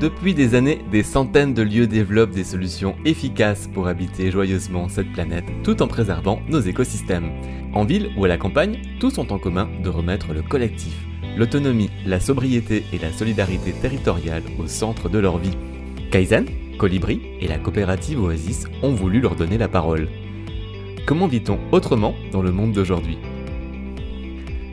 Depuis 0.00 0.32
des 0.32 0.54
années, 0.54 0.78
des 0.92 1.02
centaines 1.02 1.54
de 1.54 1.62
lieux 1.62 1.88
développent 1.88 2.30
des 2.30 2.44
solutions 2.44 2.94
efficaces 3.04 3.66
pour 3.66 3.88
habiter 3.88 4.30
joyeusement 4.30 4.88
cette 4.88 5.12
planète 5.12 5.46
tout 5.64 5.82
en 5.82 5.88
préservant 5.88 6.40
nos 6.48 6.60
écosystèmes. 6.60 7.32
En 7.74 7.84
ville 7.84 8.10
ou 8.16 8.24
à 8.24 8.28
la 8.28 8.36
campagne, 8.36 8.80
tous 9.00 9.18
ont 9.18 9.26
en 9.32 9.40
commun 9.40 9.68
de 9.82 9.88
remettre 9.88 10.32
le 10.32 10.42
collectif, 10.42 10.94
l'autonomie, 11.36 11.90
la 12.06 12.20
sobriété 12.20 12.84
et 12.92 12.98
la 12.98 13.12
solidarité 13.12 13.72
territoriale 13.72 14.44
au 14.60 14.68
centre 14.68 15.08
de 15.08 15.18
leur 15.18 15.38
vie. 15.38 15.56
Kaizen, 16.12 16.46
Colibri 16.78 17.20
et 17.40 17.48
la 17.48 17.58
coopérative 17.58 18.22
Oasis 18.22 18.66
ont 18.84 18.92
voulu 18.92 19.20
leur 19.20 19.34
donner 19.34 19.58
la 19.58 19.68
parole. 19.68 20.08
Comment 21.06 21.26
vit-on 21.26 21.58
autrement 21.72 22.14
dans 22.30 22.42
le 22.42 22.52
monde 22.52 22.70
d'aujourd'hui? 22.70 23.18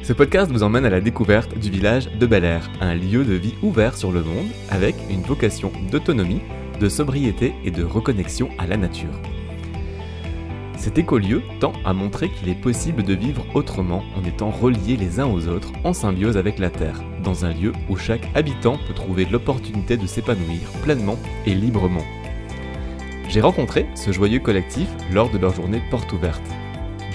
Ce 0.06 0.14
podcast 0.14 0.52
vous 0.52 0.62
emmène 0.62 0.86
à 0.86 0.92
la 0.92 1.02
découverte 1.02 1.58
du 1.58 1.72
village 1.72 2.12
de 2.12 2.28
Bel 2.28 2.44
Air, 2.46 2.70
un 2.80 2.94
lieu 2.94 3.26
de 3.26 3.34
vie 3.34 3.56
ouvert 3.64 3.98
sur 3.98 4.12
le 4.12 4.22
monde 4.22 4.46
avec 4.70 4.94
une 5.10 5.24
vocation 5.24 5.72
d'autonomie, 5.90 6.42
de 6.80 6.88
sobriété 6.90 7.56
et 7.64 7.72
de 7.72 7.84
reconnexion 7.84 8.50
à 8.60 8.68
la 8.68 8.78
nature. 8.78 9.20
Cet 10.78 11.00
écolieu 11.00 11.42
tend 11.60 11.74
à 11.84 11.94
montrer 11.94 12.30
qu'il 12.30 12.50
est 12.50 12.62
possible 12.62 13.02
de 13.02 13.16
vivre 13.16 13.48
autrement 13.56 14.04
en 14.16 14.24
étant 14.24 14.52
reliés 14.52 14.96
les 14.96 15.20
uns 15.20 15.26
aux 15.26 15.48
autres 15.48 15.72
en 15.84 15.94
symbiose 15.94 16.38
avec 16.38 16.60
la 16.60 16.70
Terre, 16.70 17.02
dans 17.24 17.44
un 17.44 17.52
lieu 17.52 17.72
où 17.90 17.96
chaque 17.98 18.30
habitant 18.36 18.78
peut 18.88 18.94
trouver 18.94 19.26
l'opportunité 19.26 19.98
de 19.98 20.06
s'épanouir 20.06 20.70
pleinement 20.84 21.18
et 21.48 21.56
librement. 21.56 22.06
J'ai 23.28 23.42
rencontré 23.42 23.88
ce 23.96 24.12
joyeux 24.12 24.40
collectif 24.40 24.88
lors 25.12 25.32
de 25.32 25.40
leur 25.40 25.56
journée 25.56 25.82
porte 25.90 26.14
ouverte. 26.14 26.44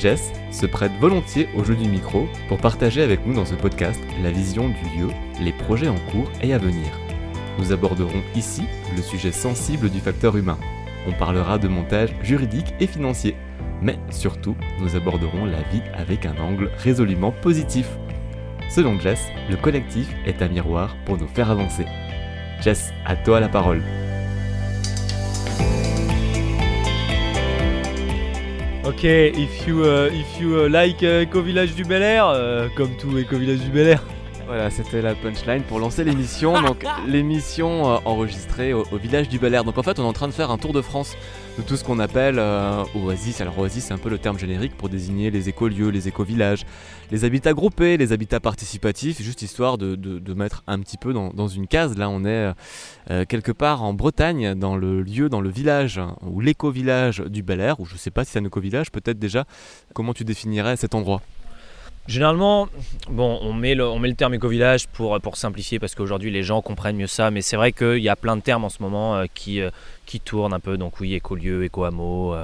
Jess 0.00 0.32
se 0.50 0.64
prête 0.64 0.92
volontiers 0.98 1.48
au 1.54 1.62
jeu 1.62 1.76
du 1.76 1.86
micro 1.86 2.26
pour 2.48 2.56
partager 2.56 3.02
avec 3.02 3.26
nous 3.26 3.34
dans 3.34 3.44
ce 3.44 3.54
podcast 3.54 4.00
la 4.22 4.30
vision 4.30 4.70
du 4.70 4.98
lieu, 4.98 5.08
les 5.42 5.52
projets 5.52 5.88
en 5.88 5.98
cours 6.10 6.30
et 6.40 6.54
à 6.54 6.58
venir. 6.58 6.88
Nous 7.58 7.70
aborderons 7.70 8.22
ici 8.34 8.62
le 8.96 9.02
sujet 9.02 9.30
sensible 9.30 9.90
du 9.90 10.00
facteur 10.00 10.38
humain. 10.38 10.58
On 11.06 11.12
parlera 11.12 11.58
de 11.58 11.68
montage 11.68 12.14
juridique 12.22 12.74
et 12.80 12.86
financier. 12.86 13.36
Mais 13.82 13.98
surtout, 14.08 14.56
nous 14.80 14.96
aborderons 14.96 15.44
la 15.44 15.60
vie 15.70 15.82
avec 15.92 16.24
un 16.24 16.36
angle 16.38 16.70
résolument 16.78 17.32
positif. 17.32 17.86
Selon 18.70 18.98
Jess, 18.98 19.28
le 19.50 19.56
collectif 19.56 20.08
est 20.24 20.40
un 20.40 20.48
miroir 20.48 20.96
pour 21.04 21.18
nous 21.18 21.28
faire 21.28 21.50
avancer. 21.50 21.84
Jess, 22.62 22.90
à 23.04 23.16
toi 23.16 23.38
la 23.38 23.48
parole. 23.50 23.82
Ok, 28.90 29.04
if 29.04 29.68
you, 29.68 29.84
uh, 29.84 30.08
if 30.12 30.40
you 30.40 30.64
uh, 30.64 30.68
like 30.68 31.00
uh, 31.04 31.22
Eco 31.22 31.42
Village 31.42 31.76
du 31.76 31.84
Bel 31.84 32.02
Air, 32.02 32.24
uh, 32.26 32.74
comme 32.74 32.90
tout 32.96 33.16
Eco 33.16 33.38
Village 33.38 33.60
du 33.60 33.70
Bel 33.70 33.86
Air. 33.86 34.02
Voilà, 34.48 34.68
c'était 34.68 35.00
la 35.00 35.14
punchline 35.14 35.62
pour 35.62 35.78
lancer 35.78 36.02
l'émission. 36.02 36.60
Donc, 36.60 36.84
l'émission 37.06 37.88
euh, 37.88 37.98
enregistrée 38.04 38.72
au, 38.72 38.84
village 39.00 39.28
du 39.28 39.38
Bel 39.38 39.54
Air. 39.54 39.62
Donc, 39.62 39.78
en 39.78 39.84
fait, 39.84 40.00
on 40.00 40.02
est 40.02 40.08
en 40.08 40.12
train 40.12 40.26
de 40.26 40.32
faire 40.32 40.50
un 40.50 40.58
tour 40.58 40.72
de 40.72 40.82
France 40.82 41.16
tout 41.62 41.76
ce 41.76 41.84
qu'on 41.84 41.98
appelle 41.98 42.38
euh, 42.38 42.84
Oasis. 42.94 43.40
Alors, 43.40 43.58
Oasis, 43.58 43.84
c'est 43.84 43.92
un 43.92 43.98
peu 43.98 44.08
le 44.08 44.18
terme 44.18 44.38
générique 44.38 44.76
pour 44.76 44.88
désigner 44.88 45.30
les 45.30 45.48
écolieux, 45.48 45.88
les 45.88 46.08
éco-villages, 46.08 46.64
les 47.10 47.24
habitats 47.24 47.52
groupés, 47.52 47.96
les 47.96 48.12
habitats 48.12 48.40
participatifs, 48.40 49.20
juste 49.20 49.42
histoire 49.42 49.78
de, 49.78 50.34
mettre 50.34 50.62
un 50.66 50.78
petit 50.80 50.96
peu 50.96 51.12
dans, 51.12 51.48
une 51.48 51.66
case. 51.66 51.96
Là, 51.96 52.08
on 52.08 52.24
est 52.24 52.52
euh, 53.10 53.24
quelque 53.26 53.52
part 53.52 53.82
en 53.82 53.94
Bretagne, 53.94 54.54
dans 54.54 54.76
le 54.76 55.02
lieu, 55.02 55.28
dans 55.28 55.40
le 55.40 55.50
village, 55.50 56.00
ou 56.22 56.40
l'éco-village 56.40 57.20
du 57.26 57.42
Bel 57.42 57.60
Air, 57.60 57.80
ou 57.80 57.84
je 57.84 57.96
sais 57.96 58.10
pas 58.10 58.24
si 58.24 58.32
c'est 58.32 58.38
un 58.38 58.44
éco-village, 58.44 58.90
peut-être 58.90 59.18
déjà. 59.18 59.44
Comment 59.94 60.14
tu 60.14 60.24
définirais 60.24 60.76
cet 60.76 60.94
endroit? 60.94 61.22
Généralement, 62.08 62.68
bon, 63.08 63.38
on 63.42 63.52
met 63.52 63.74
le, 63.74 64.14
terme 64.14 64.34
éco-village 64.34 64.88
pour, 64.88 65.20
simplifier 65.36 65.78
parce 65.78 65.94
qu'aujourd'hui 65.94 66.30
les 66.30 66.42
gens 66.42 66.62
comprennent 66.62 66.96
mieux 66.96 67.06
ça, 67.06 67.30
mais 67.30 67.40
c'est 67.42 67.56
vrai 67.56 67.72
qu'il 67.72 67.98
y 67.98 68.08
a 68.08 68.16
plein 68.16 68.36
de 68.36 68.42
termes 68.42 68.64
en 68.64 68.68
ce 68.68 68.82
moment 68.82 69.16
euh, 69.16 69.26
qui, 69.32 69.60
euh, 69.60 69.70
qui 70.06 70.18
tournent 70.18 70.52
un 70.52 70.60
peu, 70.60 70.76
donc 70.76 70.98
oui, 71.00 71.14
écolieu, 71.14 71.64
éco-hameau. 71.64 72.34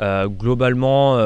Euh, 0.00 0.28
globalement, 0.28 1.18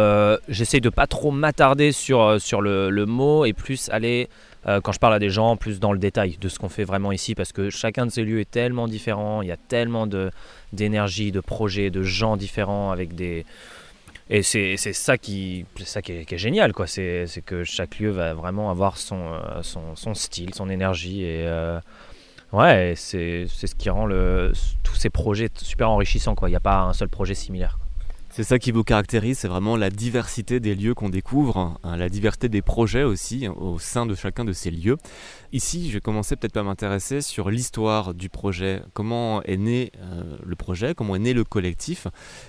j'essaye 0.49 0.81
de 0.81 0.91
pas 0.91 1.07
trop 1.07 1.31
m'attarder 1.31 1.93
sur, 1.93 2.41
sur 2.41 2.61
le, 2.61 3.07
mot 3.07 3.45
et 3.45 3.53
plus 3.53 3.89
aller, 3.91 4.29
quand 4.65 4.93
je 4.93 4.99
parle 4.99 5.15
à 5.15 5.19
des 5.19 5.31
gens, 5.31 5.57
plus 5.57 5.81
dans 5.81 5.93
le 5.93 5.99
détail 5.99 6.37
de 6.41 6.49
ce 6.49 6.59
qu'on 6.59 6.69
fait 6.69 6.85
vraiment 6.85 7.11
ici 7.11 7.35
parce 7.35 7.53
que 7.53 7.71
chacun 7.71 8.05
de 8.05 8.11
ces 8.11 8.25
lieux 8.25 8.41
est 8.41 8.51
tellement 8.51 8.87
différent, 8.87 9.41
il 9.41 9.49
y 9.49 9.53
a 9.53 9.57
tellement 9.57 10.07
d'énergie, 10.73 11.33
de 11.33 11.41
projets, 11.41 11.91
de 11.91 12.03
gens 12.03 12.37
différents 12.37 12.91
avec 12.91 13.15
des 13.15 13.47
et 14.31 14.43
c'est 14.43 14.77
ça, 14.77 15.17
qui, 15.17 15.65
ça 15.85 16.03
qui 16.03 16.13
est, 16.13 16.37
génial, 16.37 16.73
quoi. 16.75 16.87
C'est 16.87 17.27
que 17.47 17.65
chaque 17.65 17.99
lieu 17.99 18.11
va 18.11 18.35
vraiment 18.35 18.71
avoir 18.71 18.99
son, 18.99 19.33
euh, 19.33 19.63
son, 19.63 20.15
style, 20.15 20.55
son 20.55 20.69
énergie. 20.69 21.23
Et 21.23 21.47
euh, 21.47 21.81
ouais, 22.53 22.93
c'est 22.97 23.47
ce 23.49 23.75
qui 23.75 23.89
rend 23.89 24.05
le, 24.05 24.53
tous 24.83 24.97
ces 24.97 25.09
projets 25.09 25.49
super 25.57 25.91
enrichissants, 25.91 26.35
quoi. 26.35 26.49
Il 26.49 26.53
n'y 26.53 26.57
a 26.57 26.61
pas 26.61 26.83
un 26.83 26.93
seul 26.93 27.09
projet 27.09 27.35
similaire. 27.35 27.79
C'est 28.31 28.45
ça 28.45 28.59
qui 28.59 28.73
vous 28.73 28.85
caractérise, 28.85 29.39
c'est 29.39 29.49
vraiment 29.49 29.77
la 29.77 29.91
diversité 29.91 30.61
des 30.61 30.75
lieux 30.75 30.95
qu'on 30.95 31.09
découvre, 31.09 31.57
hein, 31.57 31.97
la 31.97 32.09
diversité 32.09 32.49
des 32.49 32.63
projets 32.63 33.03
aussi 33.03 33.49
au 33.49 33.79
sein 33.79 34.07
de 34.07 34.15
chacun 34.15 34.45
de 34.45 34.53
ces 34.53 34.71
lieux. 34.71 34.97
Ici, 35.51 35.89
je 35.89 35.95
vais 35.95 36.01
commencer 36.01 36.37
peut-être 36.37 36.53
par 36.53 36.63
m'intéresser 36.63 37.21
sur 37.21 37.51
l'histoire 37.51 38.15
du 38.15 38.29
projet. 38.29 38.83
Comment 38.93 39.43
est 39.43 39.57
né 39.57 39.93
euh, 39.99 40.37
le 40.45 40.57
projet, 40.57 40.95
comment 40.95 41.17
est 41.17 41.21
né 41.21 41.33
le 41.33 41.43
collectif? 41.43 42.07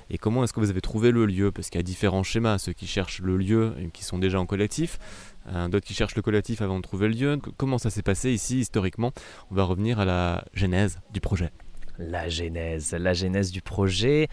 Et 0.10 0.18
comment 0.18 0.44
est-ce 0.44 0.54
que 0.54 0.60
vous 0.60 0.70
avez 0.70 0.82
trouvé 0.82 1.12
le 1.12 1.26
lieu? 1.26 1.52
Parce 1.52 1.70
qu'il 1.70 1.80
y 1.80 1.84
a 1.84 1.84
différents 1.84 2.24
schémas, 2.24 2.60
ceux 2.60 2.74
qui 2.74 2.86
cherchent 2.86 3.22
le 3.22 3.38
lieu 3.38 3.74
et 3.80 3.90
qui 3.90 4.04
sont 4.04 4.20
déjà 4.20 4.40
en 4.40 4.46
collectif, 4.46 5.00
euh, 5.48 5.70
d'autres 5.70 5.88
qui 5.88 5.96
cherchent 5.96 6.16
le 6.16 6.22
collectif 6.22 6.62
avant 6.62 6.78
de 6.78 6.84
trouver 6.84 7.08
le 7.08 7.14
lieu. 7.14 7.40
Comment 7.58 7.78
ça 7.78 7.90
s'est 7.90 8.04
passé 8.04 8.32
ici 8.32 8.60
historiquement? 8.60 9.12
On 9.50 9.56
va 9.56 9.64
revenir 9.64 10.00
à 10.00 10.06
la 10.06 10.44
genèse 10.54 11.00
du 11.14 11.22
projet. 11.22 11.52
La 11.98 12.30
genèse, 12.30 12.94
la 12.94 13.14
genèse 13.14 13.52
du 13.52 13.62
projet. 13.62 14.28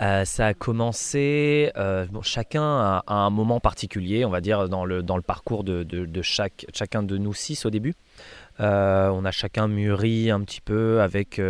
Euh, 0.00 0.24
ça 0.24 0.48
a 0.48 0.54
commencé, 0.54 1.70
euh, 1.76 2.06
chacun 2.22 2.62
à, 2.62 3.14
un 3.14 3.30
moment 3.30 3.60
particulier, 3.60 4.24
on 4.24 4.30
va 4.30 4.40
dire, 4.40 4.68
dans 4.68 4.84
le, 4.84 5.02
dans 5.02 5.16
le 5.16 5.22
parcours 5.22 5.62
de, 5.62 5.84
de, 5.84 6.22
chacun 6.22 7.02
de 7.02 7.16
nous 7.16 7.34
six 7.34 7.64
au 7.64 7.70
début. 7.70 7.94
Euh, 8.60 9.08
on 9.08 9.24
a 9.24 9.30
chacun 9.30 9.68
mûri 9.68 10.30
un 10.30 10.40
petit 10.40 10.60
peu 10.60 11.00
avec 11.00 11.40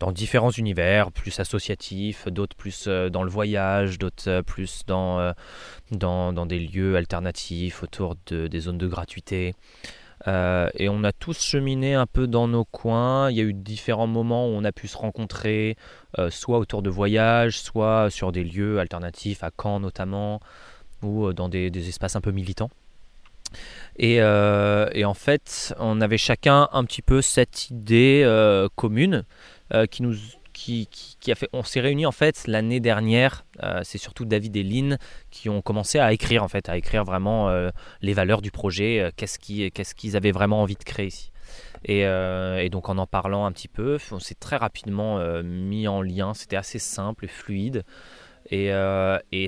dans 0.00 0.12
différents 0.12 0.50
univers, 0.50 1.12
plus 1.12 1.38
associatifs, 1.38 2.26
d'autres 2.28 2.56
plus 2.56 2.88
dans 2.88 3.22
le 3.22 3.30
voyage, 3.30 3.98
d'autres 3.98 4.40
plus 4.42 4.82
dans, 4.86 5.32
dans, 5.92 6.32
dans, 6.32 6.46
des 6.46 6.58
lieux 6.58 6.96
alternatifs 6.96 7.82
autour 7.82 8.16
de, 8.26 8.48
des 8.48 8.60
zones 8.60 8.78
de 8.78 8.88
gratuité. 8.88 9.54
Euh, 10.28 10.68
et 10.74 10.88
on 10.88 11.04
a 11.04 11.12
tous 11.12 11.40
cheminé 11.40 11.94
un 11.94 12.06
peu 12.06 12.26
dans 12.26 12.48
nos 12.48 12.64
coins. 12.64 13.30
Il 13.30 13.36
y 13.36 13.40
a 13.40 13.44
eu 13.44 13.52
différents 13.52 14.06
moments 14.06 14.48
où 14.48 14.50
on 14.50 14.64
a 14.64 14.72
pu 14.72 14.88
se 14.88 14.96
rencontrer, 14.96 15.76
euh, 16.18 16.30
soit 16.30 16.58
autour 16.58 16.82
de 16.82 16.90
voyages, 16.90 17.60
soit 17.60 18.10
sur 18.10 18.32
des 18.32 18.44
lieux 18.44 18.78
alternatifs, 18.78 19.42
à 19.42 19.50
Caen 19.60 19.80
notamment, 19.80 20.40
ou 21.02 21.26
euh, 21.26 21.32
dans 21.32 21.48
des, 21.48 21.88
espaces 21.88 22.16
un 22.16 22.20
peu 22.20 22.30
militants. 22.30 22.70
Et, 23.98 24.14
et, 24.16 25.04
en 25.04 25.14
fait, 25.14 25.74
on 25.78 26.00
avait 26.00 26.16
chacun 26.16 26.70
un 26.72 26.84
petit 26.84 27.02
peu 27.02 27.20
cette 27.20 27.68
idée 27.68 28.24
commune 28.76 29.24
qui 29.90 30.02
nous 30.02 30.14
On 31.52 31.62
s'est 31.62 31.80
réunis 31.80 32.06
en 32.06 32.12
fait 32.12 32.44
l'année 32.46 32.80
dernière. 32.80 33.44
Euh, 33.62 33.80
c'est 33.84 33.98
surtout 33.98 34.24
David 34.24 34.56
et 34.56 34.62
Lynn 34.62 34.98
qui 35.30 35.48
ont 35.48 35.62
commencé 35.62 35.98
à 35.98 36.12
écrire 36.12 36.42
en 36.42 36.48
fait, 36.48 36.68
à 36.68 36.76
écrire 36.76 37.04
vraiment 37.04 37.48
euh, 37.48 37.70
les 38.00 38.12
valeurs 38.12 38.42
du 38.42 38.50
projet, 38.50 39.00
euh, 39.00 39.10
qu'est-ce 39.16 39.38
qu'ils 39.94 40.16
avaient 40.16 40.32
vraiment 40.32 40.62
envie 40.62 40.76
de 40.76 40.84
créer 40.84 41.06
ici. 41.06 41.30
Et, 41.84 42.68
donc 42.70 42.88
en 42.88 42.98
en 42.98 43.06
parlant 43.06 43.44
un 43.44 43.52
petit 43.52 43.68
peu, 43.68 43.98
on 44.12 44.20
s'est 44.20 44.36
très 44.36 44.56
rapidement 44.56 45.20
mis 45.42 45.88
en 45.88 46.00
lien. 46.00 46.32
C'était 46.34 46.56
assez 46.56 46.78
simple 46.78 47.24
et 47.24 47.28
fluide. 47.28 47.84
Et, 48.50 48.70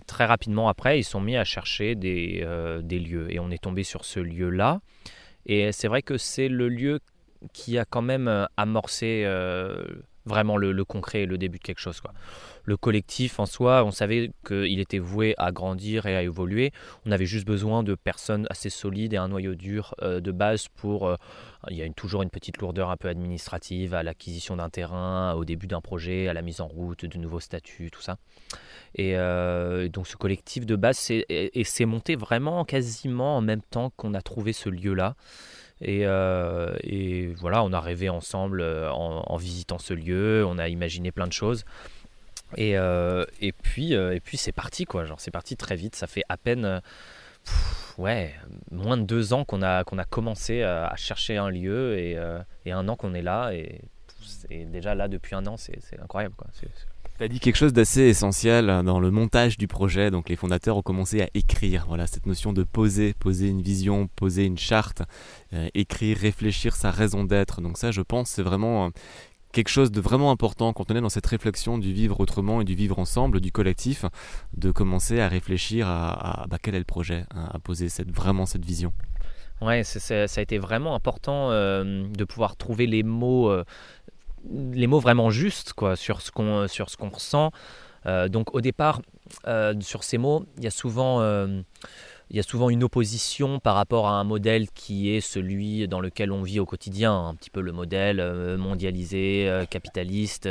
très 0.07 0.25
rapidement 0.25 0.69
après, 0.69 0.99
ils 0.99 1.05
sont 1.05 1.21
mis 1.21 1.37
à 1.37 1.45
chercher 1.45 1.95
des 1.95 2.43
lieux. 2.91 3.33
Et 3.33 3.39
on 3.39 3.51
est 3.51 3.63
tombé 3.63 3.85
sur 3.85 4.05
ce 4.05 4.19
lieu-là. 4.21 4.81
Et 5.47 5.71
c'est 5.73 5.89
vrai 5.89 6.03
que 6.03 6.19
c'est 6.19 6.49
le 6.49 6.69
lieu 6.69 6.99
qui 7.53 7.79
a 7.79 7.85
quand 7.85 8.03
même 8.03 8.49
amorcé 8.57 9.25
vraiment 10.27 10.57
le, 10.57 10.85
concret 10.85 11.23
et 11.23 11.27
le 11.27 11.39
début 11.39 11.59
de 11.59 11.63
quelque 11.63 11.81
chose. 11.81 12.01
Quoi. 12.01 12.13
Le 12.65 12.77
collectif 12.77 13.39
en 13.41 13.47
soi, 13.47 13.85
on 13.85 13.91
savait 13.91 14.31
qu'il 14.47 14.81
était 14.81 14.99
voué 14.99 15.35
à 15.39 15.53
grandir 15.53 16.07
et 16.07 16.17
à 16.17 16.23
évoluer. 16.23 16.73
On 17.07 17.13
avait 17.13 17.27
juste 17.27 17.47
besoin 17.47 17.83
de 17.83 17.95
personnes 17.95 18.47
assez 18.51 18.71
solides 18.71 19.13
et 19.13 19.17
un 19.17 19.29
noyau 19.29 19.55
dur 19.55 19.95
euh, 20.03 20.21
de 20.21 20.33
base 20.33 20.69
pour... 20.69 21.07
Euh, 21.07 21.17
il 21.71 21.77
y 21.77 21.83
a 21.83 21.89
toujours 21.91 22.23
une 22.23 22.31
petite 22.31 22.59
lourdeur 22.59 22.91
un 22.91 22.97
peu 22.97 23.09
administrative 23.09 23.95
à 23.95 24.03
l'acquisition 24.03 24.57
d'un 24.57 24.69
terrain, 24.69 25.33
au 25.33 25.45
début 25.45 25.67
d'un 25.67 25.81
projet, 25.81 26.29
à 26.29 26.35
la 26.35 26.43
mise 26.43 26.61
en 26.61 26.67
route 26.67 27.07
de 27.07 27.19
nouveaux 27.19 27.41
statuts, 27.41 27.91
tout 27.91 28.03
ça. 28.03 28.19
Et 28.97 29.17
euh, 29.17 29.89
donc 29.89 30.07
ce 30.07 30.17
collectif 30.17 30.67
de 30.67 30.77
base 30.77 30.99
s'est 30.99 31.85
monté 31.85 32.17
vraiment 32.17 32.65
quasiment 32.65 33.37
en 33.39 33.41
même 33.41 33.63
temps 33.63 33.91
qu'on 33.97 34.15
a 34.15 34.21
trouvé 34.21 34.53
ce 34.53 34.69
lieu-là. 34.69 35.17
Euh, 35.87 36.75
et, 36.83 37.29
voilà, 37.35 37.63
on 37.63 37.73
a 37.73 37.81
rêvé 37.81 38.09
ensemble 38.09 38.61
euh, 38.61 38.91
en, 38.91 39.37
visitant 39.37 39.79
ce 39.79 39.95
lieu, 39.95 40.45
on 40.47 40.59
a 40.59 40.69
imaginé 40.69 41.13
plein 41.13 41.27
de 41.27 41.33
choses. 41.33 41.65
Et, 42.57 42.77
euh, 42.79 43.25
et 43.41 43.53
puis, 43.53 43.97
c'est 44.35 44.53
parti, 44.53 44.85
quoi. 44.85 45.05
Genre, 45.05 45.21
c'est 45.21 45.31
parti 45.31 45.57
très 45.57 45.77
vite. 45.77 45.97
Ça 45.97 46.07
fait 46.07 46.23
à 46.29 46.37
peine, 46.37 46.81
moins 47.99 48.97
de 48.97 49.03
deux 49.03 49.33
ans 49.33 49.45
qu'on 49.45 49.63
a, 49.63 49.85
commencé 50.05 50.63
à, 50.63 50.95
chercher 50.97 51.37
un 51.37 51.51
lieu 51.51 51.99
et, 51.99 52.17
un 52.71 52.89
an 52.89 52.97
qu'on 52.97 53.15
est 53.15 53.23
là. 53.23 53.53
Et 53.53 53.81
déjà 54.67 54.95
là 54.95 55.09
depuis 55.09 55.35
un 55.35 55.47
an, 55.47 55.57
c'est 55.57 55.79
incroyable. 56.01 56.35
Quoi. 56.37 56.49
As 57.21 57.29
dit 57.29 57.39
quelque 57.39 57.57
chose 57.57 57.73
d'assez 57.73 58.03
essentiel 58.03 58.67
dans 58.85 58.99
le 58.99 59.11
montage 59.11 59.57
du 59.57 59.69
projet. 59.69 60.11
Donc 60.11 60.29
les 60.29 60.37
fondateurs 60.37 60.77
ont 60.77 60.83
commencé 60.83 61.23
à 61.23 61.29
écrire. 61.35 61.85
Voilà, 61.87 62.07
cette 62.07 62.27
notion 62.27 62.53
de 62.53 62.65
poser, 62.65 63.15
poser 63.15 63.49
une 63.49 63.63
vision, 63.63 64.09
poser 64.17 64.45
une 64.45 64.59
charte, 64.59 65.03
euh, 65.53 65.69
écrire, 65.75 66.17
réfléchir 66.17 66.75
sa 66.75 66.91
raison 66.91 67.25
d'être. 67.25 67.61
Donc 67.61 67.79
ça, 67.79 67.93
je 67.93 68.01
pense, 68.01 68.31
c'est 68.31 68.43
vraiment 68.43 68.87
euh, 68.87 68.89
quelque 69.53 69.69
chose 69.69 69.93
de 69.93 70.01
vraiment 70.01 70.33
important 70.33 70.73
quand 70.73 70.91
on 70.91 70.97
est 70.97 71.01
dans 71.01 71.09
cette 71.09 71.27
réflexion 71.27 71.79
du 71.79 71.93
vivre 71.93 72.19
autrement 72.19 72.61
et 72.61 72.65
du 72.65 72.75
vivre 72.75 72.99
ensemble, 72.99 73.41
du 73.41 73.53
collectif, 73.53 74.05
de 74.57 74.73
commencer 74.73 75.21
à 75.21 75.29
réfléchir 75.29 75.87
à, 75.87 76.47
bah, 76.49 76.59
quel 76.61 76.75
est 76.75 76.81
le 76.81 76.85
projet, 76.85 77.27
hein, 77.33 77.49
à 77.53 77.61
poser 77.61 77.87
vraiment 78.09 78.45
cette 78.45 78.65
vision. 78.65 78.93
Ouais, 79.61 79.85
ça 79.85 80.25
a 80.25 80.41
été 80.41 80.59
vraiment 80.59 80.97
important 80.97 81.53
euh, 81.53 82.09
de 82.09 82.25
pouvoir 82.25 82.57
trouver 82.57 82.89
les 82.89 83.05
mots 83.05 83.51
les 84.51 84.87
mots 84.87 85.01
vraiment 85.01 85.31
justes 85.31 85.73
quoi, 85.73 85.97
sur 85.97 86.21
ce 86.21 86.31
qu'on 86.31 86.69
sur 86.69 86.91
ce 86.91 86.97
qu'on 86.97 87.11
ressent. 87.11 87.51
Euh, 88.07 88.29
donc 88.29 88.55
au 88.55 88.61
départ, 88.61 89.01
euh, 89.47 89.75
sur 89.81 90.05
ces 90.05 90.19
mots, 90.19 90.45
il 90.59 90.65
y 90.65 90.67
a 90.67 90.71
souvent 90.71 91.21
euh, 91.21 91.63
il 92.31 92.37
y 92.37 92.41
a 92.41 92.43
souvent 92.43 92.71
une 92.71 92.83
opposition 92.83 93.61
par 93.61 93.75
rapport 93.75 94.09
à 94.09 94.13
un 94.13 94.25
modèle 94.25 94.71
qui 94.71 95.11
est 95.11 95.21
celui 95.21 95.87
dans 95.89 96.01
lequel 96.01 96.33
on 96.33 96.43
vit 96.43 96.59
au 96.59 96.65
quotidien, 96.65 97.15
un 97.15 97.35
petit 97.35 97.51
peu 97.51 97.61
le 97.61 97.71
modèle 97.71 98.57
mondialisé, 98.57 99.67
capitaliste. 99.69 100.49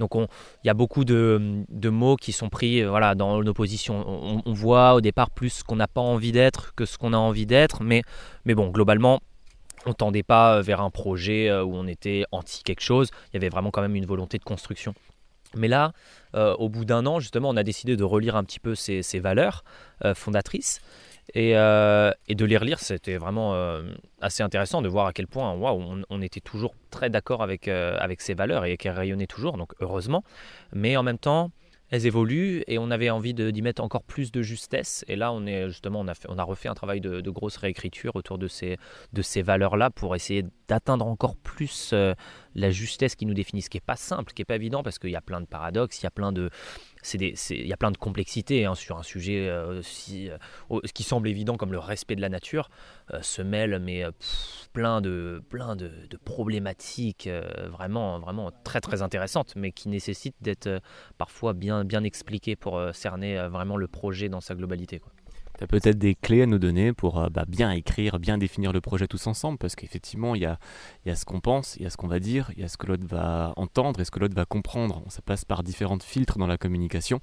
Donc 0.00 0.16
on, 0.16 0.26
il 0.64 0.66
y 0.66 0.70
a 0.70 0.74
beaucoup 0.74 1.04
de, 1.04 1.64
de 1.68 1.88
mots 1.90 2.16
qui 2.16 2.32
sont 2.32 2.48
pris 2.48 2.82
voilà, 2.82 3.14
dans 3.14 3.40
l'opposition. 3.40 4.04
On, 4.06 4.42
on, 4.44 4.52
voit 4.52 4.94
au 4.94 5.00
départ 5.00 5.30
plus 5.30 5.50
ce 5.50 5.64
qu'on 5.64 5.76
n'a 5.76 5.86
pas 5.86 6.00
envie 6.00 6.32
d'être 6.32 6.74
que 6.74 6.84
ce 6.84 6.98
qu'on 6.98 7.12
a 7.12 7.18
envie 7.18 7.46
d'être, 7.46 7.84
mais, 7.84 8.02
mais 8.44 8.56
bon, 8.56 8.70
globalement, 8.70 9.20
on 9.86 9.92
tendait 9.92 10.22
pas 10.22 10.60
vers 10.60 10.80
un 10.80 10.90
projet 10.90 11.48
euh, 11.48 11.64
où 11.64 11.74
on 11.74 11.86
était 11.86 12.24
anti 12.32 12.62
quelque 12.62 12.82
chose, 12.82 13.10
il 13.28 13.34
y 13.34 13.36
avait 13.36 13.48
vraiment 13.48 13.70
quand 13.70 13.82
même 13.82 13.96
une 13.96 14.06
volonté 14.06 14.38
de 14.38 14.44
construction. 14.44 14.94
Mais 15.54 15.68
là, 15.68 15.92
euh, 16.34 16.54
au 16.54 16.68
bout 16.68 16.84
d'un 16.84 17.04
an, 17.04 17.20
justement, 17.20 17.50
on 17.50 17.56
a 17.56 17.62
décidé 17.62 17.96
de 17.96 18.04
relire 18.04 18.36
un 18.36 18.44
petit 18.44 18.60
peu 18.60 18.74
ces, 18.74 19.02
valeurs 19.18 19.64
euh, 20.04 20.14
fondatrices. 20.14 20.80
Et, 21.34 21.52
de 21.52 22.44
les 22.44 22.56
relire, 22.56 22.80
c'était 22.80 23.16
vraiment 23.16 23.54
assez 24.20 24.42
intéressant 24.42 24.82
de 24.82 24.88
voir 24.88 25.06
à 25.06 25.12
quel 25.12 25.28
point 25.28 25.52
on, 25.52 26.02
on, 26.08 26.20
était 26.20 26.40
toujours 26.40 26.74
très 26.90 27.10
d'accord 27.10 27.42
avec, 27.42 27.68
avec 27.68 28.20
ces 28.20 28.34
valeurs 28.34 28.64
et 28.64 28.76
qu'elles 28.76 28.92
rayonnaient 28.92 29.28
toujours, 29.28 29.56
donc 29.56 29.72
heureusement. 29.80 30.24
Mais 30.72 30.96
en 30.96 31.04
même 31.04 31.18
temps, 31.18 31.50
elles 31.92 32.06
évoluent 32.06 32.64
et 32.68 32.78
on 32.78 32.90
avait 32.90 33.10
envie 33.10 33.34
d'y 33.34 33.62
mettre 33.62 33.82
encore 33.82 34.02
plus 34.02 34.32
de 34.32 34.40
justesse. 34.40 35.04
Et 35.08 35.14
là, 35.14 35.30
on 35.30 35.44
est 35.44 35.68
justement, 35.68 36.00
on 36.00 36.38
a, 36.38 36.42
refait 36.42 36.70
un 36.70 36.74
travail 36.74 37.02
de, 37.02 37.30
grosse 37.30 37.58
réécriture 37.58 38.16
autour 38.16 38.38
de 38.38 38.48
ces, 38.48 38.78
de 39.12 39.20
ces 39.20 39.42
valeurs-là 39.42 39.90
pour 39.90 40.16
essayer 40.16 40.46
d'atteindre 40.68 41.06
encore 41.06 41.36
plus 41.36 41.90
euh, 41.92 42.14
la 42.54 42.70
justesse 42.70 43.14
qui 43.14 43.26
nous 43.26 43.34
définit, 43.34 43.60
ce 43.60 43.68
qui 43.68 43.76
n'est 43.76 43.82
pas 43.82 43.96
simple, 43.96 44.30
ce 44.30 44.34
qui 44.34 44.40
n'est 44.40 44.46
pas 44.46 44.56
évident 44.56 44.82
parce 44.82 44.98
qu'il 44.98 45.10
y 45.10 45.16
a 45.16 45.20
plein 45.20 45.42
de 45.42 45.46
paradoxes, 45.46 46.00
il 46.00 46.04
y 46.04 46.06
a 46.06 46.10
plein 46.10 46.32
de, 46.32 46.48
il 47.14 47.66
y 47.66 47.72
a 47.72 47.76
plein 47.76 47.90
de 47.90 47.96
complexités 47.96 48.64
hein, 48.64 48.74
sur 48.74 48.98
un 48.98 49.02
sujet 49.02 49.48
euh, 49.48 49.80
aussi, 49.80 50.30
euh, 50.30 50.80
qui 50.94 51.02
semble 51.02 51.28
évident 51.28 51.56
comme 51.56 51.72
le 51.72 51.78
respect 51.78 52.16
de 52.16 52.20
la 52.20 52.28
nature, 52.28 52.68
euh, 53.12 53.20
se 53.22 53.42
mêle 53.42 53.78
mais 53.80 54.04
plein 54.72 55.00
de, 55.00 55.42
plein 55.48 55.76
de, 55.76 55.90
problématiques 56.24 57.28
vraiment, 57.68 58.18
vraiment 58.18 58.50
très 58.64 58.80
très 58.80 59.02
intéressantes, 59.02 59.54
mais 59.56 59.72
qui 59.72 59.88
nécessitent 59.88 60.36
d'être 60.40 60.80
parfois 61.18 61.52
bien, 61.52 61.84
bien 61.84 62.04
expliquées 62.04 62.56
pour 62.56 62.80
cerner 62.92 63.48
vraiment 63.48 63.76
le 63.76 63.88
projet 63.88 64.28
dans 64.28 64.40
sa 64.40 64.54
globalité. 64.54 65.00
Tu 65.58 65.64
as 65.64 65.66
peut-être 65.66 65.98
des 65.98 66.14
clés 66.14 66.42
à 66.42 66.46
nous 66.46 66.58
donner 66.58 66.92
pour 66.92 67.20
euh, 67.20 67.28
bah, 67.28 67.44
bien 67.46 67.70
écrire, 67.70 68.18
bien 68.18 68.38
définir 68.38 68.72
le 68.72 68.80
projet 68.80 69.06
tous 69.06 69.26
ensemble, 69.26 69.58
parce 69.58 69.76
qu'effectivement, 69.76 70.34
il 70.34 70.42
y 70.42 70.46
a, 70.46 70.58
ce 71.14 71.24
qu'on 71.24 71.40
pense, 71.40 71.76
il 71.76 71.82
y 71.82 71.86
a 71.86 71.90
ce 71.90 71.96
qu'on 71.96 72.08
va 72.08 72.20
dire, 72.20 72.50
il 72.56 72.62
y 72.62 72.64
a 72.64 72.68
ce 72.68 72.76
que 72.76 72.86
l'autre 72.86 73.06
va 73.06 73.52
entendre 73.56 74.00
et 74.00 74.04
ce 74.04 74.10
que 74.10 74.18
l'autre 74.18 74.34
va 74.34 74.44
comprendre. 74.44 75.02
Ça 75.08 75.20
passe 75.22 75.44
par 75.44 75.62
différents 75.62 75.98
filtres 75.98 76.38
dans 76.38 76.46
la 76.46 76.56
communication. 76.56 77.20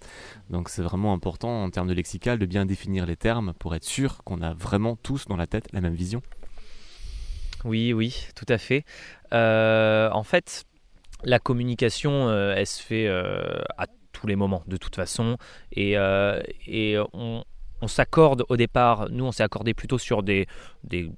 Donc 0.49 0.69
c'est 0.69 0.83
vraiment 0.83 1.13
important 1.13 1.63
en 1.63 1.69
termes 1.69 1.87
de 1.87 1.93
lexical 1.93 2.37
de 2.37 2.45
bien 2.45 2.65
définir 2.65 3.05
les 3.05 3.15
termes 3.15 3.53
pour 3.57 3.75
être 3.75 3.83
sûr 3.83 4.23
qu'on 4.23 4.41
a 4.41 4.53
vraiment 4.53 4.95
tous 4.95 5.25
dans 5.25 5.37
la 5.37 5.47
tête 5.47 5.67
la 5.73 5.81
même 5.81 5.95
vision. 5.95 6.21
Oui, 7.65 7.93
oui, 7.93 8.27
tout 8.35 8.45
à 8.47 8.57
fait. 8.57 8.85
Euh, 9.33 10.09
en 10.11 10.23
fait, 10.23 10.65
la 11.23 11.39
communication, 11.39 12.29
euh, 12.29 12.53
elle 12.55 12.67
se 12.67 12.81
fait 12.81 13.07
à 13.09 13.87
tous 14.11 14.27
les 14.27 14.35
moments, 14.35 14.63
de 14.67 14.77
toute 14.77 14.95
façon. 14.95 15.37
Et 15.71 15.97
on, 17.13 17.43
on 17.81 17.87
s'accorde 17.87 18.43
au 18.49 18.57
départ, 18.57 19.09
nous 19.09 19.25
on 19.25 19.31
s'est 19.31 19.43
accordé 19.43 19.73
plutôt 19.73 19.97
sur 19.97 20.23
des, 20.23 20.47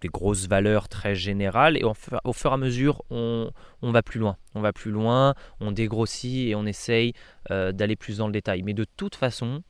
grosses 0.06 0.48
valeurs 0.48 0.90
très 0.90 1.16
générales 1.16 1.78
et 1.78 1.84
au 1.84 1.94
fur 2.34 2.50
et 2.52 2.54
à 2.54 2.58
mesure 2.58 3.04
on, 3.10 3.52
va 3.82 4.02
plus 4.04 4.20
loin. 4.20 4.38
On 4.56 4.62
va 4.62 4.74
plus 4.74 4.92
loin, 4.92 5.34
on 5.60 5.72
dégrossit 5.72 6.50
et 6.50 6.56
on 6.56 6.66
essaye 6.66 7.14
euh, 7.50 7.72
d'aller 7.72 7.96
plus 7.96 8.18
dans 8.18 8.28
le 8.28 8.34
détail. 8.34 8.62
Mais 8.64 8.74
de 8.74 8.86
toute 8.98 9.16
façon, 9.16 9.64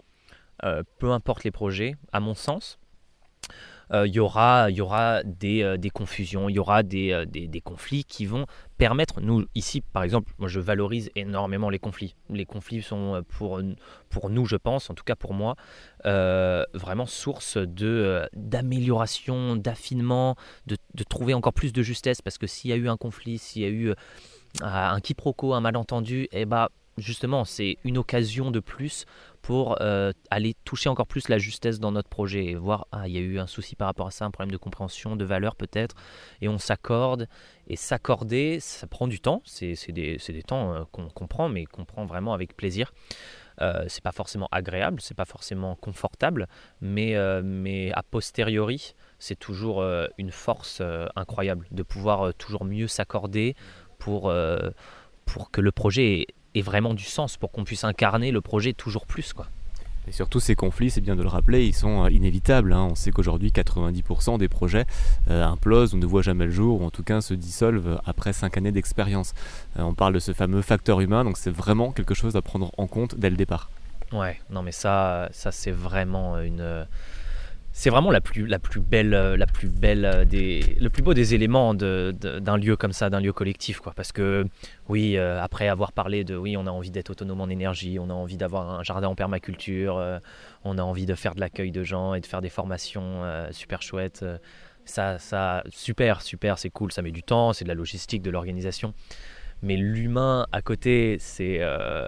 euh, 0.63 0.83
peu 0.99 1.11
importe 1.11 1.43
les 1.43 1.51
projets, 1.51 1.95
à 2.11 2.19
mon 2.19 2.35
sens, 2.35 2.77
il 3.93 4.13
y 4.13 4.19
aura, 4.19 4.69
y 4.69 4.81
aura 4.81 5.23
des, 5.23 5.63
euh, 5.63 5.77
des 5.77 5.89
confusions, 5.89 6.47
il 6.49 6.55
y 6.55 6.59
aura 6.59 6.83
des, 6.83 7.11
euh, 7.11 7.25
des, 7.25 7.47
des, 7.47 7.61
conflits 7.61 8.05
qui 8.05 8.25
vont 8.25 8.45
permettre, 8.77 9.21
nous 9.21 9.45
ici 9.53 9.81
par 9.81 10.03
exemple, 10.03 10.33
moi 10.39 10.47
je 10.47 10.59
valorise 10.59 11.11
énormément 11.15 11.69
les 11.69 11.79
conflits. 11.79 12.15
Les 12.29 12.45
conflits 12.45 12.81
sont 12.81 13.23
pour, 13.27 13.61
pour 14.09 14.29
nous, 14.29 14.45
je 14.45 14.55
pense, 14.55 14.89
en 14.89 14.93
tout 14.93 15.03
cas 15.03 15.15
pour 15.15 15.33
moi, 15.33 15.55
vraiment 16.03 17.05
source 17.05 17.57
de 17.57 18.27
d'amélioration, 18.33 19.55
d'affinement, 19.55 20.35
de, 20.67 20.77
de, 20.95 21.03
trouver 21.03 21.33
encore 21.33 21.53
plus 21.53 21.73
de 21.73 21.83
justesse, 21.83 22.21
parce 22.21 22.37
que 22.37 22.47
s'il 22.47 22.71
y 22.71 22.73
a 22.73 22.77
eu 22.77 22.89
un 22.89 22.97
conflit, 22.97 23.37
s'il 23.37 23.61
y 23.61 23.65
a 23.65 23.69
eu 23.69 23.93
un 24.61 24.99
quiproquo, 24.99 25.53
un 25.53 25.61
malentendu, 25.61 26.27
eh 26.31 26.45
bah 26.45 26.69
justement, 26.97 27.45
c'est 27.45 27.77
une 27.83 27.97
occasion 27.97 28.51
de 28.51 28.59
plus 28.59 29.05
pour 29.41 29.81
euh, 29.81 30.11
aller 30.29 30.55
toucher 30.65 30.89
encore 30.89 31.07
plus 31.07 31.27
la 31.27 31.37
justesse 31.37 31.79
dans 31.79 31.91
notre 31.91 32.09
projet 32.09 32.45
et 32.45 32.55
voir, 32.55 32.87
ah, 32.91 33.07
il 33.07 33.13
y 33.13 33.17
a 33.17 33.21
eu 33.21 33.39
un 33.39 33.47
souci 33.47 33.75
par 33.75 33.87
rapport 33.87 34.07
à 34.07 34.11
ça, 34.11 34.25
un 34.25 34.31
problème 34.31 34.51
de 34.51 34.57
compréhension, 34.57 35.15
de 35.15 35.25
valeur 35.25 35.55
peut-être, 35.55 35.95
et 36.41 36.47
on 36.47 36.57
s'accorde. 36.57 37.27
Et 37.67 37.75
s'accorder, 37.75 38.59
ça 38.59 38.85
prend 38.87 39.07
du 39.07 39.19
temps, 39.19 39.41
c'est 39.45 39.75
des, 39.89 40.17
des, 40.17 40.43
temps 40.43 40.73
euh, 40.73 40.83
qu'on 40.91 41.09
comprend, 41.09 41.49
mais 41.49 41.65
qu'on 41.65 41.85
prend 41.85 42.05
vraiment 42.05 42.33
avec 42.33 42.55
plaisir. 42.55 42.93
Euh, 43.61 43.85
c'est 43.87 44.03
pas 44.03 44.11
forcément 44.11 44.47
agréable, 44.51 45.01
c'est 45.01 45.17
pas 45.17 45.25
forcément 45.25 45.75
confortable, 45.75 46.47
mais, 46.79 47.15
euh, 47.15 47.41
mais 47.43 47.91
a 47.93 48.03
posteriori, 48.03 48.93
c'est 49.19 49.37
toujours 49.37 49.83
une 50.17 50.31
force 50.31 50.81
incroyable 51.15 51.67
de 51.71 51.83
pouvoir 51.83 52.33
toujours 52.33 52.65
mieux 52.65 52.87
s'accorder 52.87 53.55
pour, 53.99 54.33
pour 55.25 55.51
que 55.51 55.61
le 55.61 55.71
projet 55.71 56.25
et 56.55 56.61
vraiment 56.61 56.93
du 56.93 57.05
sens 57.05 57.37
pour 57.37 57.51
qu'on 57.51 57.63
puisse 57.63 57.83
incarner 57.83 58.31
le 58.31 58.41
projet 58.41 58.73
toujours 58.73 59.05
plus. 59.05 59.33
Quoi. 59.33 59.47
Et 60.07 60.11
surtout 60.11 60.39
ces 60.39 60.55
conflits, 60.55 60.89
c'est 60.89 61.01
bien 61.01 61.15
de 61.15 61.21
le 61.21 61.27
rappeler, 61.27 61.65
ils 61.65 61.75
sont 61.75 62.03
euh, 62.03 62.09
inévitables. 62.09 62.73
Hein. 62.73 62.87
On 62.91 62.95
sait 62.95 63.11
qu'aujourd'hui 63.11 63.51
90% 63.51 64.39
des 64.39 64.47
projets 64.47 64.85
euh, 65.29 65.45
implosent 65.45 65.93
ou 65.93 65.97
ne 65.97 66.05
voient 66.05 66.23
jamais 66.23 66.45
le 66.45 66.51
jour, 66.51 66.81
ou 66.81 66.85
en 66.85 66.89
tout 66.89 67.03
cas 67.03 67.21
se 67.21 67.33
dissolvent 67.33 68.01
après 68.05 68.33
5 68.33 68.57
années 68.57 68.71
d'expérience. 68.71 69.33
Euh, 69.77 69.83
on 69.83 69.93
parle 69.93 70.13
de 70.13 70.19
ce 70.19 70.33
fameux 70.33 70.61
facteur 70.61 71.01
humain, 71.01 71.23
donc 71.23 71.37
c'est 71.37 71.51
vraiment 71.51 71.91
quelque 71.91 72.15
chose 72.15 72.35
à 72.35 72.41
prendre 72.41 72.71
en 72.77 72.87
compte 72.87 73.15
dès 73.15 73.29
le 73.29 73.37
départ. 73.37 73.69
Ouais, 74.11 74.39
non 74.49 74.61
mais 74.61 74.73
ça, 74.73 75.29
ça 75.31 75.51
c'est 75.51 75.71
vraiment 75.71 76.37
une 76.39 76.85
c'est 77.73 77.89
vraiment 77.89 78.11
la 78.11 78.21
plus, 78.21 78.47
la 78.47 78.59
plus 78.59 78.81
belle, 78.81 79.13
euh, 79.13 79.37
la 79.37 79.45
plus 79.45 79.69
belle 79.69 80.05
euh, 80.05 80.25
des, 80.25 80.77
le 80.79 80.89
plus 80.89 81.01
beau 81.01 81.13
des 81.13 81.33
éléments 81.33 81.73
d'un 81.73 82.57
lieu 82.57 82.75
comme 82.75 82.91
ça, 82.91 83.09
d'un 83.09 83.21
lieu 83.21 83.31
collectif, 83.31 83.79
quoi. 83.79 83.93
Parce 83.95 84.11
que 84.11 84.45
oui, 84.89 85.17
euh, 85.17 85.41
après 85.41 85.69
avoir 85.69 85.93
parlé 85.93 86.23
de, 86.23 86.35
oui, 86.35 86.57
on 86.57 86.67
a 86.67 86.71
envie 86.71 86.91
d'être 86.91 87.11
autonome 87.11 87.41
en 87.41 87.49
énergie, 87.49 87.97
on 87.99 88.09
a 88.09 88.13
envie 88.13 88.37
d'avoir 88.37 88.69
un 88.79 88.83
jardin 88.83 89.07
en 89.07 89.15
permaculture, 89.15 90.01
on 90.63 90.77
a 90.77 90.81
envie 90.81 91.05
de 91.05 91.15
faire 91.15 91.33
de 91.33 91.39
l'accueil 91.39 91.71
de 91.71 91.83
gens 91.83 92.13
et 92.13 92.19
de 92.19 92.25
faire 92.25 92.41
des 92.41 92.49
formations 92.49 93.23
super 93.51 93.81
chouettes. 93.81 94.25
ça, 94.85 95.17
ça, 95.17 95.63
super, 95.69 96.21
super, 96.21 96.57
c'est 96.57 96.69
cool, 96.69 96.91
ça 96.91 97.01
met 97.01 97.11
du 97.11 97.23
temps, 97.23 97.53
c'est 97.53 97.63
de 97.63 97.69
la 97.69 97.75
logistique, 97.75 98.21
de 98.21 98.29
l'organisation 98.29 98.93
mais 99.61 99.77
l'humain 99.77 100.45
à 100.51 100.61
côté 100.61 101.17
c'est 101.19 101.59
euh, 101.61 102.07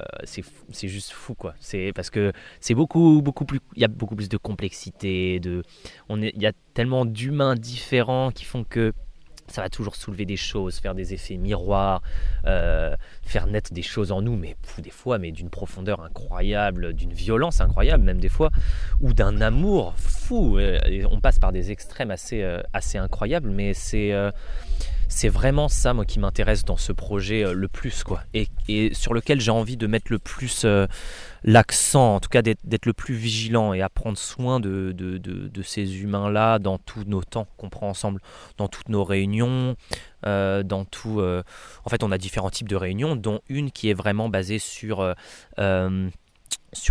juste 0.83 1.11
fou 1.11 1.35
quoi 1.35 1.53
c'est 1.59 1.91
parce 1.93 2.09
que 2.09 2.31
c'est 2.59 2.73
beaucoup 2.73 3.21
beaucoup 3.21 3.45
plus 3.45 3.59
il 3.75 3.81
y 3.81 3.85
a 3.85 3.87
beaucoup 3.87 4.15
plus 4.15 4.29
de 4.29 4.37
complexité 4.37 5.39
de 5.39 5.63
on 6.09 6.21
est 6.21 6.31
il 6.35 6.41
y 6.41 6.47
a 6.47 6.53
tellement 6.73 7.05
d'humains 7.05 7.55
différents 7.55 8.31
qui 8.31 8.45
font 8.45 8.63
que 8.63 8.93
ça 9.47 9.61
va 9.61 9.69
toujours 9.69 9.95
soulever 9.95 10.25
des 10.25 10.37
choses, 10.37 10.79
faire 10.79 10.95
des 10.95 11.13
effets 11.13 11.37
miroirs, 11.37 12.01
euh, 12.45 12.95
faire 13.23 13.47
naître 13.47 13.73
des 13.73 13.81
choses 13.81 14.11
en 14.11 14.21
nous, 14.21 14.35
mais 14.35 14.55
des 14.79 14.89
fois, 14.89 15.17
mais 15.17 15.31
d'une 15.31 15.49
profondeur 15.49 16.01
incroyable, 16.01 16.93
d'une 16.93 17.13
violence 17.13 17.61
incroyable, 17.61 18.03
même 18.03 18.19
des 18.19 18.29
fois, 18.29 18.49
ou 19.01 19.13
d'un 19.13 19.41
amour 19.41 19.93
fou. 19.97 20.59
on 21.09 21.19
passe 21.19 21.39
par 21.39 21.51
des 21.51 21.71
extrêmes 21.71 22.11
assez, 22.11 22.41
euh, 22.41 22.61
assez 22.73 22.97
incroyables, 22.97 23.49
mais 23.49 23.73
c'est 23.73 24.13
c'est 25.13 25.29
vraiment 25.29 25.69
ça 25.69 25.93
moi 25.93 26.05
qui 26.05 26.19
m'intéresse 26.19 26.65
dans 26.65 26.75
ce 26.75 26.91
projet 26.91 27.45
euh, 27.45 27.53
le 27.53 27.67
plus 27.67 28.03
quoi 28.03 28.23
et, 28.33 28.47
sur 28.93 29.13
lequel 29.13 29.39
j'ai 29.39 29.51
envie 29.51 29.77
de 29.77 29.85
mettre 29.85 30.11
le 30.11 30.17
plus 30.17 30.63
euh, 30.65 30.87
l'accent 31.43 32.15
en 32.15 32.19
tout 32.19 32.29
cas 32.29 32.41
d'être 32.41 32.85
le 32.85 32.93
plus 32.93 33.13
vigilant 33.13 33.73
et 33.73 33.81
à 33.81 33.89
prendre 33.89 34.17
soin 34.17 34.59
de, 34.59 34.95
ces 35.63 36.01
humains 36.01 36.31
là 36.31 36.57
dans 36.57 36.79
tous 36.79 37.03
nos 37.05 37.21
temps 37.23 37.47
qu'on 37.57 37.69
prend 37.69 37.89
ensemble 37.89 38.21
dans 38.57 38.67
toutes 38.67 38.89
nos 38.89 39.03
réunions 39.03 39.75
euh, 40.25 40.63
dans 40.63 40.83
tout 40.83 41.21
en 41.21 41.89
fait 41.89 42.03
on 42.03 42.11
a 42.11 42.17
différents 42.17 42.49
types 42.49 42.69
de 42.69 42.75
réunions 42.75 43.15
dont 43.15 43.41
une 43.49 43.71
qui 43.71 43.89
est 43.89 43.93
vraiment 43.93 44.29
basée 44.29 44.57
sur 44.59 45.13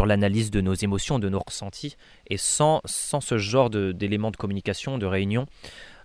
l'analyse 0.07 0.50
de 0.50 0.61
nos 0.61 0.75
émotions, 0.75 1.19
de 1.19 1.29
nos 1.29 1.41
ressentis. 1.41 1.97
Et 2.29 2.37
sans, 2.37 2.81
sans 2.85 3.21
ce 3.21 3.37
genre 3.37 3.69
d'éléments 3.69 4.31
de, 4.31 4.37
communication, 4.37 4.97
de 4.97 5.07
réunion, 5.07 5.47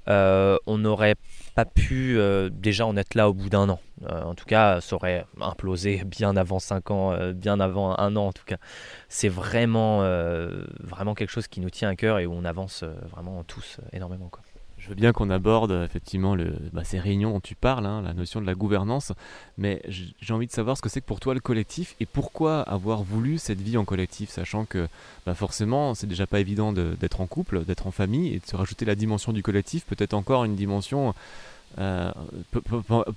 on 0.07 0.77
n'aurait 0.77 1.15
pas 1.55 1.65
pu 1.65 2.17
euh, 2.17 2.49
déjà 2.51 2.85
en 2.85 2.95
être 2.97 3.15
là 3.15 3.29
au 3.29 3.33
bout 3.33 3.49
d'un 3.49 3.69
an. 3.69 3.79
Euh, 4.03 4.21
en 4.23 4.35
tout 4.35 4.45
cas, 4.45 4.79
ça 4.79 4.95
aurait 4.95 5.25
implosé 5.41 6.03
bien 6.05 6.37
avant 6.37 6.59
5 6.59 6.91
ans, 6.91 7.31
bien 7.33 7.59
avant 7.59 7.97
un 7.97 8.15
an 8.15 8.27
en 8.27 8.33
tout 8.33 8.45
cas. 8.45 8.57
C'est 9.09 9.29
vraiment, 9.29 10.01
vraiment 10.79 11.15
quelque 11.15 11.31
chose 11.31 11.47
qui 11.47 11.61
nous 11.61 11.69
tient 11.69 11.89
à 11.89 11.95
cœur 11.95 12.19
et 12.19 12.25
où 12.25 12.33
on 12.33 12.45
avance 12.45 12.83
vraiment 13.11 13.43
tous 13.43 13.79
énormément. 13.93 14.29
Je 14.77 14.89
veux 14.89 14.95
bien 14.95 15.11
qu'on 15.11 15.29
aborde 15.29 15.71
effectivement 15.83 16.35
le, 16.35 16.55
bah, 16.71 16.83
ces 16.83 16.99
réunions 16.99 17.31
dont 17.31 17.39
tu 17.39 17.55
parles, 17.55 17.85
hein, 17.85 18.01
la 18.03 18.13
notion 18.13 18.39
de 18.39 18.45
la 18.45 18.53
gouvernance, 18.53 19.11
mais 19.57 19.81
j'ai 19.87 20.33
envie 20.33 20.45
de 20.45 20.51
savoir 20.51 20.77
ce 20.77 20.81
que 20.81 20.89
c'est 20.89 21.01
que 21.01 21.05
pour 21.05 21.19
toi 21.19 21.33
le 21.33 21.39
collectif 21.39 21.95
et 21.99 22.05
pourquoi 22.05 22.61
avoir 22.61 23.01
voulu 23.01 23.39
cette 23.39 23.59
vie 23.59 23.77
en 23.77 23.85
collectif, 23.85 24.29
sachant 24.29 24.65
que 24.65 24.87
bah, 25.25 25.33
forcément 25.33 25.95
c'est 25.95 26.07
déjà 26.07 26.27
pas 26.27 26.39
évident 26.39 26.73
d'être 26.73 27.21
en 27.21 27.27
couple, 27.27 27.65
d'être 27.65 27.87
en 27.87 27.91
famille 27.91 28.35
et 28.35 28.39
de 28.39 28.45
se 28.45 28.55
rajouter 28.55 28.85
la 28.85 28.95
dimension 28.95 29.33
du 29.33 29.41
collectif, 29.41 29.83
peut-être 29.85 30.13
encore 30.13 30.45
une 30.45 30.55
dimension 30.55 31.15
euh, 31.79 32.11
peut, 32.51 32.61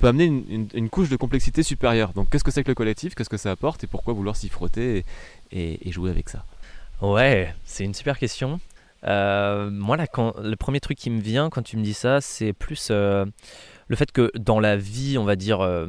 amener 0.02 0.24
une, 0.24 0.88
couche 0.88 1.10
de 1.10 1.16
complexité 1.16 1.62
supérieure. 1.62 2.12
Donc 2.14 2.30
qu'est-ce 2.30 2.44
que 2.44 2.50
c'est 2.50 2.64
que 2.64 2.70
le 2.70 2.74
collectif, 2.74 3.14
qu'est-ce 3.14 3.30
que 3.30 3.36
ça 3.36 3.50
apporte 3.50 3.84
et 3.84 3.86
pourquoi 3.86 4.14
vouloir 4.14 4.34
s'y 4.34 4.48
frotter 4.48 5.04
et 5.52 5.92
jouer 5.92 6.10
avec 6.10 6.30
ça? 6.30 6.44
Ouais, 7.02 7.54
c'est 7.64 7.84
une 7.84 7.94
super 7.94 8.18
question. 8.18 8.60
Euh, 9.06 9.70
moi, 9.70 9.96
là, 9.96 10.06
quand, 10.06 10.34
le 10.38 10.56
premier 10.56 10.80
truc 10.80 10.98
qui 10.98 11.10
me 11.10 11.20
vient 11.20 11.50
quand 11.50 11.62
tu 11.62 11.76
me 11.76 11.82
dis 11.82 11.94
ça, 11.94 12.20
c'est 12.20 12.52
plus 12.52 12.88
euh, 12.90 13.24
le 13.88 13.96
fait 13.96 14.12
que 14.12 14.30
dans 14.36 14.60
la 14.60 14.76
vie, 14.76 15.16
on 15.18 15.24
va 15.24 15.36
dire, 15.36 15.60
euh, 15.60 15.86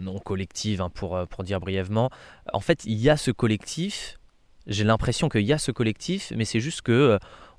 non 0.00 0.18
collective, 0.18 0.80
hein, 0.80 0.90
pour, 0.90 1.26
pour 1.28 1.44
dire 1.44 1.60
brièvement, 1.60 2.10
en 2.52 2.60
fait, 2.60 2.84
il 2.84 2.98
y 2.98 3.10
a 3.10 3.16
ce 3.16 3.30
collectif. 3.30 4.18
J'ai 4.66 4.84
l'impression 4.84 5.28
qu'il 5.28 5.42
y 5.42 5.52
a 5.52 5.58
ce 5.58 5.72
collectif, 5.72 6.32
mais 6.36 6.44
c'est 6.44 6.60
juste 6.60 6.82
que 6.82 7.18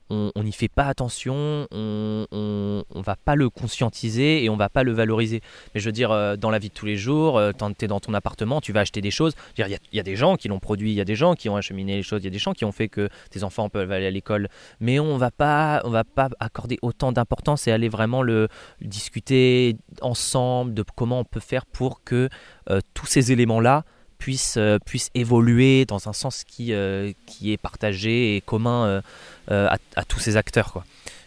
on 0.09 0.43
n'y 0.43 0.51
fait 0.51 0.67
pas 0.67 0.85
attention, 0.85 1.67
on, 1.71 2.25
on, 2.31 3.01
va 3.01 3.15
pas 3.15 3.35
le 3.35 3.49
conscientiser 3.49 4.43
et 4.43 4.49
on 4.49 4.55
va 4.55 4.69
pas 4.69 4.83
le 4.83 4.91
valoriser. 4.91 5.41
Mais 5.73 5.79
je 5.79 5.85
veux 5.85 5.91
dire, 5.91 6.11
euh, 6.11 6.35
dans 6.35 6.49
la 6.49 6.59
vie 6.59 6.69
de 6.69 6.73
tous 6.73 6.85
les 6.85 6.97
jours, 6.97 7.37
euh, 7.37 7.51
tu 7.51 7.85
es 7.85 7.87
dans 7.87 7.99
ton 7.99 8.13
appartement, 8.13 8.61
tu 8.61 8.71
vas 8.73 8.81
acheter 8.81 9.01
des 9.01 9.11
choses. 9.11 9.33
Il 9.57 9.79
y, 9.91 9.99
a 9.99 10.03
des 10.03 10.15
gens 10.15 10.35
qui 10.35 10.47
l'ont 10.47 10.59
produit, 10.59 10.91
il 10.91 10.95
y 10.95 11.01
a 11.01 11.05
des 11.05 11.15
gens 11.15 11.35
qui 11.35 11.49
ont 11.49 11.55
acheminé 11.55 11.95
les 11.95 12.03
choses, 12.03 12.21
il 12.21 12.25
y 12.25 12.27
a 12.27 12.31
des 12.31 12.39
gens 12.39 12.53
qui 12.53 12.65
ont 12.65 12.71
fait 12.71 12.87
que 12.87 13.09
tes 13.29 13.43
enfants 13.43 13.69
peuvent 13.69 13.91
aller 13.91 14.05
à 14.05 14.11
l'école. 14.11 14.49
Mais 14.79 14.99
on 14.99 15.17
va 15.17 15.31
pas, 15.31 15.81
on 15.83 15.89
va 15.89 16.03
pas 16.03 16.29
accorder 16.39 16.77
autant 16.81 17.11
d'importance 17.11 17.67
et 17.67 17.71
aller 17.71 17.89
vraiment 17.89 18.21
le, 18.21 18.47
discuter 18.81 19.77
ensemble 20.01 20.73
de 20.73 20.83
comment 20.95 21.19
on 21.19 21.23
peut 21.23 21.39
faire 21.39 21.65
pour 21.65 22.03
que 22.03 22.29
euh, 22.69 22.79
tous 22.93 23.05
ces 23.05 23.31
éléments-là 23.31 23.83
puisse, 24.23 24.55
euh, 24.55 24.79
puisse 24.79 25.09
évoluer 25.15 25.83
dans 25.83 26.07
un 26.07 26.13
sens 26.13 26.45
qui, 26.45 26.71
euh, 26.71 27.11
qui 27.25 27.51
est 27.51 27.57
partagé 27.57 28.37
et 28.37 28.41
commun 28.41 29.03
euh, 29.51 29.67
à, 29.67 30.05
tous 30.05 30.19
ces 30.19 30.37
acteurs. 30.37 30.71
Quoi. 30.71 30.85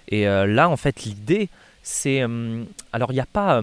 Et 0.09 0.25
là, 0.25 0.71
en 0.71 0.79
fait, 0.79 1.03
l'idée, 1.03 1.51
c'est... 1.83 2.23
alors, 2.93 3.11
il 3.11 3.15
n'y 3.15 3.21
a 3.21 3.27
pas... 3.27 3.63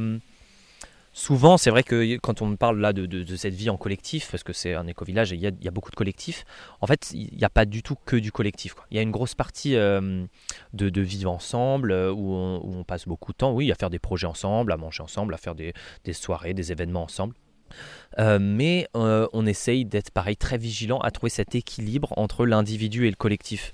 Souvent, 1.15 1.57
c'est 1.57 1.69
vrai 1.69 1.83
que 1.83 2.17
quand 2.17 2.41
on 2.41 2.55
parle 2.55 2.79
là 2.79 2.91
de, 2.91 3.05
de, 3.05 3.35
cette 3.35 3.53
vie 3.53 3.69
en 3.69 3.77
collectif, 3.77 4.29
parce 4.31 4.43
que 4.43 4.51
c'est 4.51 4.73
un 4.73 4.87
éco-village 4.87 5.31
et 5.31 5.35
il 5.35 5.41
y, 5.41 5.63
y, 5.63 5.67
a 5.67 5.71
beaucoup 5.71 5.91
de 5.91 5.95
collectifs, 5.95 6.43
en 6.81 6.87
fait, 6.87 7.11
il 7.13 7.37
n'y 7.37 7.43
a 7.43 7.49
pas 7.49 7.65
du 7.65 7.83
tout 7.83 7.95
que 8.05 8.15
du 8.15 8.31
collectif. 8.31 8.75
Il 8.89 8.97
y 8.97 8.99
a 8.99 9.03
une 9.03 9.11
grosse 9.11 9.35
partie 9.35 9.73
de, 9.73 11.01
vivre 11.01 11.31
ensemble, 11.31 11.91
où 11.91 12.33
on, 12.33 12.61
où 12.63 12.75
on, 12.77 12.83
passe 12.83 13.07
beaucoup 13.07 13.31
de 13.31 13.37
temps, 13.37 13.53
oui, 13.53 13.71
à 13.71 13.75
faire 13.75 13.89
des 13.89 13.99
projets 13.99 14.27
ensemble, 14.27 14.71
à 14.71 14.77
manger 14.77 15.01
ensemble, 15.01 15.33
à 15.33 15.37
faire 15.37 15.55
des, 15.55 15.73
des 16.03 16.13
soirées, 16.13 16.53
des 16.53 16.71
événements 16.71 17.03
ensemble. 17.03 17.35
Euh, 18.19 18.37
mais 18.39 18.87
euh, 18.95 19.27
on 19.33 19.45
essaye 19.45 19.85
d'être 19.85 20.11
pareil 20.11 20.37
très 20.37 20.57
vigilant 20.57 20.99
à 20.99 21.11
trouver 21.11 21.29
cet 21.29 21.55
équilibre 21.55 22.13
entre 22.17 22.45
l'individu 22.45 23.07
et 23.07 23.09
le 23.09 23.15
collectif. 23.15 23.73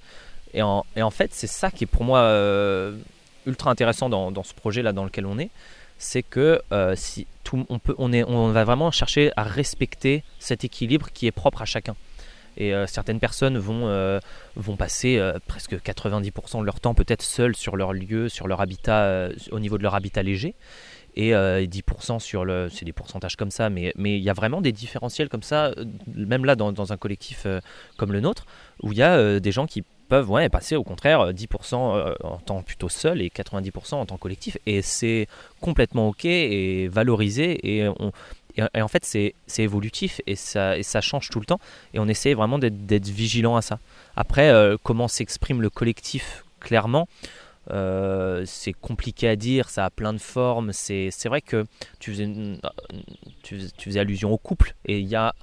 Et 0.53 0.62
en, 0.63 0.84
fait, 1.12 1.32
c'est 1.32 1.48
ça 1.48 1.70
qui 1.70 1.84
est 1.84 1.88
pour 1.88 2.03
moi 2.03 2.22
euh, 2.22 2.98
ultra 3.46 3.70
intéressant 3.70 4.10
dans, 4.10 4.44
ce 4.44 4.53
projet-là 4.56 4.94
dans 4.94 5.03
lequel 5.03 5.27
on 5.27 5.38
est, 5.38 5.51
c'est 6.00 6.24
que 6.24 6.60
si 6.96 7.27
tout, 7.44 7.68
on, 7.70 7.77
peut, 7.77 7.94
on, 8.00 8.12
on 8.13 8.51
va 8.51 8.63
vraiment 8.63 8.89
chercher 8.89 9.32
à 9.36 9.44
respecter 9.44 10.24
cet 10.39 10.63
équilibre 10.63 11.10
qui 11.13 11.27
est 11.27 11.32
propre 11.32 11.62
à 11.62 11.65
chacun. 11.65 11.96
Et 12.58 12.74
certaines 12.88 13.20
personnes 13.20 13.60
vont, 13.60 14.20
vont 14.56 14.75
passer 14.75 15.22
presque 15.46 15.75
90% 15.75 16.62
de 16.62 16.65
leur 16.65 16.79
temps 16.79 16.96
peut-être 16.96 17.22
seuls 17.22 17.56
sur 17.56 17.75
leur 17.75 17.94
lieu, 17.94 18.27
sur 18.27 18.48
leur 18.48 18.60
habitat, 18.60 19.29
au 19.51 19.60
niveau 19.60 19.77
de 19.77 19.84
leur 19.84 19.94
habitat 19.94 20.24
léger 20.24 20.56
et 21.19 21.67
10% 21.67 22.15
euh, 22.15 22.19
sur 22.19 22.45
le. 22.45 22.69
C'est 22.69 22.85
des 22.85 22.93
pourcentages 22.93 23.35
comme 23.35 23.51
ça, 23.51 23.69
mais 23.69 23.93
il 23.97 24.23
y 24.23 24.29
a 24.29 24.33
vraiment 24.33 24.61
des 24.61 24.71
différentiels 24.71 25.29
comme 25.29 25.43
ça, 25.43 25.67
euh, 25.67 25.85
même 26.07 26.45
là 26.45 26.55
dans, 26.55 26.93
un 26.93 26.97
collectif 26.97 27.43
euh, 27.45 27.59
comme 27.97 28.13
le 28.13 28.21
nôtre, 28.21 28.45
où 28.81 28.93
il 28.93 28.97
y 28.97 29.03
a 29.03 29.39
des 29.39 29.51
gens 29.51 29.65
qui 29.65 29.83
peuvent 30.07 30.29
ouais, 30.29 30.49
passer 30.49 30.75
au 30.75 30.83
contraire 30.83 31.33
10% 31.33 32.15
en 32.23 32.38
temps 32.38 32.63
plutôt 32.63 32.89
seul 32.89 33.21
et 33.21 33.29
90% 33.29 33.95
en 33.95 34.05
temps 34.05 34.17
collectif. 34.17 34.57
Et 34.65 34.81
c'est 34.81 35.27
complètement 35.61 36.09
OK 36.09 36.25
et 36.25 36.88
valorisé. 36.88 37.59
Et, 37.63 37.88
on, 37.88 38.11
et, 38.57 38.81
en 38.81 38.88
fait, 38.88 39.05
c'est 39.05 39.33
évolutif 39.57 40.21
et 40.25 40.35
ça, 40.35 40.77
et 40.77 40.83
ça 40.83 41.01
change 41.01 41.29
tout 41.29 41.39
le 41.39 41.45
temps. 41.45 41.59
Et 41.93 41.99
on 41.99 42.07
essaie 42.07 42.33
vraiment 42.33 42.57
d'être 42.57 43.07
vigilant 43.07 43.55
à 43.55 43.61
ça. 43.61 43.77
Après, 44.15 44.51
comment 44.83 45.07
s'exprime 45.07 45.61
le 45.61 45.69
collectif 45.69 46.43
clairement 46.59 47.07
euh, 47.71 48.43
c'est 48.45 48.73
compliqué 48.73 49.27
à 49.27 49.35
dire, 49.35 49.69
ça 49.69 49.85
a 49.85 49.89
plein 49.89 50.13
de 50.13 50.19
formes. 50.19 50.71
C'est 50.73 51.27
vrai 51.27 51.41
que 51.41 51.65
tu 51.99 52.11
faisais, 52.11 52.29
tu, 53.43 53.59
faisais, 53.77 53.99
allusion 53.99 54.31
au 54.31 54.38
couple 54.38 54.75
et 54.85 54.99
il 54.99 55.07
y 55.07 55.15
a 55.15 55.33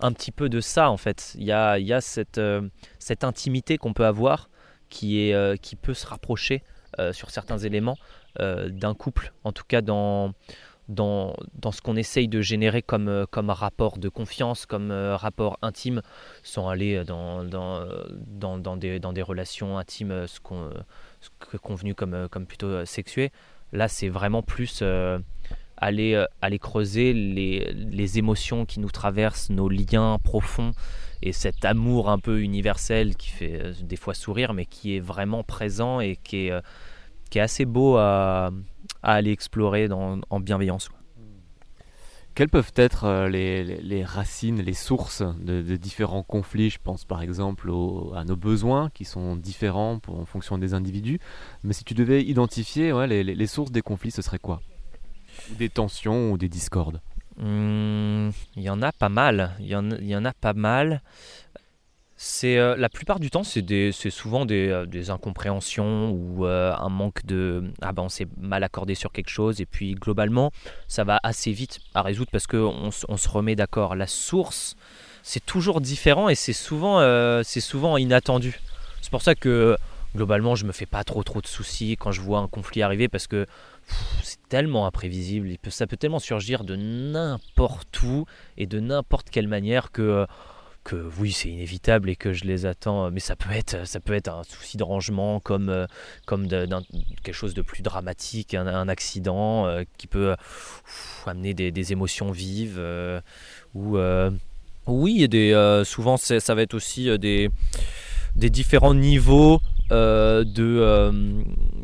un 0.00 0.12
petit 0.12 0.32
peu 0.32 0.48
de 0.48 0.60
ça 0.60 0.90
en 0.90 0.96
fait. 0.96 1.34
Il 1.36 1.44
y 1.44 1.52
a, 1.52 1.78
y 1.78 1.92
a 1.92 2.00
cette, 2.00 2.38
euh, 2.38 2.62
cette 2.98 3.24
intimité 3.24 3.78
qu'on 3.78 3.92
peut 3.92 4.06
avoir 4.06 4.48
qui, 4.88 5.20
est, 5.20 5.34
euh, 5.34 5.56
qui 5.56 5.76
peut 5.76 5.94
se 5.94 6.06
rapprocher 6.06 6.62
sur 7.12 7.28
certains 7.28 7.58
éléments 7.58 7.98
d'un 8.38 8.94
couple, 8.94 9.34
en 9.44 9.52
tout 9.52 9.64
cas 9.68 9.82
dans, 9.82 10.32
dans, 10.88 11.36
dans 11.52 11.72
ce 11.72 11.82
qu'on 11.82 11.94
essaye 11.94 12.26
de 12.26 12.40
générer 12.40 12.80
comme, 12.80 13.26
comme 13.30 13.50
rapport 13.50 13.98
de 13.98 14.08
confiance, 14.08 14.64
comme 14.64 14.90
rapport 14.90 15.58
intime, 15.60 16.00
sans 16.42 16.70
aller 16.70 17.04
dans, 17.04 17.44
dans, 17.44 17.86
dans, 18.56 18.76
des, 18.78 18.98
dans 18.98 19.12
des 19.12 19.20
relations 19.20 19.76
intimes, 19.76 20.24
convenu 21.62 21.94
comme, 21.94 22.14
euh, 22.14 22.28
comme 22.28 22.46
plutôt 22.46 22.66
euh, 22.66 22.84
sexué. 22.84 23.30
Là, 23.72 23.88
c'est 23.88 24.08
vraiment 24.08 24.42
plus 24.42 24.80
euh, 24.82 25.18
aller, 25.76 26.24
aller 26.40 26.58
creuser 26.58 27.12
les, 27.12 27.72
les, 27.72 28.18
émotions 28.18 28.64
qui 28.64 28.80
nous 28.80 28.90
traversent, 28.90 29.50
nos 29.50 29.68
liens 29.68 30.18
profonds 30.22 30.72
et 31.22 31.32
cet 31.32 31.64
amour 31.64 32.08
un 32.08 32.18
peu 32.18 32.40
universel 32.40 33.16
qui 33.16 33.30
fait 33.30 33.72
des 33.82 33.96
fois 33.96 34.14
sourire, 34.14 34.54
mais 34.54 34.66
qui 34.66 34.96
est 34.96 35.00
vraiment 35.00 35.42
présent 35.42 36.00
et 36.00 36.16
qui 36.16 36.46
est, 36.46 36.62
qui 37.28 37.38
est 37.38 37.42
assez 37.42 37.64
beau 37.64 37.96
à, 37.96 38.50
à 39.02 39.12
aller 39.14 39.32
explorer 39.32 39.88
dans, 39.88 40.20
en 40.30 40.40
bienveillance. 40.40 40.88
Quelles 42.36 42.50
peuvent 42.50 42.72
être 42.76 43.04
euh, 43.04 43.28
les, 43.30 44.04
racines, 44.04 44.60
les 44.60 44.74
sources 44.74 45.22
de, 45.22 45.76
différents 45.76 46.22
conflits? 46.22 46.68
Je 46.68 46.78
pense 46.78 47.06
par 47.06 47.22
exemple 47.22 47.70
à 48.14 48.24
nos 48.26 48.36
besoins 48.36 48.90
qui 48.90 49.06
sont 49.06 49.36
différents 49.36 49.98
en 50.06 50.26
fonction 50.26 50.58
des 50.58 50.74
individus. 50.74 51.18
Mais 51.64 51.72
si 51.72 51.82
tu 51.82 51.94
devais 51.94 52.22
identifier 52.22 52.92
les, 53.06 53.46
sources 53.46 53.72
des 53.72 53.80
conflits, 53.80 54.10
ce 54.10 54.20
serait 54.20 54.38
quoi? 54.38 54.60
Des 55.58 55.70
tensions 55.70 56.30
ou 56.30 56.36
des 56.36 56.50
discordes? 56.50 57.00
Mmh, 57.38 58.28
Il 58.56 58.62
y 58.62 58.68
en 58.68 58.82
a 58.82 58.92
pas 58.92 59.08
mal. 59.08 59.52
Il 59.58 59.68
y 59.68 59.74
en, 60.14 60.24
a 60.26 60.32
pas 60.34 60.52
mal. 60.52 61.00
C'est 62.18 62.56
euh, 62.56 62.76
la 62.76 62.88
plupart 62.88 63.20
du 63.20 63.28
temps, 63.28 63.44
c'est 63.44 63.92
souvent 64.10 64.46
euh, 64.50 64.86
des, 64.86 65.10
incompréhensions 65.10 66.10
ou 66.10 66.46
euh, 66.46 66.74
un 66.74 66.88
manque 66.88 67.26
de 67.26 67.64
ah 67.82 67.92
ben 67.92 68.04
on 68.04 68.08
s'est 68.08 68.26
mal 68.40 68.64
accordé 68.64 68.94
sur 68.94 69.12
quelque 69.12 69.28
chose 69.28 69.60
et 69.60 69.66
puis 69.66 69.94
globalement 69.94 70.50
ça 70.88 71.04
va 71.04 71.20
assez 71.22 71.52
vite 71.52 71.80
à 71.94 72.00
résoudre 72.00 72.30
parce 72.32 72.46
qu'on 72.46 72.90
on 73.08 73.16
se 73.18 73.28
remet 73.28 73.54
d'accord. 73.54 73.94
La 73.94 74.06
source, 74.06 74.76
c'est 75.22 75.44
toujours 75.44 75.82
différent 75.82 76.30
et 76.30 76.34
c'est 76.34 76.54
souvent 76.54 77.00
c'est 77.44 77.60
souvent 77.60 77.98
inattendu. 77.98 78.60
C'est 79.02 79.10
pour 79.10 79.22
ça 79.22 79.34
que 79.34 79.76
globalement 80.14 80.54
je 80.54 80.64
me 80.64 80.72
fais 80.72 80.86
pas 80.86 81.04
trop 81.04 81.22
trop 81.22 81.42
de 81.42 81.46
soucis 81.46 81.98
quand 81.98 82.12
je 82.12 82.22
vois 82.22 82.38
un 82.38 82.48
conflit 82.48 82.80
arriver 82.80 83.08
parce 83.08 83.26
que 83.26 83.46
c'est 84.22 84.38
tellement 84.48 84.86
imprévisible. 84.86 85.50
ça 85.68 85.86
peut 85.86 85.98
tellement 85.98 86.18
surgir 86.18 86.64
de 86.64 86.76
n'importe 86.76 88.02
où 88.02 88.24
et 88.56 88.66
de 88.66 88.80
n'importe 88.80 89.28
quelle 89.28 89.48
manière 89.48 89.92
que 89.92 90.26
que 90.86 91.10
oui, 91.18 91.32
c'est 91.32 91.48
inévitable 91.48 92.08
et 92.08 92.14
que 92.14 92.32
je 92.32 92.44
les 92.44 92.64
attends, 92.64 93.10
mais 93.10 93.18
ça 93.18 93.34
peut 93.34 93.50
être, 93.50 93.84
ça 93.88 93.98
peut 93.98 94.14
être 94.14 94.28
un 94.28 94.44
souci 94.44 94.76
de 94.76 94.84
rangement 94.84 95.40
comme, 95.40 95.86
comme 96.26 96.48
quelque 96.48 97.32
chose 97.32 97.54
de 97.54 97.62
plus 97.62 97.82
dramatique, 97.82 98.54
un, 98.54 98.88
accident 98.88 99.66
qui 99.98 100.06
peut 100.06 100.36
amener 101.26 101.54
des, 101.54 101.92
émotions 101.92 102.30
vives 102.30 102.80
ou 103.74 103.98
oui, 104.86 105.28
souvent 105.84 106.16
ça 106.16 106.54
va 106.54 106.62
être 106.62 106.74
aussi 106.74 107.18
des 107.18 107.50
différents 108.36 108.94
niveaux 108.94 109.60
euh, 109.92 110.42
de, 110.42 110.78
euh, 110.80 111.12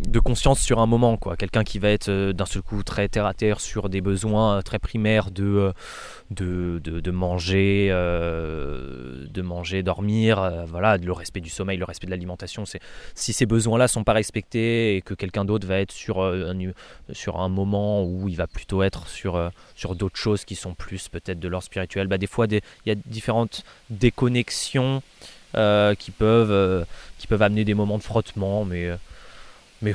de 0.09 0.19
conscience 0.19 0.61
sur 0.61 0.81
un 0.81 0.87
moment. 0.87 1.17
quoi. 1.17 1.37
Quelqu'un 1.37 1.63
qui 1.63 1.79
va 1.79 1.89
être 1.91 2.09
euh, 2.09 2.33
d'un 2.33 2.47
seul 2.47 2.63
coup 2.63 2.83
très 2.83 3.09
terre 3.09 3.27
à 3.27 3.35
terre 3.35 3.61
sur 3.61 3.89
des 3.89 4.01
besoins 4.01 4.61
très 4.63 4.81
primaires 4.81 5.31
de, 5.31 5.73
de, 6.31 6.81
de, 6.81 7.11
manger, 7.13 7.91
de 7.91 9.43
manger, 9.43 9.83
dormir, 9.85 10.65
voilà, 10.67 10.97
le 10.97 11.13
respect 11.13 11.41
du 11.41 11.51
sommeil, 11.51 11.79
le 11.79 11.85
respect 11.85 12.07
de 12.07 12.11
l'alimentation. 12.11 12.65
Si 13.15 13.33
ces 13.33 13.47
besoins-là 13.47 13.87
sont 13.87 14.03
pas 14.03 14.15
respectés 14.15 14.97
et 14.97 15.03
que 15.03 15.15
quelqu'un 15.15 15.45
d'autre 15.45 15.69
va 15.69 15.79
être 15.79 15.93
sur, 15.93 16.23
un, 16.23 17.49
moment 17.49 18.05
où 18.05 18.29
il 18.29 18.37
va 18.37 18.49
plutôt 18.49 18.83
être 18.83 19.07
sur, 19.07 19.51
sur 19.77 19.95
d'autres 19.95 20.19
choses 20.19 20.45
qui 20.45 20.57
sont 20.57 20.75
plus 20.75 21.09
peut-être 21.09 21.39
de 21.39 21.49
l'ordre 21.49 21.67
spirituel, 21.67 22.09
bah, 22.09 22.19
des 22.19 22.27
fois 22.27 22.47
il 22.51 22.61
y 22.87 22.91
a 22.91 22.95
différentes 22.95 23.65
déconnexions. 23.91 25.03
Euh, 25.55 25.95
qui, 25.95 26.11
peuvent, 26.11 26.51
euh, 26.51 26.85
qui 27.19 27.27
peuvent 27.27 27.43
amener 27.43 27.67
des 27.67 27.75
moments 27.75 27.99
de 27.99 28.03
frottement, 28.03 28.65
mais, 28.65 28.87
euh, 28.87 28.97
mais 29.83 29.93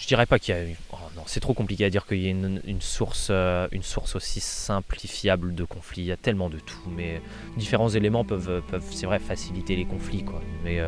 je 0.00 0.06
dirais 0.06 0.26
pas 0.26 0.38
qu'il 0.38 0.54
y 0.54 0.58
a. 0.58 0.62
Oh 0.92 0.96
non, 1.16 1.22
c'est 1.26 1.40
trop 1.40 1.52
compliqué 1.52 1.84
à 1.84 1.90
dire 1.90 2.06
qu'il 2.06 2.18
y 2.18 2.28
ait 2.28 2.30
une, 2.30 2.80
source, 2.80 3.30
une 3.72 3.82
source 3.82 4.14
aussi 4.14 4.38
simplifiable 4.38 5.54
de 5.56 5.64
conflits. 5.64 6.02
Il 6.02 6.06
y 6.06 6.12
a 6.12 6.16
tellement 6.16 6.48
de 6.48 6.58
tout, 6.58 6.88
mais 6.96 7.20
différents 7.56 7.88
éléments 7.88 8.24
peuvent, 8.24 8.62
peuvent 8.70 8.84
c'est 8.92 9.06
vrai, 9.06 9.18
faciliter 9.18 9.74
les 9.74 9.84
conflits, 9.84 10.22
quoi. 10.22 10.40
Mais, 10.62 10.80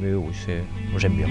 mais 0.00 0.14
oui, 0.14 0.32
c'est, 0.46 0.62
j'aime 0.96 1.16
bien. 1.16 1.28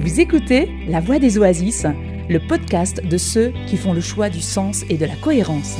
Vous 0.00 0.20
écoutez 0.20 0.70
La 0.88 0.98
Voix 1.00 1.20
des 1.20 1.38
Oasis, 1.38 1.86
le 2.28 2.40
podcast 2.40 3.04
de 3.04 3.16
ceux 3.16 3.52
qui 3.68 3.76
font 3.76 3.92
le 3.92 4.00
choix 4.00 4.28
du 4.28 4.40
sens 4.40 4.84
et 4.88 4.96
de 4.96 5.06
la 5.06 5.14
cohérence. 5.16 5.76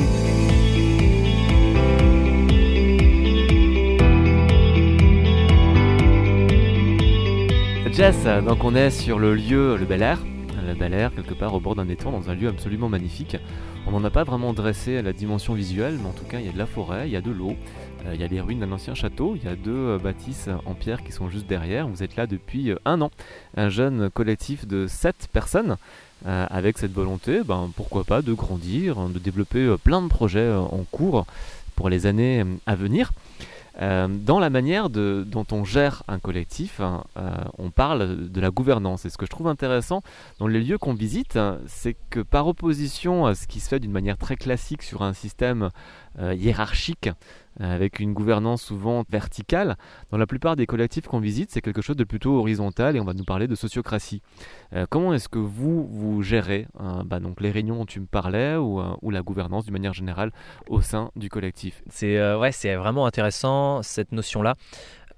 Donc 7.99 8.63
on 8.63 8.77
est 8.77 8.91
sur 8.91 9.19
le 9.19 9.35
lieu, 9.35 9.77
le 9.77 9.85
Bel 9.85 10.03
Air, 10.03 10.21
le 10.65 10.75
Bel 10.75 10.95
Air 10.95 11.13
quelque 11.13 11.35
part 11.35 11.53
au 11.55 11.59
bord 11.59 11.75
d'un 11.75 11.89
étang 11.89 12.13
dans 12.13 12.31
un 12.31 12.35
lieu 12.37 12.47
absolument 12.47 12.89
magnifique. 12.89 13.37
On 13.89 13.91
n'en 13.91 14.05
a 14.05 14.11
pas 14.11 14.23
vraiment 14.23 14.53
dressé 14.53 15.03
la 15.03 15.13
dimension 15.13 15.53
visuelle, 15.53 15.99
mais 16.01 16.07
en 16.09 16.13
tout 16.13 16.25
cas 16.25 16.39
il 16.39 16.47
y 16.47 16.49
a 16.49 16.53
de 16.53 16.59
la 16.59 16.67
forêt, 16.67 17.09
il 17.09 17.13
y 17.13 17.17
a 17.17 17.21
de 17.21 17.33
l'eau, 17.33 17.57
euh, 18.07 18.15
il 18.15 18.21
y 18.21 18.23
a 18.23 18.29
les 18.29 18.41
ruines 18.41 18.61
d'un 18.61 18.71
ancien 18.71 18.95
château, 18.95 19.35
il 19.35 19.43
y 19.43 19.49
a 19.49 19.57
deux 19.57 19.73
euh, 19.73 19.99
bâtisses 19.99 20.49
en 20.65 20.75
pierre 20.75 21.03
qui 21.03 21.11
sont 21.11 21.29
juste 21.29 21.49
derrière. 21.49 21.89
Vous 21.89 22.05
êtes 22.05 22.15
là 22.15 22.29
depuis 22.29 22.71
euh, 22.71 22.79
un 22.85 23.01
an, 23.01 23.11
un 23.57 23.69
jeune 23.69 24.11
collectif 24.11 24.65
de 24.65 24.87
7 24.87 25.29
personnes. 25.33 25.77
avec 26.25 26.79
cette 26.79 26.93
volonté, 26.93 27.43
ben, 27.45 27.69
pourquoi 27.75 28.05
pas, 28.05 28.23
de 28.23 28.33
grandir, 28.33 29.09
de 29.09 29.19
développer 29.19 29.75
plein 29.83 30.03
de 30.03 30.09
projets 30.09 30.53
en 30.53 30.85
cours 30.93 31.27
pour 31.75 31.89
les 31.89 32.07
années 32.07 32.45
à 32.67 32.77
venir. 32.77 33.11
Euh, 33.81 34.09
dans 34.09 34.41
la 34.41 34.51
manière 34.51 34.91
dont 34.91 35.47
on 35.53 35.65
gère 35.65 36.03
un 36.09 36.19
collectif, 36.19 36.81
hein, 36.81 37.05
euh, 37.17 37.31
on 37.59 37.71
parle 37.71 38.29
de 38.29 38.41
la 38.41 38.51
gouvernance. 38.51 39.05
Et 39.05 39.11
ce 39.11 39.17
que 39.17 39.25
je 39.25 39.31
trouve 39.31 39.47
intéressant 39.47 40.03
dans 40.39 40.49
les 40.49 40.61
lieux 40.61 40.79
qu'on 40.79 40.95
visite, 40.95 41.37
hein, 41.37 41.59
c'est 41.67 41.97
que 42.11 42.21
par 42.21 42.47
opposition 42.49 43.27
à 43.27 43.35
ce 43.35 43.47
qui 43.47 43.61
se 43.61 43.69
fait 43.69 43.79
d'une 43.79 43.93
manière 43.93 44.19
très 44.19 44.37
classique 44.37 44.83
sur 44.83 45.03
un 45.03 45.13
système 45.13 45.71
euh, 46.19 46.35
hiérarchique, 46.35 47.11
avec 47.61 48.01
une 48.01 48.13
gouvernance 48.13 48.63
souvent 48.63 49.05
verticale. 49.09 49.77
Dans 50.11 50.19
la 50.19 50.27
plupart 50.27 50.57
des 50.57 50.67
collectifs 50.67 51.07
qu'on 51.07 51.21
visite, 51.21 51.51
c'est 51.51 51.61
quelque 51.61 51.83
chose 51.83 51.97
de 51.97 52.05
plutôt 52.05 52.39
horizontal 52.39 52.97
et 52.97 53.01
on 53.01 53.05
va 53.05 53.15
nous 53.15 53.25
parler 53.25 53.49
de 53.49 53.55
sociocratie. 53.55 54.23
Euh, 54.73 54.87
comment 54.89 55.15
est-ce 55.15 55.29
que 55.29 55.39
vous, 55.39 55.87
vous 55.87 56.23
gérez 56.23 56.67
euh, 56.81 57.03
bah, 57.05 57.21
donc 57.21 57.41
les 57.41 57.51
réunions 57.51 57.77
dont 57.77 57.87
tu 57.87 58.01
me 58.01 58.07
parlais 58.07 58.57
ou, 58.57 58.81
ou, 59.03 59.11
la 59.11 59.23
gouvernance 59.23 59.65
d'une 59.65 59.73
manière 59.73 59.95
générale 59.95 60.33
au 60.69 60.81
sein 60.81 61.11
du 61.17 61.29
collectif? 61.29 61.83
C'est 61.89 62.19
ouais, 62.37 62.53
c'est 62.53 62.75
vraiment 62.77 63.07
intéressant 63.07 63.83
cette 63.83 64.13
notion-là 64.13 64.55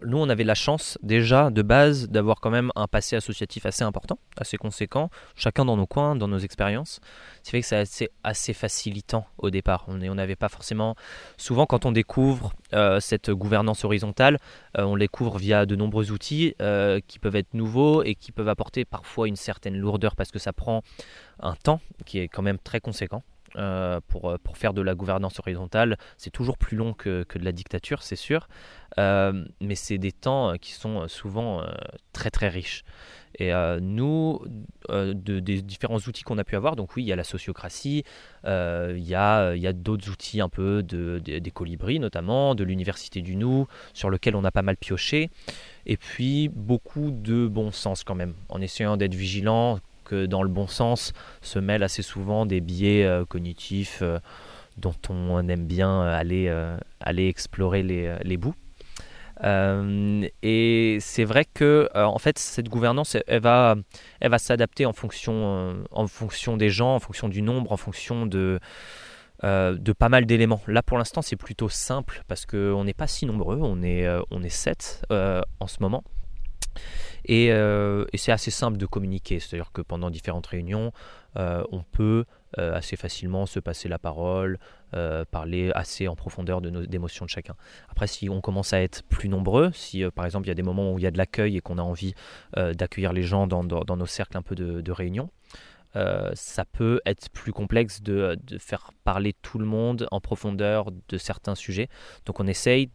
nous, 0.04 0.18
on 0.18 0.28
avait 0.28 0.44
la 0.44 0.54
chance 0.54 0.98
déjà 1.02 1.50
de 1.50 1.62
base 1.62 2.08
d'avoir 2.08 2.40
quand 2.40 2.50
même 2.50 2.70
un 2.76 2.86
passé 2.86 3.16
associatif 3.16 3.66
assez 3.66 3.84
important, 3.84 4.18
assez 4.36 4.56
conséquent, 4.56 5.10
chacun 5.34 5.64
dans 5.64 5.76
nos 5.76 5.86
coins, 5.86 6.16
dans 6.16 6.28
nos 6.28 6.38
expériences. 6.38 7.00
C'est 7.42 7.52
vrai 7.52 7.60
que 7.60 7.66
c'est 7.66 7.76
assez, 7.76 8.10
assez, 8.24 8.52
facilitant 8.52 9.26
au 9.38 9.50
départ. 9.50 9.84
On 9.88 9.96
n'avait 9.96 10.36
pas 10.36 10.48
forcément. 10.48 10.94
Souvent, 11.36 11.66
quand 11.66 11.86
on 11.86 11.92
découvre 11.92 12.52
euh, 12.72 13.00
cette 13.00 13.30
gouvernance 13.30 13.84
horizontale, 13.84 14.38
euh, 14.78 14.84
on 14.84 14.96
découvre 14.96 15.38
via 15.38 15.66
de 15.66 15.76
nombreux 15.76 16.10
outils 16.10 16.54
euh, 16.60 17.00
qui 17.06 17.18
peuvent 17.18 17.36
être 17.36 17.54
nouveaux 17.54 18.02
et 18.02 18.14
qui 18.14 18.32
peuvent 18.32 18.48
apporter 18.48 18.84
parfois 18.84 19.28
une 19.28 19.36
certaine 19.36 19.76
lourdeur 19.76 20.16
parce 20.16 20.30
que 20.30 20.38
ça 20.38 20.52
prend 20.52 20.82
un 21.40 21.54
temps 21.54 21.80
qui 22.06 22.18
est 22.18 22.28
quand 22.28 22.42
même 22.42 22.58
très 22.58 22.80
conséquent. 22.80 23.22
Euh, 23.56 24.00
pour, 24.06 24.30
euh, 24.30 24.38
pour, 24.38 24.56
faire 24.56 24.72
de 24.72 24.80
la 24.80 24.94
gouvernance 24.94 25.40
horizontale. 25.40 25.96
C'est 26.16 26.30
toujours 26.30 26.56
plus 26.56 26.76
long 26.76 26.92
que, 26.92 27.24
que 27.24 27.36
de 27.36 27.44
la 27.44 27.50
dictature, 27.50 28.04
c'est 28.04 28.14
sûr, 28.14 28.46
euh, 28.98 29.44
mais 29.60 29.74
c'est 29.74 29.98
des 29.98 30.12
temps 30.12 30.54
qui 30.60 30.72
sont 30.72 31.08
souvent 31.08 31.64
très 32.12 32.30
très 32.30 32.48
riches. 32.48 32.84
Et 33.38 33.52
nous, 33.80 34.40
de, 34.88 35.12
des 35.14 35.62
différents 35.62 35.98
outils 35.98 36.22
qu'on 36.22 36.38
a 36.38 36.44
pu 36.44 36.56
avoir, 36.56 36.76
donc 36.76 36.94
oui, 36.94 37.04
il 37.04 37.06
y 37.06 37.12
a 37.12 37.16
la 37.16 37.24
sociocratie, 37.24 38.04
il 38.44 38.98
y 38.98 39.14
a, 39.14 39.54
il 39.54 39.62
y 39.62 39.66
a 39.66 39.72
d'autres 39.72 40.10
outils 40.10 40.40
un 40.40 40.48
peu 40.48 40.82
de, 40.82 41.18
des 41.18 41.50
colibris 41.50 42.00
notamment, 42.00 42.54
de 42.54 42.64
l'université 42.64 43.22
du 43.22 43.36
Nou, 43.36 43.66
sur 43.94 44.10
lequel 44.10 44.36
on 44.36 44.44
a 44.44 44.50
pas 44.50 44.62
mal 44.62 44.76
pioché, 44.76 45.30
et 45.86 45.96
puis 45.96 46.48
beaucoup 46.48 47.10
de 47.10 47.46
bon 47.46 47.70
sens 47.70 48.04
quand 48.04 48.16
même, 48.16 48.34
en 48.48 48.60
essayant 48.60 48.96
d'être 48.96 49.14
vigilant, 49.14 49.78
dans 50.14 50.42
le 50.42 50.48
bon 50.48 50.66
sens 50.66 51.12
se 51.42 51.58
mêlent 51.58 51.82
assez 51.82 52.02
souvent 52.02 52.46
des 52.46 52.60
biais 52.60 53.04
euh, 53.04 53.24
cognitifs 53.24 54.00
euh, 54.02 54.18
dont 54.76 54.94
on 55.08 55.48
aime 55.48 55.66
bien 55.66 56.02
aller, 56.02 56.46
euh, 56.48 56.76
aller 57.00 57.28
explorer 57.28 57.82
les, 57.82 58.14
les 58.22 58.36
bouts. 58.36 58.54
et 59.42 60.98
c'est 61.00 61.24
vrai 61.24 61.44
que 61.44 61.88
en 61.94 62.18
fait 62.18 62.38
cette 62.38 62.68
gouvernance 62.68 63.16
elle, 63.26 63.40
va, 63.40 63.74
elle 64.20 64.30
va 64.30 64.38
s'adapter 64.38 64.86
en 64.86 64.92
fonction, 64.92 65.84
en 65.90 66.06
fonction 66.06 66.56
des 66.56 66.70
gens, 66.70 66.94
en 66.94 67.00
fonction 67.00 67.28
du 67.28 67.42
nombre, 67.42 67.72
en 67.72 67.76
fonction 67.76 68.26
de, 68.26 68.60
de 69.42 69.92
pas 69.92 70.08
mal 70.08 70.24
d'éléments. 70.24 70.62
Là 70.66 70.82
pour 70.82 70.98
l'instant 70.98 71.20
c'est 71.20 71.36
plutôt 71.36 71.68
simple 71.68 72.22
parce 72.28 72.46
qu'on 72.46 72.84
n'est 72.84 72.94
pas 72.94 73.06
si 73.06 73.26
nombreux, 73.26 73.58
on 73.60 73.82
est, 73.82 74.06
on 74.30 74.42
est 74.42 74.48
7 74.48 75.06
en 75.10 75.66
ce 75.66 75.76
moment. 75.80 76.04
Euh, 77.28 78.04
et, 78.12 78.18
c'est 78.18 78.32
assez 78.32 78.50
simple 78.50 78.78
de 78.78 78.86
communiquer, 78.86 79.40
c'est-à-dire 79.40 79.72
que 79.72 79.82
pendant 79.82 80.10
différentes 80.10 80.46
réunions, 80.46 80.92
euh, 81.36 81.64
on 81.70 81.82
peut 81.82 82.24
euh, 82.58 82.74
assez 82.74 82.96
facilement 82.96 83.46
se 83.46 83.60
passer 83.60 83.88
la 83.88 83.98
parole, 83.98 84.58
parler 85.30 85.70
assez 85.76 86.08
en 86.08 86.16
profondeur 86.16 86.60
de 86.60 86.68
nos 86.68 86.82
émotions 86.82 87.24
de 87.24 87.30
chacun. 87.30 87.54
Après, 87.90 88.08
si 88.08 88.28
on 88.28 88.40
commence 88.40 88.72
à 88.72 88.80
être 88.80 89.04
plus 89.04 89.28
nombreux, 89.28 89.70
si 89.72 90.02
par 90.16 90.24
exemple 90.24 90.46
il 90.46 90.48
y 90.48 90.50
a 90.50 90.56
des 90.56 90.64
moments 90.64 90.92
où 90.92 90.98
il 90.98 91.02
y 91.02 91.06
a 91.06 91.12
de 91.12 91.18
l'accueil 91.18 91.56
et 91.56 91.60
qu'on 91.60 91.78
a 91.78 91.82
envie 91.82 92.12
d'accueillir 92.56 93.12
les 93.12 93.22
gens 93.22 93.46
dans, 93.46 93.62
nos 93.62 94.06
cercles 94.06 94.36
un 94.36 94.42
peu 94.42 94.56
de, 94.56 94.80
de 94.80 94.92
réunion, 94.92 95.30
euh, 95.96 96.30
ça 96.34 96.64
peut 96.64 97.00
être 97.04 97.30
plus 97.30 97.52
complexe 97.52 98.02
de, 98.02 98.36
faire 98.58 98.90
parler 99.04 99.34
tout 99.42 99.58
le 99.58 99.64
monde 99.64 100.06
en 100.10 100.20
profondeur 100.20 100.90
de 101.08 101.18
certains 101.18 101.54
sujets. 101.54 101.88
Donc 102.26 102.40
on 102.40 102.46
essaye 102.46 102.90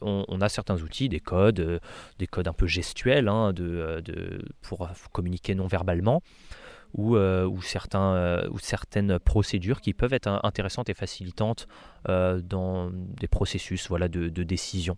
on, 0.00 0.40
a 0.40 0.48
certains 0.48 0.80
outils, 0.82 1.08
des 1.08 1.20
codes, 1.20 1.60
euh, 1.60 1.78
des 2.18 2.26
codes 2.26 2.48
un 2.48 2.52
peu 2.52 2.66
gestuels 2.66 3.28
hein, 3.28 3.52
de, 3.52 4.02
pour 4.62 4.88
communiquer 5.12 5.54
non 5.54 5.66
verbalement. 5.66 6.22
Ou, 6.94 7.14
euh, 7.16 7.48
certaines 7.62 9.20
procédures 9.20 9.80
qui 9.80 9.94
peuvent 9.94 10.12
être 10.12 10.40
intéressantes 10.42 10.88
et 10.88 10.94
facilitantes 10.94 11.68
dans 12.06 12.90
des 12.92 13.28
processus 13.28 13.88
de, 13.88 14.42
décision, 14.42 14.96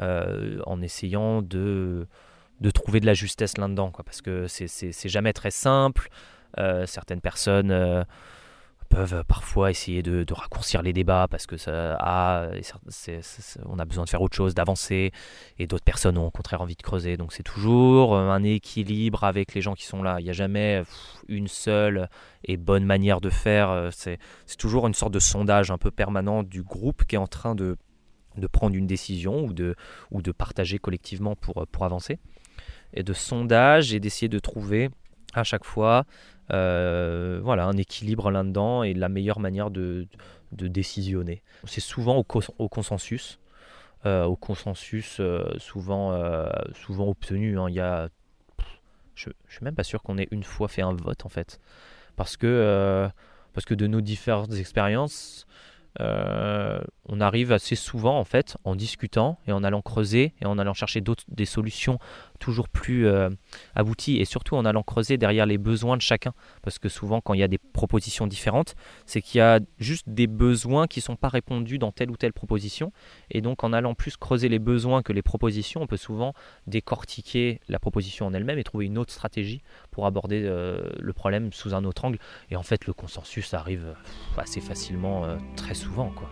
en 0.00 0.82
essayant 0.82 1.42
de 1.42 2.08
trouver 2.74 2.98
de 2.98 3.06
la 3.06 3.14
justesse 3.14 3.56
là-dedans, 3.56 3.92
parce 4.04 4.20
que 4.20 4.48
c'est 4.48 5.08
jamais 5.08 5.32
très 5.32 5.52
simple. 5.52 6.08
Euh, 6.58 6.86
certaines 6.86 7.20
personnes 7.20 7.70
euh, 7.70 8.04
peuvent 8.88 9.24
parfois 9.26 9.70
essayer 9.70 10.02
de, 10.02 10.24
raccourcir 10.32 10.82
les 10.82 10.92
débats 10.92 11.26
parce 11.30 11.46
que 11.46 11.56
ça 11.56 11.96
a, 11.98 12.50
on 13.64 13.78
a 13.78 13.84
besoin 13.86 14.04
de 14.04 14.10
faire 14.10 14.20
autre 14.20 14.36
chose, 14.36 14.54
d'avancer, 14.54 15.12
et 15.58 15.66
d'autres 15.66 15.84
personnes 15.84 16.18
ont 16.18 16.26
au 16.26 16.30
contraire 16.30 16.60
envie 16.60 16.76
de 16.76 16.82
creuser. 16.82 17.16
Donc 17.16 17.32
c'est 17.32 17.42
toujours 17.42 18.14
euh, 18.14 18.28
un 18.30 18.42
équilibre 18.42 19.24
avec 19.24 19.54
les 19.54 19.62
gens 19.62 19.74
qui 19.74 19.86
sont 19.86 20.02
là. 20.02 20.16
Il 20.20 20.24
n'y 20.24 20.30
a 20.30 20.34
jamais 20.34 20.82
une 21.28 21.48
seule 21.48 22.08
et 22.44 22.56
bonne 22.56 22.84
manière 22.84 23.20
de 23.20 23.30
faire. 23.30 23.88
C'est 23.92 24.18
toujours 24.58 24.86
une 24.86 24.94
sorte 24.94 25.12
de 25.12 25.20
sondage 25.20 25.70
un 25.70 25.78
peu 25.78 25.90
permanent 25.90 26.42
du 26.42 26.62
groupe 26.62 27.04
qui 27.04 27.14
est 27.14 27.18
en 27.18 27.26
train 27.26 27.54
de, 27.54 27.76
de 28.36 28.46
prendre 28.46 28.76
une 28.76 28.86
décision 28.86 29.44
ou 29.44 29.52
de, 29.52 29.74
ou 30.10 30.22
de 30.22 30.32
partager 30.32 30.78
collectivement 30.78 31.34
pour, 31.36 31.66
pour 31.70 31.84
avancer. 31.84 32.18
Et 32.94 33.02
de 33.02 33.12
sondage 33.14 33.94
et 33.94 34.00
d'essayer 34.00 34.28
de 34.28 34.38
trouver 34.38 34.90
à 35.34 35.44
chaque 35.44 35.64
fois 35.64 36.04
voilà, 36.50 37.64
un 37.64 37.76
équilibre 37.76 38.30
là-dedans 38.30 38.82
et 38.82 38.94
la 38.94 39.08
meilleure 39.08 39.40
manière 39.40 39.70
de, 39.70 40.06
de 40.52 40.68
décisionner. 40.68 41.42
C'est 41.64 41.80
souvent 41.80 42.16
au, 42.16 42.24
consensus, 42.68 43.38
au 44.04 44.36
consensus 44.36 45.20
souvent, 45.58 46.44
souvent 46.74 47.08
obtenu. 47.08 47.58
Hein. 47.58 47.66
Il 47.68 47.74
y 47.74 47.80
a, 47.80 48.08
je, 49.14 49.28
ne 49.28 49.34
suis 49.48 49.64
même 49.64 49.74
pas 49.74 49.84
sûr 49.84 50.02
qu'on 50.02 50.18
ait 50.18 50.28
une 50.30 50.44
fois 50.44 50.68
fait 50.68 50.82
un 50.82 50.92
vote 50.92 51.24
en 51.24 51.28
fait, 51.28 51.60
parce 52.16 52.36
que 52.36 53.08
parce 53.52 53.64
que 53.66 53.74
de 53.74 53.86
nos 53.86 54.00
différentes 54.00 54.54
expériences, 54.54 55.46
euh, 56.00 56.80
on 57.06 57.20
arrive 57.20 57.52
assez 57.52 57.76
souvent 57.76 58.18
en 58.18 58.24
fait 58.24 58.56
en 58.64 58.74
discutant 58.74 59.38
et 59.46 59.52
en 59.52 59.62
allant 59.62 59.82
creuser 59.82 60.32
et 60.40 60.46
en 60.46 60.58
allant 60.58 60.72
chercher 60.72 61.02
des 61.28 61.44
solutions 61.44 61.98
toujours 62.42 62.68
plus 62.68 63.06
euh, 63.06 63.30
abouties 63.76 64.18
et 64.18 64.24
surtout 64.24 64.56
en 64.56 64.64
allant 64.64 64.82
creuser 64.82 65.16
derrière 65.16 65.46
les 65.46 65.58
besoins 65.58 65.96
de 65.96 66.02
chacun. 66.02 66.34
Parce 66.62 66.78
que 66.78 66.88
souvent 66.88 67.20
quand 67.20 67.34
il 67.34 67.40
y 67.40 67.42
a 67.42 67.48
des 67.48 67.58
propositions 67.58 68.26
différentes 68.26 68.74
c'est 69.06 69.22
qu'il 69.22 69.38
y 69.38 69.40
a 69.40 69.60
juste 69.78 70.08
des 70.08 70.26
besoins 70.26 70.88
qui 70.88 71.00
sont 71.00 71.16
pas 71.16 71.28
répondus 71.28 71.78
dans 71.78 71.92
telle 71.92 72.10
ou 72.10 72.16
telle 72.16 72.32
proposition. 72.32 72.92
Et 73.30 73.40
donc 73.40 73.62
en 73.62 73.72
allant 73.72 73.94
plus 73.94 74.16
creuser 74.16 74.48
les 74.48 74.58
besoins 74.58 75.02
que 75.02 75.12
les 75.12 75.22
propositions 75.22 75.82
on 75.82 75.86
peut 75.86 75.96
souvent 75.96 76.34
décortiquer 76.66 77.60
la 77.68 77.78
proposition 77.78 78.26
en 78.26 78.34
elle-même 78.34 78.58
et 78.58 78.64
trouver 78.64 78.86
une 78.86 78.98
autre 78.98 79.12
stratégie 79.12 79.62
pour 79.92 80.06
aborder 80.06 80.42
euh, 80.44 80.90
le 80.98 81.12
problème 81.12 81.52
sous 81.52 81.74
un 81.74 81.84
autre 81.84 82.04
angle. 82.04 82.18
Et 82.50 82.56
en 82.56 82.64
fait 82.64 82.86
le 82.86 82.92
consensus 82.92 83.54
arrive 83.54 83.94
assez 84.36 84.60
facilement 84.60 85.38
très 85.56 85.74
souvent 85.74 86.10
quoi. 86.10 86.28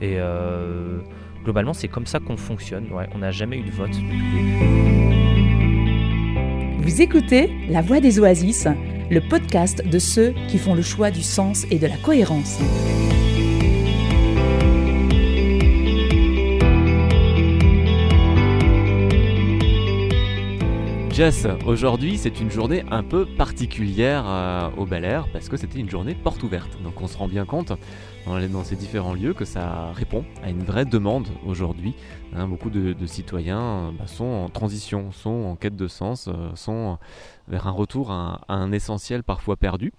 Et 0.00 0.16
euh, 0.18 1.00
globalement, 1.44 1.72
c'est 1.72 1.88
comme 1.88 2.06
ça 2.06 2.20
qu'on 2.20 2.36
fonctionne. 2.36 2.88
on 3.14 3.18
n'a 3.18 3.30
jamais 3.30 3.58
eu 3.58 3.62
de 3.62 3.70
vote 3.70 5.17
Vous 6.88 7.02
écoutez 7.02 7.50
La 7.68 7.82
Voix 7.82 8.00
des 8.00 8.18
Oasis, 8.18 8.66
le 9.10 9.20
podcast 9.20 9.86
de 9.86 9.98
ceux 9.98 10.32
qui 10.48 10.56
font 10.56 10.74
le 10.74 10.80
choix 10.80 11.10
du 11.10 11.22
sens 11.22 11.66
et 11.70 11.78
de 11.78 11.86
la 11.86 11.98
cohérence. 11.98 12.58
Jess, 21.18 21.46
aujourd'hui 21.66 22.16
c'est 22.16 22.40
une 22.40 22.48
journée 22.48 22.84
un 22.92 23.02
peu 23.02 23.26
particulière 23.26 24.24
euh, 24.26 24.70
au 24.76 24.86
Bel 24.86 25.04
Air 25.04 25.26
parce 25.32 25.48
que 25.48 25.56
c'était 25.56 25.80
une 25.80 25.90
journée 25.90 26.14
porte 26.14 26.42
ouverte. 26.44 26.80
Donc 26.84 27.02
on 27.02 27.08
se 27.08 27.18
rend 27.18 27.26
bien 27.26 27.44
compte 27.44 27.72
dans, 28.24 28.64
ces 28.64 28.76
différents 28.76 29.14
lieux 29.14 29.34
que 29.34 29.44
ça 29.44 29.90
répond 29.94 30.24
à 30.44 30.50
une 30.50 30.62
vraie 30.62 30.84
demande 30.84 31.26
aujourd'hui. 31.44 31.94
Hein, 32.36 32.46
beaucoup 32.46 32.68
de, 32.68 32.94
citoyens 33.06 33.92
bah, 33.98 34.06
sont 34.06 34.24
en 34.24 34.48
transition, 34.50 35.12
sont 35.12 35.30
en 35.30 35.56
quête 35.56 35.76
de 35.76 35.88
sens, 35.88 36.28
euh, 36.28 36.54
sont 36.54 36.98
vers 37.48 37.66
un 37.66 37.70
retour 37.70 38.10
à 38.10 38.44
un, 38.48 38.70
essentiel 38.70 39.22
parfois 39.22 39.56
perdu. 39.56 39.92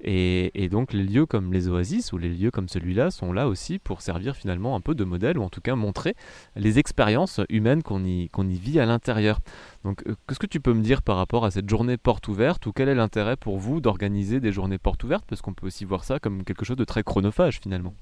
Et, 0.00 0.68
donc 0.70 0.92
les 0.92 1.04
lieux 1.04 1.26
comme 1.26 1.52
les 1.52 1.68
oasis 1.68 2.12
ou 2.12 2.18
les 2.18 2.30
lieux 2.30 2.50
comme 2.50 2.68
celui-là 2.68 3.10
sont 3.10 3.32
là 3.32 3.46
aussi 3.48 3.78
pour 3.78 4.00
servir 4.00 4.34
finalement 4.34 4.74
un 4.74 4.80
peu 4.80 4.94
de 4.94 5.04
modèle 5.04 5.38
ou 5.38 5.42
en 5.42 5.50
tout 5.50 5.60
cas 5.60 5.74
montrer 5.74 6.14
les 6.56 6.78
expériences 6.78 7.40
humaines 7.50 7.82
qu'on 7.82 8.02
y, 8.04 8.28
qu'on 8.30 8.48
y 8.48 8.56
vit 8.56 8.80
à 8.80 8.86
l'intérieur. 8.86 9.38
Donc 9.84 10.02
euh, 10.06 10.16
qu'est-ce 10.26 10.38
que 10.38 10.46
tu 10.46 10.60
peux 10.60 10.72
me 10.72 10.82
dire 10.82 11.02
par 11.02 11.16
rapport 11.16 11.44
à 11.44 11.50
cette 11.50 11.68
journée 11.68 11.98
porte 11.98 12.28
ouverte 12.28 12.64
ou 12.66 12.72
quel 12.72 12.88
est 12.88 12.94
l'intérêt 12.94 13.36
pour 13.36 13.58
vous 13.58 13.80
d'organiser 13.80 14.40
des 14.40 14.52
journées 14.52 14.78
porte 14.78 15.04
ouvertes? 15.04 15.26
Parce 15.28 15.42
qu'on 15.42 15.52
peut 15.52 15.66
aussi 15.66 15.84
voir 15.84 16.02
ça 16.04 16.18
comme 16.18 16.44
quelque 16.44 16.64
chose 16.64 16.78
de 16.78 16.84
très 16.84 17.02
chronophage 17.02 17.60
finalement. 17.60 17.94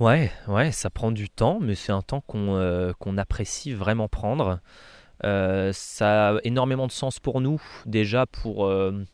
Ouais, 0.00 0.30
ouais, 0.46 0.70
ça 0.70 0.90
prend 0.90 1.10
du 1.10 1.28
temps, 1.28 1.58
mais 1.60 1.74
c'est 1.74 1.90
un 1.90 2.02
temps 2.02 2.20
qu'on 2.20 2.54
euh, 2.54 2.92
qu'on 3.00 3.18
apprécie 3.18 3.72
vraiment 3.72 4.06
prendre. 4.08 4.60
Euh, 5.24 5.72
ça 5.72 6.36
a 6.36 6.38
énormément 6.44 6.86
de 6.86 6.92
sens 6.92 7.18
pour 7.18 7.40
nous, 7.40 7.60
déjà 7.86 8.26
pour... 8.26 8.66
Euh, 8.66 9.04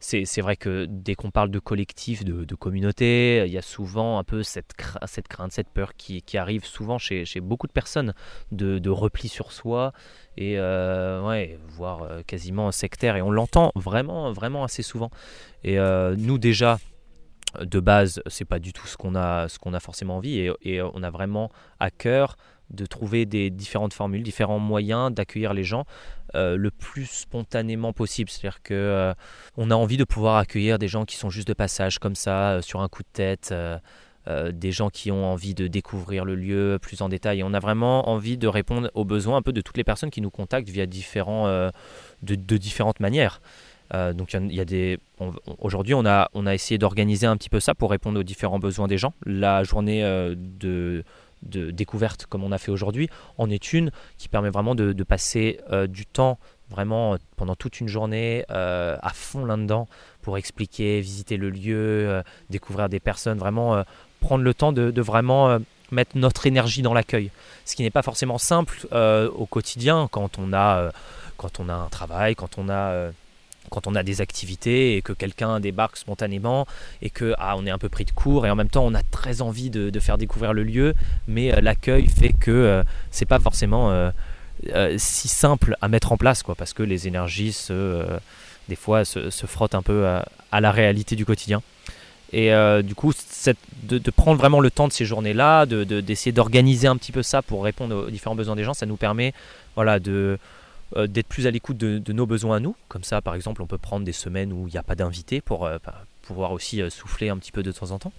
c'est 0.00 0.40
vrai 0.40 0.56
que 0.56 0.86
dès 0.88 1.14
qu'on 1.14 1.30
parle 1.30 1.50
de 1.50 1.58
collectif, 1.58 2.24
de, 2.24 2.54
communauté, 2.54 3.44
il 3.46 3.52
y 3.52 3.58
a 3.58 3.62
souvent 3.62 4.18
un 4.18 4.24
peu 4.24 4.42
cette, 4.42 4.72
cette 5.06 5.28
crainte, 5.28 5.52
cette 5.52 5.68
peur 5.68 5.94
qui, 5.94 6.22
qui 6.22 6.38
arrive 6.38 6.64
souvent 6.64 6.96
chez, 6.96 7.26
chez, 7.26 7.40
beaucoup 7.40 7.66
de 7.66 7.72
personnes 7.72 8.14
de, 8.50 8.78
de, 8.78 8.88
repli 8.88 9.28
sur 9.28 9.52
soi 9.52 9.92
et 10.38 10.58
euh, 10.58 11.22
ouais, 11.22 11.58
voire 11.68 12.24
quasiment 12.26 12.72
sectaire. 12.72 13.16
Et 13.16 13.20
on 13.20 13.30
l'entend 13.30 13.72
vraiment, 13.74 14.32
vraiment 14.32 14.64
assez 14.64 14.82
souvent. 14.82 15.10
Et 15.64 15.76
nous 16.16 16.38
déjà, 16.38 16.78
de 17.60 17.80
base, 17.80 18.22
c'est 18.26 18.44
pas 18.44 18.58
du 18.58 18.72
tout 18.72 18.86
ce 18.86 18.96
qu'on 18.96 19.14
a, 19.14 19.48
ce 19.48 19.58
qu'on 19.58 19.74
a 19.74 19.80
forcément 19.80 20.16
envie 20.16 20.38
et, 20.38 20.52
et, 20.62 20.82
on 20.82 21.02
a 21.02 21.10
vraiment 21.10 21.50
à 21.78 21.90
cœur 21.90 22.36
de 22.70 22.86
trouver 22.86 23.26
des 23.26 23.50
différentes 23.50 23.92
formules, 23.92 24.22
différents 24.22 24.58
moyens 24.58 25.12
d'accueillir 25.12 25.54
les 25.54 25.64
gens 25.64 25.84
euh, 26.36 26.56
le 26.56 26.70
plus 26.70 27.06
spontanément 27.06 27.92
possible. 27.92 28.30
C'est-à-dire 28.30 28.62
que 28.62 28.74
euh, 28.74 29.14
on 29.56 29.70
a 29.70 29.74
envie 29.74 29.96
de 29.96 30.04
pouvoir 30.04 30.36
accueillir 30.36 30.78
des 30.78 30.88
gens 30.88 31.04
qui 31.04 31.16
sont 31.16 31.30
juste 31.30 31.48
de 31.48 31.54
passage 31.54 31.98
comme 31.98 32.14
ça, 32.14 32.52
euh, 32.52 32.62
sur 32.62 32.80
un 32.80 32.88
coup 32.88 33.02
de 33.02 33.08
tête, 33.12 33.54
des 34.52 34.70
gens 34.70 34.90
qui 34.90 35.10
ont 35.10 35.24
envie 35.24 35.54
de 35.54 35.66
découvrir 35.66 36.24
le 36.24 36.36
lieu 36.36 36.78
plus 36.80 37.02
en 37.02 37.08
détail. 37.08 37.42
On 37.42 37.52
a 37.52 37.58
vraiment 37.58 38.08
envie 38.08 38.38
de 38.38 38.46
répondre 38.46 38.88
aux 38.94 39.04
besoins 39.04 39.38
un 39.38 39.42
peu 39.42 39.52
de 39.52 39.60
toutes 39.60 39.76
les 39.76 39.82
personnes 39.82 40.10
qui 40.10 40.20
nous 40.20 40.30
contactent 40.30 40.68
via 40.68 40.86
différents, 40.86 41.48
de, 42.22 42.56
différentes 42.56 43.00
manières. 43.00 43.40
Donc 43.92 44.34
il 44.34 44.54
y, 44.54 44.60
a 44.60 44.64
des. 44.64 44.98
Aujourd'hui, 45.58 45.94
on 45.94 46.06
a, 46.06 46.30
on 46.34 46.46
a 46.46 46.54
essayé 46.54 46.78
d'organiser 46.78 47.26
un 47.26 47.36
petit 47.36 47.48
peu 47.48 47.60
ça 47.60 47.74
pour 47.74 47.90
répondre 47.90 48.20
aux 48.20 48.22
différents 48.22 48.58
besoins 48.58 48.86
des 48.86 48.98
gens. 48.98 49.14
La 49.26 49.64
journée 49.64 50.02
de 50.02 51.04
de 51.42 51.70
découverte 51.70 52.26
comme 52.26 52.44
on 52.44 52.52
a 52.52 52.58
fait 52.58 52.70
aujourd'hui 52.70 53.08
en 53.38 53.50
est 53.50 53.72
une 53.72 53.90
qui 54.18 54.28
permet 54.28 54.50
vraiment 54.50 54.74
de, 54.74 54.92
passer 55.02 55.60
euh, 55.70 55.86
du 55.86 56.06
temps 56.06 56.38
vraiment 56.68 57.14
euh, 57.14 57.16
pendant 57.36 57.56
toute 57.56 57.80
une 57.80 57.88
journée 57.88 58.44
euh, 58.50 58.96
à 59.02 59.10
fond 59.10 59.44
là-dedans 59.44 59.88
pour 60.22 60.36
expliquer, 60.36 61.00
visiter 61.00 61.36
le 61.36 61.50
lieu, 61.50 62.22
découvrir 62.50 62.88
des 62.88 63.00
personnes, 63.00 63.38
vraiment 63.38 63.82
prendre 64.20 64.44
le 64.44 64.52
temps 64.52 64.72
de, 64.72 65.00
vraiment 65.00 65.58
mettre 65.90 66.18
notre 66.18 66.46
énergie 66.46 66.82
dans 66.82 66.92
l'accueil. 66.92 67.30
Ce 67.64 67.74
qui 67.74 67.82
n'est 67.82 67.90
pas 67.90 68.02
forcément 68.02 68.36
simple 68.36 68.86
au 68.92 69.46
quotidien 69.46 70.08
quand 70.10 70.38
on 70.38 70.52
a 70.52 70.92
quand 71.38 71.58
on 71.58 71.70
a 71.70 71.74
un 71.74 71.88
travail, 71.88 72.34
quand 72.34 72.58
on 72.58 72.68
a 72.68 73.12
quand 73.70 73.86
on 73.86 73.94
a 73.94 74.02
des 74.02 74.20
activités 74.20 74.96
et 74.96 75.02
que 75.02 75.12
quelqu'un 75.12 75.60
débarque 75.60 75.96
spontanément 75.96 76.66
et 77.00 77.10
que 77.10 77.34
ah, 77.38 77.54
on 77.56 77.64
est 77.66 77.70
un 77.70 77.78
peu 77.78 77.88
pris 77.88 78.04
de 78.04 78.10
court 78.10 78.46
et 78.46 78.50
en 78.50 78.56
même 78.56 78.68
temps 78.68 78.84
on 78.84 78.94
a 78.94 79.02
très 79.02 79.40
envie 79.40 79.70
de, 79.70 79.98
faire 80.00 80.18
découvrir 80.18 80.52
le 80.52 80.64
lieu, 80.64 80.94
mais 81.28 81.52
euh, 81.52 81.60
l'accueil 81.60 82.06
fait 82.06 82.32
que 82.32 82.50
euh, 82.50 82.82
c'est 83.10 83.26
pas 83.26 83.38
forcément 83.38 83.90
euh, 83.90 84.10
si 84.98 85.28
simple 85.28 85.76
à 85.80 85.88
mettre 85.88 86.12
en 86.12 86.16
place 86.16 86.42
quoi, 86.42 86.54
parce 86.54 86.72
que 86.72 86.82
les 86.82 87.06
énergies 87.06 87.52
se, 87.52 88.04
des 88.68 88.76
fois 88.76 89.04
se, 89.04 89.30
frottent 89.46 89.74
un 89.74 89.82
peu 89.82 90.06
à, 90.06 90.60
la 90.60 90.70
réalité 90.70 91.16
du 91.16 91.24
quotidien. 91.24 91.62
Et 92.32 92.52
du 92.84 92.94
coup, 92.94 93.12
de, 93.82 94.10
prendre 94.10 94.38
vraiment 94.38 94.60
le 94.60 94.70
temps 94.70 94.86
de 94.86 94.92
ces 94.92 95.04
journées-là, 95.04 95.66
d'essayer 95.66 96.30
d'organiser 96.30 96.86
un 96.86 96.96
petit 96.96 97.10
peu 97.10 97.22
ça 97.22 97.42
pour 97.42 97.64
répondre 97.64 98.06
aux 98.06 98.10
différents 98.10 98.36
besoins 98.36 98.54
des 98.54 98.64
gens, 98.64 98.74
ça 98.74 98.86
nous 98.86 98.96
permet 98.96 99.34
voilà, 99.74 99.98
de, 99.98 100.38
euh, 100.96 101.06
d'être 101.06 101.28
plus 101.28 101.46
à 101.46 101.50
l'écoute 101.50 101.76
de, 101.76 102.12
nos 102.12 102.26
besoins 102.26 102.56
à 102.56 102.60
nous. 102.60 102.74
Comme 102.88 103.04
ça, 103.04 103.20
par 103.20 103.34
exemple, 103.34 103.62
on 103.62 103.66
peut 103.66 103.78
prendre 103.78 104.04
des 104.04 104.12
semaines 104.12 104.52
où 104.52 104.66
il 104.66 104.72
n'y 104.72 104.78
a 104.78 104.82
pas 104.82 104.96
d'invité 104.96 105.40
pour 105.40 105.64
euh, 105.64 105.78
bah, 105.84 106.04
pouvoir 106.22 106.52
aussi 106.52 106.82
euh, 106.82 106.90
souffler 106.90 107.28
un 107.28 107.38
petit 107.38 107.52
peu 107.52 107.62
de 107.62 107.70
temps 107.70 107.92
en 107.92 107.98
temps. 107.98 108.12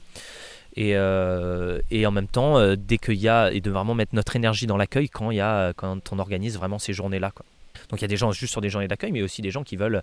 Et, 0.77 0.97
en 0.97 2.11
même 2.11 2.27
temps, 2.27 2.75
dès 2.77 2.97
qu'il 2.97 3.15
y 3.15 3.27
a, 3.27 3.51
et 3.51 3.59
de 3.59 3.69
vraiment 3.69 3.93
mettre 3.93 4.15
notre 4.15 4.37
énergie 4.37 4.67
dans 4.67 4.77
l'accueil 4.77 5.09
quand, 5.09 5.31
y 5.31 5.41
a, 5.41 5.73
quand 5.73 6.13
on 6.13 6.19
organise 6.19 6.55
vraiment 6.55 6.79
ces 6.79 6.93
journées-là. 6.93 7.33
Donc 7.89 7.99
il 7.99 8.03
y 8.03 8.05
a 8.05 8.07
des 8.07 8.15
gens 8.15 8.31
juste 8.31 8.51
sur 8.51 8.61
des 8.61 8.69
journées 8.69 8.87
d'accueil, 8.87 9.11
mais 9.11 9.21
aussi 9.21 9.41
des 9.41 9.51
gens 9.51 9.63
qui 9.63 9.75
veulent, 9.75 10.01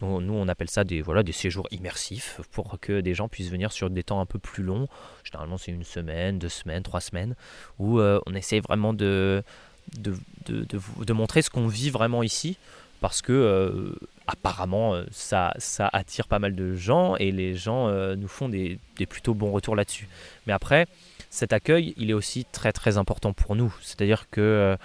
nous 0.00 0.34
on 0.34 0.48
appelle 0.48 0.70
ça 0.70 0.82
des, 0.82 1.02
voilà, 1.02 1.22
des 1.22 1.30
séjours 1.30 1.68
immersifs, 1.70 2.40
pour 2.50 2.80
que 2.80 3.00
des 3.00 3.14
gens 3.14 3.28
puissent 3.28 3.50
venir 3.50 3.70
sur 3.70 3.90
des 3.90 4.02
temps 4.02 4.20
un 4.20 4.26
peu 4.26 4.40
plus 4.40 4.64
longs. 4.64 4.88
Généralement 5.22 5.56
c'est 5.56 5.70
une 5.70 5.84
semaine, 5.84 6.40
deux 6.40 6.48
semaines, 6.48 6.82
trois 6.82 7.00
semaines, 7.00 7.36
où 7.78 8.00
on 8.00 8.34
essaie 8.34 8.58
vraiment 8.58 8.94
de, 8.94 9.44
de, 9.98 10.14
de, 10.46 10.66
de, 11.04 11.12
montrer 11.12 11.42
ce 11.42 11.50
qu'on 11.50 11.68
vit 11.68 11.90
vraiment 11.90 12.22
ici 12.22 12.56
parce 13.02 13.20
que 13.20 13.32
euh, 13.32 13.94
apparemment 14.26 14.94
euh, 14.94 15.04
ça, 15.10 15.52
ça, 15.58 15.90
attire 15.92 16.28
pas 16.28 16.38
mal 16.38 16.54
de 16.54 16.74
gens 16.74 17.16
et 17.16 17.32
les 17.32 17.54
gens 17.54 17.88
euh, 17.88 18.14
nous 18.14 18.28
font 18.28 18.48
des, 18.48 18.78
des, 18.96 19.06
plutôt 19.06 19.34
bons 19.34 19.50
retours 19.50 19.76
là-dessus. 19.76 20.08
Mais 20.46 20.52
après, 20.52 20.86
cet 21.28 21.52
accueil, 21.52 21.94
il 21.98 22.10
est 22.10 22.14
aussi 22.14 22.46
très 22.50 22.72
très 22.72 22.96
important 22.96 23.32
pour 23.32 23.56
nous. 23.56 23.74
C'est-à-dire 23.82 24.30
que 24.30 24.76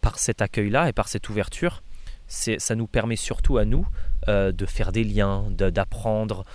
par 0.00 0.18
cet 0.18 0.40
accueil-là 0.42 0.88
et 0.88 0.92
par 0.92 1.08
cette 1.08 1.28
ouverture, 1.28 1.82
ça 2.26 2.74
nous 2.74 2.86
permet 2.86 3.16
surtout 3.16 3.58
à 3.58 3.64
nous 3.64 3.86
de 4.26 4.66
faire 4.66 4.92
des 4.92 5.04
liens, 5.04 5.44
d'apprendre 5.50 6.46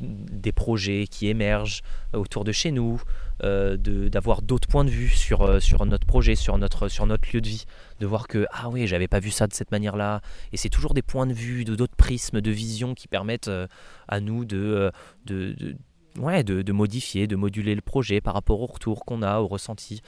des 0.00 0.52
projets 0.52 1.06
qui 1.06 1.28
émergent 1.28 1.82
autour 2.14 2.44
de 2.44 2.52
chez 2.52 2.70
nous, 2.70 3.02
euh, 3.44 3.76
d'avoir 3.76 4.42
d'autres 4.42 4.68
points 4.68 4.84
de 4.84 4.90
vue 4.90 5.08
sur, 5.08 5.42
euh, 5.42 5.60
sur 5.60 5.84
notre 5.84 6.06
projet, 6.06 6.34
sur 6.34 6.56
notre, 6.56 6.88
sur 6.88 7.04
notre 7.04 7.28
lieu 7.32 7.40
de 7.40 7.48
vie, 7.48 7.64
de 8.00 8.06
voir 8.06 8.26
que 8.26 8.46
ah 8.50 8.70
oui 8.70 8.86
j'avais 8.86 9.08
pas 9.08 9.20
vu 9.20 9.30
ça 9.30 9.46
de 9.46 9.52
cette 9.52 9.70
manière-là, 9.70 10.22
et 10.52 10.56
c'est 10.56 10.70
toujours 10.70 10.94
des 10.94 11.02
points 11.02 11.26
de 11.26 11.34
vue, 11.34 11.64
de 11.64 11.74
d'autres 11.74 11.96
prismes, 11.96 12.40
de 12.40 12.50
visions 12.50 12.94
qui 12.94 13.06
permettent 13.06 13.48
euh, 13.48 13.66
à 14.08 14.20
nous 14.20 14.44
de, 14.44 14.90
de, 15.26 15.76
ouais, 16.18 16.42
de, 16.42 16.62
de, 16.62 16.72
modifier, 16.72 17.26
de 17.26 17.36
moduler 17.36 17.74
le 17.74 17.82
projet 17.82 18.20
par 18.20 18.32
rapport 18.34 18.60
au 18.60 18.66
retour 18.66 19.04
qu'on 19.04 19.20
a, 19.20 19.40
au 19.40 19.46
ressenti. 19.46 20.00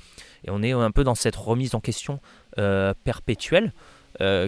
Et 0.45 0.51
on 0.51 0.63
est 0.63 0.73
un 0.73 0.91
peu 0.91 1.05
dans 1.05 1.15
cette 1.15 1.37
remise 1.37 1.75
en 1.75 1.81
question 1.81 2.21
perpétuelle 3.05 3.73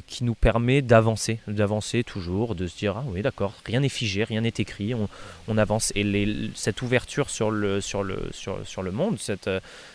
qui 0.07 0.25
nous 0.25 0.35
permet 0.35 0.83
d'avancer, 0.83 1.41
d'avancer 1.47 2.05
toujours, 2.05 2.55
de 2.55 2.67
se 2.67 2.77
dire 2.77 2.97
ah 2.97 3.05
oui 3.09 3.23
d'accord, 3.23 3.55
rien 3.65 3.81
n'est 3.81 3.89
figé, 3.89 4.25
rien 4.25 4.41
n'est 4.41 4.55
écrit, 4.59 4.95
on, 4.95 5.59
avance. 5.59 5.93
Et 5.95 6.51
cette 6.55 6.83
ouverture 6.83 7.31
sur 7.31 7.51
le, 7.51 7.81
sur 7.81 8.03
le, 8.03 8.31
sur, 8.33 8.67
sur 8.67 8.83
le 8.83 8.91
monde, 8.91 9.19
cette, 9.19 9.51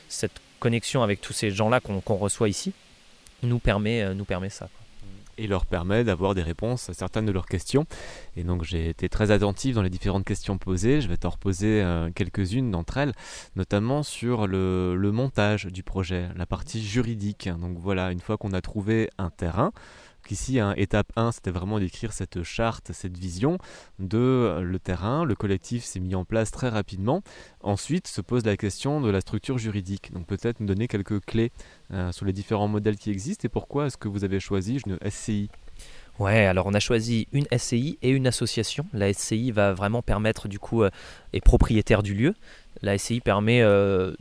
cette 0.09 0.39
connexion 0.59 1.03
avec 1.03 1.21
tous 1.21 1.33
ces 1.33 1.51
gens-là 1.51 1.79
qu'on 1.79 2.15
reçoit 2.15 2.49
ici, 2.49 2.73
nous 3.41 3.59
permet, 3.59 4.13
nous 4.13 4.25
permet 4.25 4.49
ça 4.49 4.69
et 5.37 5.47
leur 5.47 5.65
permet 5.65 6.03
d'avoir 6.03 6.35
des 6.35 6.41
réponses 6.41 6.89
à 6.89 6.93
certaines 6.93 7.25
de 7.25 7.31
leurs 7.31 7.45
questions. 7.45 7.85
Et 8.35 8.43
donc 8.43 8.63
j'ai 8.63 8.89
été 8.89 9.09
très 9.09 9.31
attentif 9.31 9.75
dans 9.75 9.81
les 9.81 9.89
différentes 9.89 10.25
questions 10.25 10.57
posées. 10.57 11.01
Je 11.01 11.07
vais 11.07 11.17
t'en 11.17 11.29
reposer 11.29 11.81
euh, 11.81 12.09
quelques-unes 12.13 12.71
d'entre 12.71 12.97
elles, 12.97 13.13
notamment 13.55 14.03
sur 14.03 14.47
le, 14.47 14.95
le, 14.95 15.11
montage 15.11 15.65
du 15.65 15.83
projet, 15.83 16.27
la 16.35 16.45
partie 16.45 16.83
juridique. 16.83 17.49
Donc 17.59 17.77
voilà, 17.77 18.11
une 18.11 18.19
fois 18.19 18.37
qu'on 18.37 18.53
a 18.53 18.61
trouvé 18.61 19.09
un 19.17 19.29
terrain, 19.29 19.71
Ici, 20.31 20.59
hein, 20.59 20.73
étape 20.77 21.11
1, 21.15 21.31
c'était 21.31 21.51
vraiment 21.51 21.79
d'écrire 21.79 22.11
cette 22.11 22.41
charte, 22.41 22.91
cette 22.91 23.17
vision 23.17 23.59
de 23.99 24.17
euh, 24.17 24.61
le 24.61 24.79
terrain. 24.79 25.25
Le 25.25 25.35
collectif 25.35 25.83
s'est 25.83 25.99
mis 25.99 26.15
en 26.15 26.25
place 26.25 26.49
très 26.49 26.69
rapidement. 26.69 27.21
Ensuite 27.61 28.07
se 28.07 28.19
pose 28.19 28.43
la 28.43 28.57
question 28.57 28.99
de 28.99 29.11
la 29.11 29.21
structure 29.21 29.57
juridique. 29.59 30.11
Donc 30.11 30.25
peut-être 30.25 30.59
nous 30.59 30.65
donner 30.65 30.87
quelques 30.87 31.19
clés 31.23 31.51
euh, 31.91 32.11
sur 32.11 32.25
les 32.25 32.33
différents 32.33 32.67
modèles 32.67 32.97
qui 32.97 33.11
existent 33.11 33.45
et 33.45 33.49
pourquoi 33.49 33.85
est-ce 33.85 33.97
que 33.97 34.07
vous 34.07 34.23
avez 34.23 34.39
choisi 34.39 34.79
une 34.87 34.97
SCI 35.07 35.49
Ouais, 36.19 36.45
alors 36.45 36.67
on 36.67 36.73
a 36.75 36.79
choisi 36.79 37.27
une 37.31 37.45
SCI 37.57 37.97
et 38.03 38.09
une 38.11 38.27
association. 38.27 38.85
La 38.93 39.11
SCI 39.11 39.51
va 39.51 39.73
vraiment 39.73 40.03
permettre 40.03 40.47
du 40.47 40.59
coup, 40.59 40.83
euh, 40.83 40.91
est 41.33 41.41
propriétaire 41.41 42.03
du 42.03 42.13
lieu. 42.13 42.35
La 42.83 42.97
SCI 42.99 43.19
permet 43.19 43.61
euh, 43.61 44.13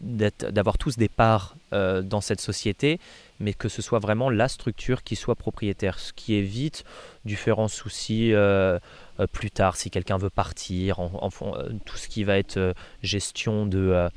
d'avoir 0.00 0.76
tous 0.76 0.98
des 0.98 1.08
parts 1.08 1.56
euh, 1.72 2.02
dans 2.02 2.20
cette 2.20 2.40
société, 2.40 3.00
mais 3.40 3.54
que 3.54 3.70
ce 3.70 3.80
soit 3.80 3.98
vraiment 3.98 4.28
la 4.28 4.48
structure 4.48 5.02
qui 5.02 5.16
soit 5.16 5.36
propriétaire, 5.36 5.98
ce 5.98 6.12
qui 6.12 6.34
évite 6.34 6.84
différents 7.24 7.68
soucis 7.68 8.32
plus 9.32 9.50
tard 9.50 9.76
si 9.76 9.90
quelqu'un 9.90 10.16
veut 10.16 10.30
partir, 10.30 11.00
en, 11.00 11.30
tout 11.84 11.96
ce 11.96 12.08
qui 12.08 12.24
va 12.24 12.38
être 12.38 12.74
gestion 13.02 13.66
de, 13.66 14.08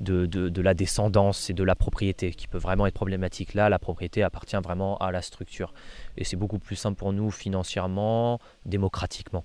de, 0.00 0.26
de, 0.26 0.62
la 0.62 0.74
descendance 0.74 1.50
et 1.50 1.52
de 1.52 1.64
la 1.64 1.74
propriété, 1.74 2.32
qui 2.32 2.48
peut 2.48 2.58
vraiment 2.58 2.86
être 2.86 2.94
problématique. 2.94 3.54
Là, 3.54 3.68
la 3.68 3.78
propriété 3.78 4.22
appartient 4.22 4.56
vraiment 4.56 4.96
à 4.98 5.12
la 5.12 5.22
structure 5.22 5.72
et 6.16 6.24
c'est 6.24 6.36
beaucoup 6.36 6.58
plus 6.58 6.76
simple 6.76 6.98
pour 6.98 7.12
nous 7.12 7.30
financièrement, 7.30 8.40
démocratiquement. 8.66 9.44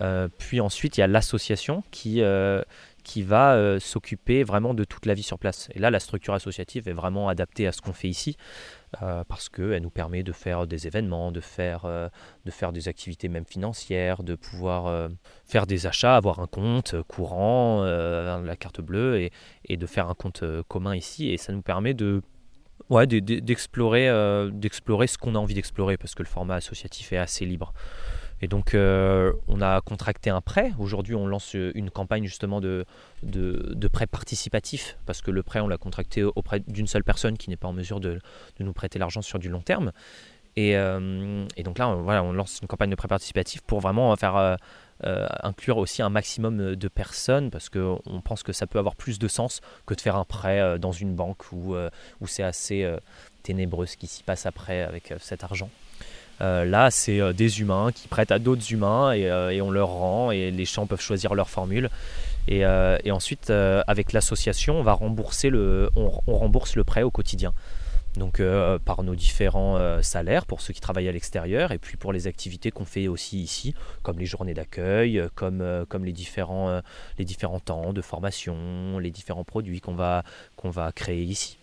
Euh, 0.00 0.28
puis 0.38 0.60
ensuite, 0.60 0.96
il 0.96 1.00
y 1.00 1.02
a 1.02 1.06
l'association 1.06 1.82
qui, 1.90 2.22
euh, 2.22 2.62
qui 3.04 3.22
va 3.22 3.54
euh, 3.54 3.80
s'occuper 3.80 4.44
vraiment 4.44 4.74
de 4.74 4.84
toute 4.84 5.06
la 5.06 5.14
vie 5.14 5.22
sur 5.22 5.38
place. 5.38 5.68
Et 5.74 5.78
là, 5.78 5.90
la 5.90 6.00
structure 6.00 6.34
associative 6.34 6.88
est 6.88 6.92
vraiment 6.92 7.28
adaptée 7.28 7.66
à 7.66 7.72
ce 7.72 7.80
qu'on 7.80 7.92
fait 7.92 8.08
ici, 8.08 8.36
parce 9.28 9.48
qu'elle 9.48 9.82
nous 9.82 9.90
permet 9.90 10.22
de 10.22 10.32
faire 10.32 10.66
des 10.66 10.86
événements, 10.86 11.32
de 11.32 11.40
faire, 11.40 11.86
de 11.86 12.50
faire 12.50 12.72
des 12.72 12.88
activités 12.88 13.28
même 13.28 13.44
financières, 13.44 14.22
de 14.22 14.34
pouvoir 14.34 15.10
faire 15.44 15.66
des 15.66 15.86
achats, 15.86 16.16
avoir 16.16 16.40
un 16.40 16.46
compte 16.46 16.94
courant, 17.02 17.82
la 17.84 18.56
carte 18.56 18.80
bleue, 18.80 19.28
et, 19.64 19.76
de 19.76 19.86
faire 19.86 20.08
un 20.08 20.14
compte 20.14 20.44
commun 20.68 20.94
ici. 20.94 21.30
Et 21.30 21.36
ça 21.36 21.52
nous 21.52 21.62
permet 21.62 21.94
de 21.94 22.22
ouais, 22.90 23.06
euh, 23.12 24.50
d'explorer 24.50 25.06
ce 25.06 25.18
qu'on 25.18 25.34
a 25.34 25.38
envie 25.38 25.54
d'explorer 25.54 25.96
parce 25.96 26.14
que 26.14 26.22
le 26.22 26.28
format 26.28 26.56
associatif 26.56 27.12
est 27.12 27.18
assez 27.18 27.44
libre. 27.44 27.72
Et 28.40 28.48
donc, 28.48 28.74
euh, 28.74 29.32
on 29.48 29.60
a 29.60 29.80
contracté 29.80 30.30
un 30.30 30.40
prêt. 30.40 30.72
Aujourd'hui, 30.78 31.14
on 31.14 31.26
lance 31.26 31.54
une 31.54 31.90
campagne 31.90 32.24
justement 32.24 32.60
de, 32.60 32.84
prêt 33.92 34.06
participatif 34.06 34.96
parce 35.06 35.22
que 35.22 35.30
le 35.30 35.42
prêt, 35.42 35.60
on 35.60 35.68
l'a 35.68 35.78
contracté 35.78 36.22
auprès 36.22 36.60
d'une 36.60 36.86
seule 36.86 37.04
personne 37.04 37.36
qui 37.36 37.50
n'est 37.50 37.56
pas 37.56 37.68
en 37.68 37.72
mesure 37.72 38.00
de, 38.00 38.20
nous 38.60 38.72
prêter 38.72 38.98
l'argent 38.98 39.22
sur 39.22 39.38
du 39.38 39.48
long 39.48 39.60
terme. 39.60 39.92
Et, 40.56 40.76
euh, 40.76 41.46
donc 41.64 41.78
là, 41.78 41.88
on, 41.88 42.32
lance 42.32 42.60
une 42.62 42.68
campagne 42.68 42.90
de 42.90 42.96
prêt 42.96 43.08
participatif 43.08 43.60
pour 43.62 43.80
vraiment 43.80 44.14
faire 44.16 44.56
euh, 45.04 45.26
inclure 45.44 45.78
aussi 45.78 46.02
un 46.02 46.08
maximum 46.08 46.74
de 46.74 46.88
personnes 46.88 47.52
parce 47.52 47.68
qu'on 47.68 48.20
pense 48.24 48.42
que 48.42 48.52
ça 48.52 48.66
peut 48.66 48.80
avoir 48.80 48.96
plus 48.96 49.20
de 49.20 49.28
sens 49.28 49.60
que 49.86 49.94
de 49.94 50.00
faire 50.00 50.16
un 50.16 50.24
prêt 50.24 50.60
euh, 50.60 50.76
dans 50.76 50.90
une 50.90 51.14
banque 51.14 51.42
euh, 51.52 51.88
où 52.20 52.26
c'est 52.26 52.42
assez 52.42 52.90
ténébreux 53.42 53.86
ce 53.86 53.96
qui 53.96 54.08
s'y 54.08 54.24
passe 54.24 54.46
après 54.46 54.82
avec 54.82 55.14
cet 55.20 55.44
argent. 55.44 55.70
Là, 56.40 56.90
c'est 56.90 57.32
des 57.34 57.60
humains 57.60 57.90
qui 57.92 58.08
prêtent 58.08 58.32
à 58.32 58.38
d'autres 58.38 58.72
humains 58.72 59.12
et, 59.12 59.60
on 59.60 59.70
leur 59.70 59.88
rend 59.88 60.30
et 60.30 60.50
les 60.50 60.64
champs 60.64 60.86
peuvent 60.86 61.00
choisir 61.00 61.34
leur 61.34 61.50
formule. 61.50 61.90
Et, 62.46 62.64
ensuite, 63.10 63.50
avec 63.50 64.12
l'association, 64.12 64.78
on 64.78 64.82
va 64.82 64.92
rembourser 64.92 65.50
le, 65.50 65.90
rembourse 66.26 66.76
le 66.76 66.84
prêt 66.84 67.02
au 67.02 67.10
quotidien 67.10 67.52
donc 68.18 68.40
euh, 68.40 68.78
par 68.78 69.02
nos 69.02 69.14
différents 69.14 69.76
euh, 69.76 70.02
salaires 70.02 70.44
pour 70.44 70.60
ceux 70.60 70.74
qui 70.74 70.80
travaillent 70.80 71.08
à 71.08 71.12
l'extérieur 71.12 71.72
et 71.72 71.78
puis 71.78 71.96
pour 71.96 72.12
les 72.12 72.26
activités 72.26 72.70
qu'on 72.70 72.84
fait 72.84 73.08
aussi 73.08 73.40
ici, 73.40 73.74
comme 74.02 74.18
les 74.18 74.26
journées 74.26 74.54
d'accueil, 74.54 75.18
euh, 75.18 75.28
comme, 75.34 76.04
les, 76.04 76.12
différents, 76.12 76.80
temps 77.64 77.92
de 77.92 78.02
formation, 78.02 78.98
les 78.98 79.10
différents 79.10 79.44
produits 79.44 79.80
qu'on 79.80 79.94
va 79.94 80.92
créer 80.94 81.22
ici. 81.22 81.58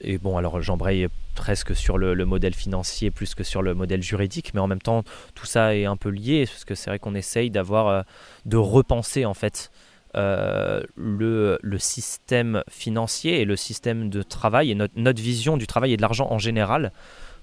Et 0.00 0.18
bon, 0.18 0.36
alors 0.36 0.62
j'embraye 0.62 1.08
presque 1.34 1.74
sur 1.74 1.98
le, 1.98 2.14
modèle 2.24 2.54
financier 2.54 3.10
plus 3.10 3.34
que 3.34 3.44
sur 3.44 3.62
le 3.62 3.74
modèle 3.74 4.02
juridique, 4.02 4.52
mais 4.54 4.60
en 4.60 4.68
même 4.68 4.80
temps, 4.80 5.02
tout 5.34 5.46
ça 5.46 5.74
est 5.76 5.86
un 5.86 5.96
peu 5.96 6.08
lié, 6.08 6.46
parce 6.46 6.64
que 6.64 6.74
c'est 6.74 6.90
vrai 6.90 6.98
qu'on 6.98 7.14
essaye 7.14 7.50
d'avoir, 7.50 8.04
de 8.44 8.56
repenser 8.56 9.24
en 9.24 9.34
fait 9.34 9.70
euh, 10.16 10.82
le, 10.96 11.58
système 11.78 12.64
financier 12.68 13.40
et 13.40 13.44
le 13.44 13.56
système 13.56 14.08
de 14.08 14.22
travail 14.22 14.70
et 14.70 14.74
notre, 14.74 15.20
vision 15.20 15.56
du 15.56 15.66
travail 15.66 15.92
et 15.92 15.96
de 15.96 16.02
l'argent 16.02 16.26
en 16.30 16.38
général 16.38 16.92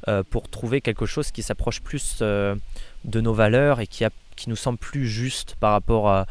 euh, 0.08 0.24
pour 0.30 0.50
trouver 0.50 0.82
quelque 0.82 1.06
chose 1.06 1.32
qui 1.32 1.44
s'approche 1.44 1.82
plus 1.82 2.18
euh, 2.22 2.56
de 3.06 3.22
nos 3.22 3.34
valeurs 3.34 3.80
et 3.82 3.88
qui, 3.88 4.04
nous 4.48 4.56
semble 4.56 4.80
plus 4.80 5.08
juste 5.08 5.56
par 5.60 5.72
rapport 5.72 6.26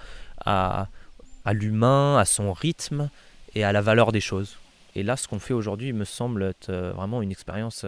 à, 0.44 0.88
l'humain, 1.52 2.18
à 2.18 2.24
son 2.24 2.52
rythme 2.52 3.08
et 3.54 3.64
à 3.64 3.72
la 3.72 3.80
valeur 3.80 4.10
des 4.12 4.20
choses. 4.20 4.58
Et 4.94 5.02
là, 5.02 5.16
ce 5.16 5.28
qu'on 5.28 5.38
fait 5.38 5.54
aujourd'hui 5.54 5.92
me 5.92 6.04
semble 6.04 6.42
être 6.44 6.72
vraiment 6.72 7.22
une 7.22 7.30
expérience 7.30 7.84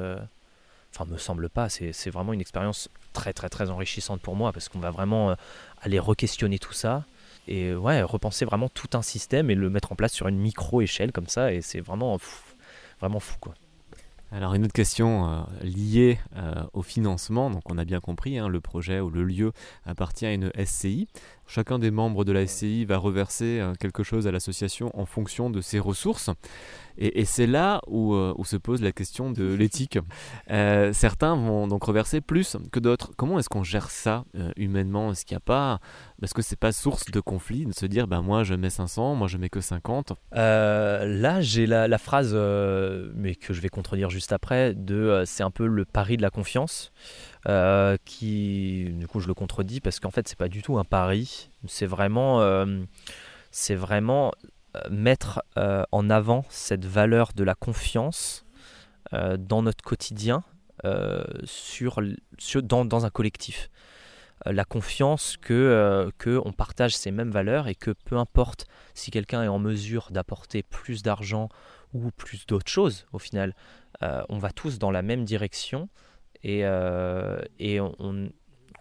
enfin 0.95 1.11
me 1.11 1.19
semble 1.19 1.49
pas, 1.49 1.69
c'est 1.69 2.11
vraiment 2.11 2.33
une 2.33 2.41
expérience 2.41 2.89
très 3.13 3.33
très 3.33 3.49
très 3.49 3.71
enrichissante 3.71 4.21
pour 4.21 4.35
moi 4.35 4.53
parce 4.53 4.69
qu'on 4.69 4.79
va 4.79 4.91
vraiment 4.91 5.37
aller 5.83 5.99
re-questionner 5.99 6.59
tout 6.59 6.73
ça, 6.73 7.05
et 7.49 7.75
ouais, 7.75 8.03
repenser 8.03 8.45
vraiment 8.45 8.69
tout 8.69 8.91
un 8.95 9.03
système 9.03 9.51
et 9.51 9.55
le 9.55 9.71
mettre 9.71 9.93
en 9.93 9.97
place 9.97 10.13
sur 10.13 10.29
une 10.29 10.39
micro-échelle 10.39 11.13
comme 11.13 11.29
ça, 11.29 11.53
et 11.53 11.61
c'est 11.63 11.81
vraiment 11.81 12.19
fou, 12.19 12.55
vraiment 13.01 13.21
fou. 13.21 13.37
Alors 14.33 14.55
une 14.55 14.65
autre 14.65 14.73
question 14.73 15.31
euh, 15.31 15.43
liée 15.63 16.19
euh, 16.37 16.65
au 16.73 16.83
financement, 16.83 17.49
donc 17.49 17.63
on 17.71 17.79
a 17.79 17.85
bien 17.85 18.01
compris, 18.01 18.39
hein, 18.39 18.49
le 18.49 18.61
projet 18.61 18.99
ou 18.99 19.09
le 19.09 19.23
lieu 19.23 19.53
appartient 19.85 20.27
à 20.27 20.33
une 20.33 20.51
SCI. 20.65 21.07
Chacun 21.49 21.79
des 21.79 21.91
membres 21.91 22.25
de 22.25 22.33
la 22.33 22.47
SCI 22.47 22.85
va 22.85 22.97
reverser 22.97 23.61
euh, 23.61 23.73
quelque 23.79 24.03
chose 24.03 24.27
à 24.27 24.33
l'association 24.33 24.91
en 24.99 25.07
fonction 25.07 25.49
de 25.49 25.61
ses 25.61 25.79
ressources. 25.79 26.31
Et, 26.99 27.27
c'est 27.27 27.47
là 27.47 27.83
euh, 27.89 28.33
où, 28.37 28.45
se 28.45 28.57
pose 28.57 28.83
la 28.83 28.91
question 28.91 29.31
de 29.31 29.45
l'éthique. 29.59 29.99
Euh, 30.51 30.93
certains 30.93 31.37
vont 31.37 31.69
donc 31.69 31.85
reverser 31.85 32.21
plus 32.21 32.57
que 32.73 32.81
d'autres. 32.81 33.13
Comment 33.17 33.39
est-ce 33.39 33.49
qu'on 33.49 33.63
gère 33.63 33.91
ça 33.91 34.25
humainement? 34.57 35.13
Est-ce 35.13 35.25
qu'il 35.25 35.35
n'y 35.35 35.39
a 35.39 35.41
pas. 35.41 35.79
Est-ce 36.23 36.33
que 36.33 36.43
c'est 36.43 36.59
pas 36.59 36.73
source 36.73 37.05
de 37.11 37.21
conflit 37.21 37.67
de 37.67 37.73
se 37.73 37.85
dire 37.85 38.07
ben 38.07 38.23
moi 38.23 38.43
je 38.43 38.55
mets 38.55 38.71
500, 38.71 39.15
moi 39.15 39.29
je 39.29 39.37
mets 39.37 39.51
que 39.51 39.61
50 39.61 40.15
Là 40.33 41.41
j'ai 41.43 41.67
la, 41.67 41.87
la, 41.87 41.99
phrase, 41.99 42.35
mais 43.15 43.35
que 43.35 43.53
je 43.53 43.61
vais 43.61 43.69
contredire 43.69 44.09
juste 44.09 44.33
après, 44.33 44.73
de 44.75 45.23
c'est 45.27 45.43
un 45.43 45.51
peu 45.51 45.67
le 45.67 45.85
pari 45.85 46.17
de 46.17 46.23
la 46.23 46.31
confiance. 46.31 46.93
Euh, 47.49 47.97
qui, 48.05 48.91
du 48.95 49.07
coup, 49.07 49.21
je 49.21 49.29
le 49.29 49.35
contredis 49.35 49.81
parce 49.81 50.01
qu'en 50.01 50.11
fait, 50.11 50.27
c'est 50.27 50.39
pas 50.39 50.49
du 50.49 50.63
tout 50.63 50.79
un 50.79 50.85
pari. 50.85 51.49
C'est 51.69 51.87
vraiment, 51.87 52.41
euh, 52.41 52.83
c'est 53.53 53.77
vraiment 53.77 54.33
euh, 54.77 54.81
mettre 54.91 55.43
en 55.93 56.11
avant 56.11 56.45
cette 56.49 56.85
valeur 56.85 57.33
de 57.35 57.45
la 57.45 57.55
confiance 57.55 58.45
dans 59.13 59.63
notre 59.63 59.85
quotidien, 59.85 60.43
sur, 61.45 62.03
dans, 62.63 62.85
dans, 62.85 63.07
un 63.07 63.11
collectif. 63.11 63.71
la 64.45 64.65
confiance 64.65 65.37
que, 65.41 66.11
que 66.19 66.41
on 66.45 66.53
partage 66.53 66.97
ces 66.97 67.13
mêmes 67.13 67.31
valeurs 67.31 67.69
et 67.69 67.77
que 67.77 67.93
peu 67.93 68.17
importe 68.17 68.67
si 68.93 69.11
quelqu'un 69.11 69.45
est 69.45 69.49
en 69.49 69.61
mesure 69.61 70.09
d'apporter 70.11 70.65
plus 70.65 71.03
d'argent 71.03 71.49
ou 71.95 72.11
plus 72.11 72.47
d'autres 72.47 72.71
choses, 72.71 73.07
au 73.13 73.19
final, 73.19 73.55
on 74.03 74.39
va 74.39 74.51
tous 74.51 74.79
dans 74.79 74.91
la 74.91 75.03
même 75.03 75.25
direction 75.25 75.89
et, 76.47 76.65
euh, 76.65 77.41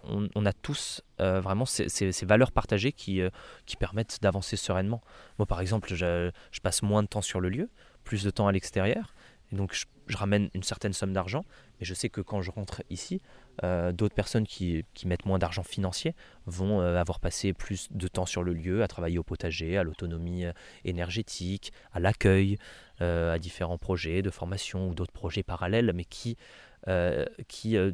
on, 0.07 0.45
a 0.45 0.53
tous 0.53 1.01
euh, 1.19 1.41
vraiment 1.41 1.65
ces, 1.65 2.11
valeurs 2.25 2.51
partagées 2.51 2.91
qui, 2.91 3.21
euh, 3.21 3.29
qui 3.65 3.75
permettent 3.75 4.19
d'avancer 4.21 4.55
sereinement. 4.55 5.01
Moi, 5.39 5.47
par 5.47 5.61
exemple, 5.61 5.95
je, 5.95 6.29
passe 6.61 6.83
moins 6.83 7.01
de 7.01 7.07
temps 7.07 7.23
sur 7.23 7.39
le 7.39 7.49
lieu, 7.49 7.69
plus 8.03 8.23
de 8.23 8.29
temps 8.29 8.47
à 8.47 8.51
l'extérieur, 8.51 9.15
et 9.51 9.55
donc 9.55 9.73
je, 9.73 9.85
ramène 10.15 10.51
une 10.53 10.61
certaine 10.61 10.93
somme 10.93 11.13
d'argent, 11.13 11.43
mais 11.79 11.85
je 11.87 11.95
sais 11.95 12.09
que 12.09 12.21
quand 12.21 12.43
je 12.43 12.51
rentre 12.51 12.83
ici, 12.91 13.23
d'autres 13.63 14.13
personnes 14.13 14.45
qui, 14.45 14.85
mettent 15.03 15.25
moins 15.25 15.39
d'argent 15.39 15.63
financier 15.63 16.13
vont 16.45 16.81
avoir 16.81 17.19
passé 17.19 17.53
plus 17.53 17.87
de 17.89 18.07
temps 18.07 18.27
sur 18.27 18.43
le 18.43 18.53
lieu, 18.53 18.83
à 18.83 18.87
travailler 18.87 19.17
au 19.17 19.23
potager, 19.23 19.77
à 19.77 19.83
l'autonomie 19.83 20.45
énergétique, 20.83 21.73
à 21.91 21.99
l'accueil, 21.99 22.59
à 22.99 23.39
différents 23.39 23.79
projets 23.79 24.21
de 24.21 24.29
formation 24.29 24.89
ou 24.89 24.93
d'autres 24.93 25.11
projets 25.11 25.41
parallèles, 25.41 25.91
mais 25.95 26.05
qui 26.05 26.37
qui, 27.47 27.73
de, 27.73 27.93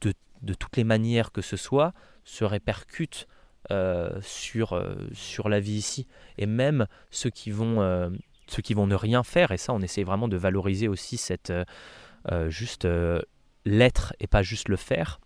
de, 0.00 0.54
toutes 0.54 0.76
les 0.76 0.84
manières 0.84 1.32
que 1.32 1.42
ce 1.42 1.56
soit, 1.56 1.92
se 2.24 2.44
répercutent 2.44 3.28
sur, 4.20 4.84
sur 5.12 5.48
la 5.48 5.60
vie 5.60 5.72
ici. 5.74 6.06
Et 6.38 6.46
même 6.46 6.86
ceux 7.10 7.30
qui 7.30 7.50
vont 7.50 8.12
ceux 8.48 8.62
qui 8.62 8.74
vont 8.74 8.86
ne 8.86 8.96
rien 8.96 9.22
faire, 9.22 9.52
et 9.52 9.56
ça 9.56 9.72
on 9.72 9.80
essaie 9.80 10.02
vraiment 10.02 10.28
de 10.28 10.36
valoriser 10.36 10.88
aussi 10.88 11.16
cette 11.16 11.52
juste 12.48 12.86
l'être 13.64 14.14
et 14.20 14.26
pas 14.26 14.42
juste 14.42 14.68
le 14.68 14.76
faire, 14.76 15.20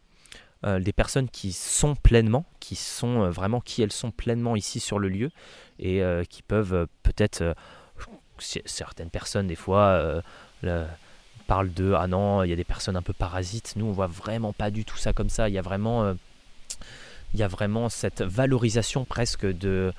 euh, 0.64 0.80
des 0.80 0.92
personnes 0.92 1.28
qui 1.28 1.52
sont 1.52 1.94
pleinement, 1.94 2.46
qui 2.60 2.76
sont 2.76 3.22
euh, 3.22 3.30
vraiment 3.30 3.60
qui 3.60 3.82
elles 3.82 3.92
sont 3.92 4.10
pleinement 4.10 4.56
ici 4.56 4.80
sur 4.80 4.98
le 4.98 5.08
lieu 5.08 5.30
et 5.78 6.02
euh, 6.02 6.24
qui 6.24 6.42
peuvent 6.42 6.88
peut-être 7.02 7.54
certaines 8.38 9.10
personnes 9.10 9.46
des 9.46 9.54
fois 9.54 10.22
parlent 11.46 11.72
de 11.72 11.92
ah 11.92 12.06
non 12.06 12.42
il 12.42 12.50
y 12.50 12.52
a 12.52 12.56
des 12.56 12.64
personnes 12.64 12.96
un 12.96 13.02
peu 13.02 13.12
parasites 13.12 13.74
nous 13.76 13.86
on 13.86 13.92
voit 13.92 14.06
vraiment 14.06 14.52
pas 14.52 14.70
du 14.70 14.84
tout 14.84 14.96
ça 14.96 15.12
comme 15.12 15.28
ça 15.28 15.48
il 15.48 15.54
y 15.54 15.58
a 15.58 15.62
vraiment 15.62 16.14
il 17.34 17.40
y 17.40 17.42
a 17.42 17.48
vraiment 17.48 17.88
cette 17.88 18.22
valorisation 18.22 19.04
presque 19.04 19.46
de, 19.46 19.92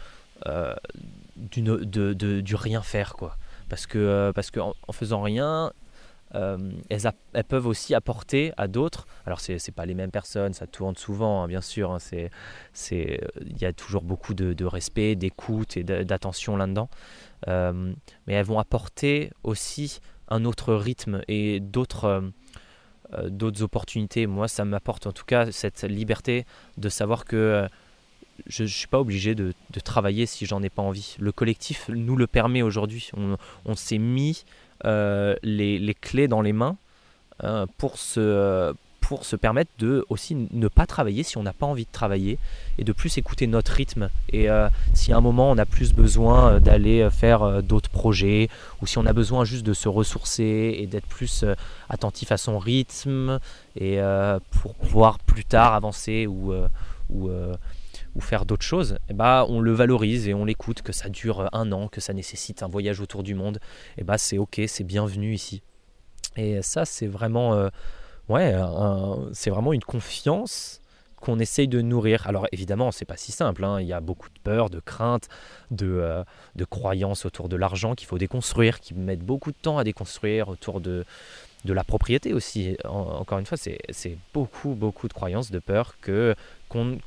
de, 0.46 2.42
du 2.42 2.56
rien 2.56 2.82
faire 2.82 3.14
quoi 3.14 3.38
parce 3.70 3.88
que 3.88 4.32
parce 4.36 4.52
que 4.52 4.60
en 4.60 4.92
faisant 4.92 5.22
rien 5.22 5.72
euh, 6.36 6.72
elles, 6.90 7.44
peuvent 7.46 7.68
aussi 7.68 7.96
apporter 7.96 8.52
à 8.58 8.68
d'autres. 8.68 9.08
Alors, 9.26 9.40
ce 9.40 9.54
n'est 9.54 9.74
pas 9.76 9.86
les 9.86 9.94
mêmes 9.94 10.12
personnes, 10.12 10.54
ça 10.54 10.68
tourne 10.68 10.96
souvent, 10.96 11.44
hein, 11.44 11.48
bien 11.48 11.62
sûr. 11.62 11.92
Hein, 11.92 11.98
il 12.92 13.58
y 13.60 13.66
a 13.66 13.74
toujours 13.74 14.02
beaucoup 14.02 14.34
de, 14.34 14.66
respect, 14.66 15.16
d'écoute 15.16 15.78
et 15.78 15.84
d'attention 15.84 16.58
là-dedans. 16.58 16.90
Euh, 17.48 17.94
mais 18.26 18.34
elles 18.34 18.46
vont 18.46 18.60
apporter 18.60 19.32
aussi 19.44 20.00
un 20.30 20.46
autre 20.46 20.74
rythme 20.74 21.22
et 21.28 21.60
d'autres 21.60 22.32
euh, 23.14 23.30
d'autres 23.30 23.64
opportunités. 23.64 24.28
Moi, 24.28 24.48
ça 24.48 24.66
m'apporte 24.66 25.08
en 25.08 25.14
tout 25.14 25.26
cas 25.26 25.52
cette 25.52 25.84
liberté 25.84 26.46
de 26.78 26.90
savoir 26.90 27.24
que 27.24 27.68
je 28.46 28.64
ne 28.64 28.68
suis 28.68 28.88
pas 28.88 29.00
obligé 29.00 29.34
de, 29.34 29.54
travailler 29.84 30.26
si 30.26 30.46
j'en 30.46 30.62
ai 30.62 30.70
pas 30.70 30.82
envie. 30.82 31.16
Le 31.20 31.32
collectif 31.32 31.90
nous 31.90 32.16
le 32.16 32.28
permet 32.28 32.62
aujourd'hui. 32.62 33.10
On, 33.16 33.38
on 33.66 33.76
s'est 33.76 33.98
mis 33.98 34.44
euh, 34.86 35.36
les, 35.42 35.96
clés 36.00 36.28
dans 36.28 36.42
les 36.42 36.54
mains 36.54 36.78
euh, 37.44 37.66
pour, 37.78 37.98
se, 37.98 38.74
pour 39.08 39.26
se 39.26 39.36
permettre 39.36 39.72
de 39.80 40.06
aussi 40.10 40.36
ne 40.52 40.68
pas 40.68 40.86
travailler 40.86 41.24
si 41.24 41.38
on 41.38 41.44
n'a 41.44 41.54
pas 41.54 41.66
envie 41.66 41.86
de 41.86 41.92
travailler 41.92 42.40
et 42.78 42.84
de 42.84 42.92
plus 42.92 43.18
écouter 43.18 43.48
notre 43.48 43.72
rythme. 43.72 44.10
Et 44.30 44.50
euh, 44.50 44.68
si 44.94 45.14
à 45.14 45.18
un 45.18 45.22
moment 45.22 45.50
on 45.50 45.58
a 45.58 45.66
plus 45.66 45.94
besoin 45.94 46.60
d'aller 46.60 47.08
faire 47.10 47.64
d'autres 47.64 47.90
projets 47.90 48.50
ou 48.82 48.88
si 48.88 48.98
on 48.98 49.06
a 49.06 49.14
besoin 49.14 49.46
juste 49.46 49.66
de 49.66 49.74
se 49.74 49.88
ressourcer 49.88 50.76
et 50.78 50.88
d'être 50.88 51.08
plus 51.08 51.46
attentif 51.90 52.32
à 52.32 52.38
son 52.38 52.60
rythme 52.60 53.40
et 53.80 54.00
pour 54.52 54.76
pouvoir 54.76 55.20
plus 55.20 55.46
tard 55.46 55.74
avancer 55.74 56.28
ou, 56.28 56.54
ou 57.10 58.22
faire 58.22 58.46
d'autres 58.46 58.66
choses, 58.66 58.98
eh 59.10 59.14
bah, 59.14 59.46
on 59.48 59.60
le 59.60 59.72
valorise 59.72 60.28
et 60.28 60.34
on 60.34 60.44
l'écoute, 60.44 60.82
que 60.82 60.92
ça 60.92 61.08
dure 61.08 61.50
un 61.54 61.72
an, 61.72 61.88
que 61.88 62.02
ça 62.02 62.14
nécessite 62.14 62.64
un 62.64 62.68
voyage 62.68 63.00
autour 63.00 63.24
du 63.24 63.36
monde, 63.36 63.58
et 63.98 64.02
eh 64.02 64.04
bah, 64.04 64.18
c'est 64.18 64.38
ok, 64.38 64.62
c'est 64.68 64.84
bienvenu 64.84 65.34
ici. 65.34 65.62
Et 66.36 66.62
ça, 66.62 66.86
c'est 66.86 67.08
vraiment, 67.08 67.54
euh, 67.54 67.70
ouais, 68.30 68.56
c'est 69.34 69.50
vraiment 69.50 69.74
une 69.74 69.84
confiance 69.84 70.82
qu'on 71.20 71.40
essaye 71.40 71.68
de 71.68 71.82
nourrir. 71.82 72.28
Alors 72.28 72.48
évidemment, 72.52 72.92
c'est 72.92 73.06
pas 73.06 73.18
si 73.18 73.32
simple. 73.32 73.66
Hein. 73.66 73.82
Il 73.82 73.88
y 73.88 73.94
a 73.94 74.00
beaucoup 74.00 74.30
de 74.30 74.40
peur, 74.44 74.70
de 74.70 74.80
crainte, 74.80 75.30
de, 75.72 75.88
euh, 75.88 76.24
de 76.56 76.66
croyances 76.66 77.26
autour 77.26 77.50
de 77.50 77.56
l'argent 77.56 77.96
qu'il 77.96 78.08
faut 78.08 78.18
déconstruire, 78.18 78.80
qui 78.80 78.94
mettent 78.94 79.26
beaucoup 79.26 79.52
de 79.52 79.58
temps 79.60 79.78
à 79.78 79.84
déconstruire 79.84 80.48
autour 80.50 80.80
de, 80.80 81.06
de 81.66 81.74
la 81.74 81.84
propriété 81.84 82.34
aussi. 82.34 82.78
encore 82.86 83.40
une 83.40 83.46
fois, 83.46 83.58
c'est 83.58 84.18
beaucoup, 84.34 84.76
beaucoup 84.76 85.08
de 85.08 85.14
croyances, 85.14 85.52
de 85.52 85.60
peur 85.60 85.96
que 86.02 86.36
qu'on 86.70 87.00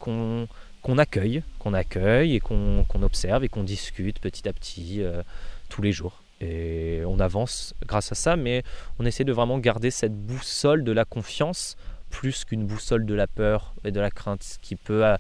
qu'on 0.83 0.97
accueille, 0.97 1.43
qu'on 1.59 1.75
accueille 1.75 2.37
et 2.37 2.41
qu'on 2.41 3.03
observe 3.03 3.45
et 3.45 3.49
qu'on 3.49 3.65
discute 3.65 4.19
petit 4.19 4.49
à 4.49 4.53
petit 4.53 5.03
euh, 5.03 5.23
tous 5.69 5.83
les 5.83 5.93
jours. 5.93 6.20
Et 6.40 7.03
on 7.07 7.20
avance 7.20 7.74
grâce 7.87 8.12
à 8.12 8.14
ça, 8.14 8.37
mais 8.37 8.62
on 8.98 9.07
essaie 9.07 9.24
de 9.24 9.33
vraiment 9.33 9.59
garder 9.59 9.90
cette 9.90 10.14
boussole 10.14 10.85
de 10.85 10.92
la 10.92 11.05
confiance 11.05 11.76
plus 12.09 12.44
qu'une 12.44 12.66
boussole 12.66 13.07
de 13.07 13.14
la 13.14 13.29
peur 13.29 13.72
et 13.85 13.92
de 13.92 14.00
la 14.00 14.11
crainte, 14.11 14.59
qui 14.62 14.74
peut, 14.74 15.07
euh, 15.07 15.16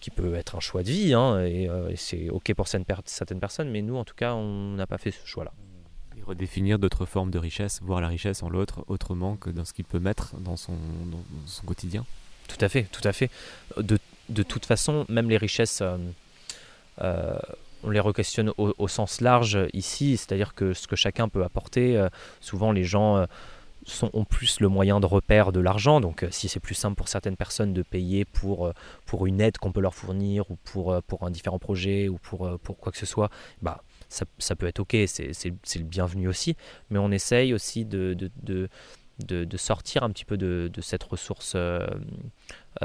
qui 0.00 0.10
peut 0.10 0.34
être 0.34 0.56
un 0.56 0.60
choix 0.60 0.82
de 0.82 0.88
vie, 0.88 1.14
hein, 1.14 1.36
euh, 1.36 1.88
et, 1.88 1.96
c'est 1.96 2.30
ok 2.30 2.52
pour 2.54 2.66
certaines 2.66 2.84
personnes, 3.38 3.70
mais 3.70 3.80
nous 3.80 3.96
en 3.96 4.04
tout 4.04 4.16
cas 4.16 4.34
on 4.34 4.72
n'a 4.72 4.86
pas 4.88 4.98
fait 4.98 5.12
ce 5.12 5.24
choix-là. 5.24 5.52
Et 6.18 6.22
redéfinir 6.22 6.80
d'autres 6.80 7.06
formes 7.06 7.30
de 7.30 7.38
richesse, 7.38 7.80
voir 7.80 8.00
la 8.00 8.08
richesse 8.08 8.42
en 8.42 8.50
l'autre 8.50 8.84
autrement 8.88 9.36
que 9.36 9.50
dans 9.50 9.64
ce 9.64 9.72
qu'il 9.72 9.84
peut 9.84 10.00
mettre 10.00 10.34
dans 10.40 10.56
son, 10.56 10.72
dans 10.72 11.22
son 11.46 11.64
quotidien. 11.64 12.04
Tout 12.48 12.62
à 12.64 12.68
fait, 12.68 12.88
tout 12.90 13.06
à 13.06 13.12
fait. 13.12 13.30
De 13.76 13.98
de 14.28 14.42
toute 14.42 14.66
façon, 14.66 15.04
même 15.08 15.28
les 15.28 15.36
richesses, 15.36 15.80
euh, 15.82 15.96
euh, 17.00 17.38
on 17.82 17.90
les 17.90 18.00
re-questionne 18.00 18.52
au, 18.56 18.88
sens 18.88 19.20
large 19.20 19.58
ici, 19.72 20.16
c'est-à-dire 20.16 20.54
que 20.54 20.72
ce 20.72 20.86
que 20.86 20.96
chacun 20.96 21.28
peut 21.28 21.44
apporter, 21.44 21.96
euh, 21.96 22.08
souvent 22.40 22.72
les 22.72 22.84
gens 22.84 23.26
sont, 23.86 24.10
ont 24.12 24.24
plus 24.24 24.60
le 24.60 24.68
moyen 24.68 25.00
de 25.00 25.06
repère 25.06 25.52
de 25.52 25.60
l'argent, 25.60 26.00
donc 26.00 26.26
si 26.30 26.48
c'est 26.48 26.60
plus 26.60 26.74
simple 26.74 26.96
pour 26.96 27.08
certaines 27.08 27.36
personnes 27.36 27.72
de 27.72 27.82
payer 27.82 28.24
pour, 28.24 28.72
une 29.26 29.40
aide 29.40 29.58
qu'on 29.58 29.72
peut 29.72 29.80
leur 29.80 29.94
fournir, 29.94 30.50
ou 30.50 30.56
pour, 30.64 30.94
un 30.94 31.30
différent 31.30 31.58
projet, 31.58 32.08
ou 32.08 32.18
pour, 32.18 32.58
quoi 32.80 32.92
que 32.92 32.98
ce 32.98 33.06
soit, 33.06 33.30
bah, 33.60 33.82
ça, 34.08 34.56
peut 34.56 34.66
être 34.66 34.80
ok, 34.80 34.96
c'est 35.06 35.76
le 35.76 35.84
bienvenu 35.84 36.28
aussi, 36.28 36.56
mais 36.90 36.98
on 36.98 37.10
essaye 37.10 37.54
aussi 37.54 37.84
de, 37.84 38.30
sortir 39.56 40.02
un 40.02 40.10
petit 40.10 40.24
peu 40.24 40.36
de, 40.36 40.70
cette 40.80 41.04
ressource 41.04 41.54
euh, 41.56 41.86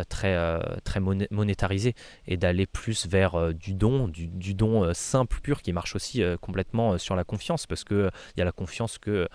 très, 0.10 0.36
euh, 0.36 0.60
très 0.84 1.00
monétarisé 1.00 1.95
et 2.28 2.38
d'aller 2.38 2.65
plus 2.65 3.08
vers 3.08 3.36
euh, 3.36 3.54
du 3.54 3.73
don, 3.73 4.08
du, 4.08 4.54
don 4.54 4.93
simple, 4.93 5.39
pur, 5.41 5.62
qui 5.62 5.73
marche 5.73 5.95
aussi 5.95 6.23
complètement 6.41 6.97
sur 6.97 7.15
la 7.15 7.23
confiance, 7.23 7.65
parce 7.65 7.84
qu'il 7.84 8.10
y 8.38 8.41
a 8.41 8.45
la 8.45 8.52
confiance 8.52 8.97
que 8.97 9.28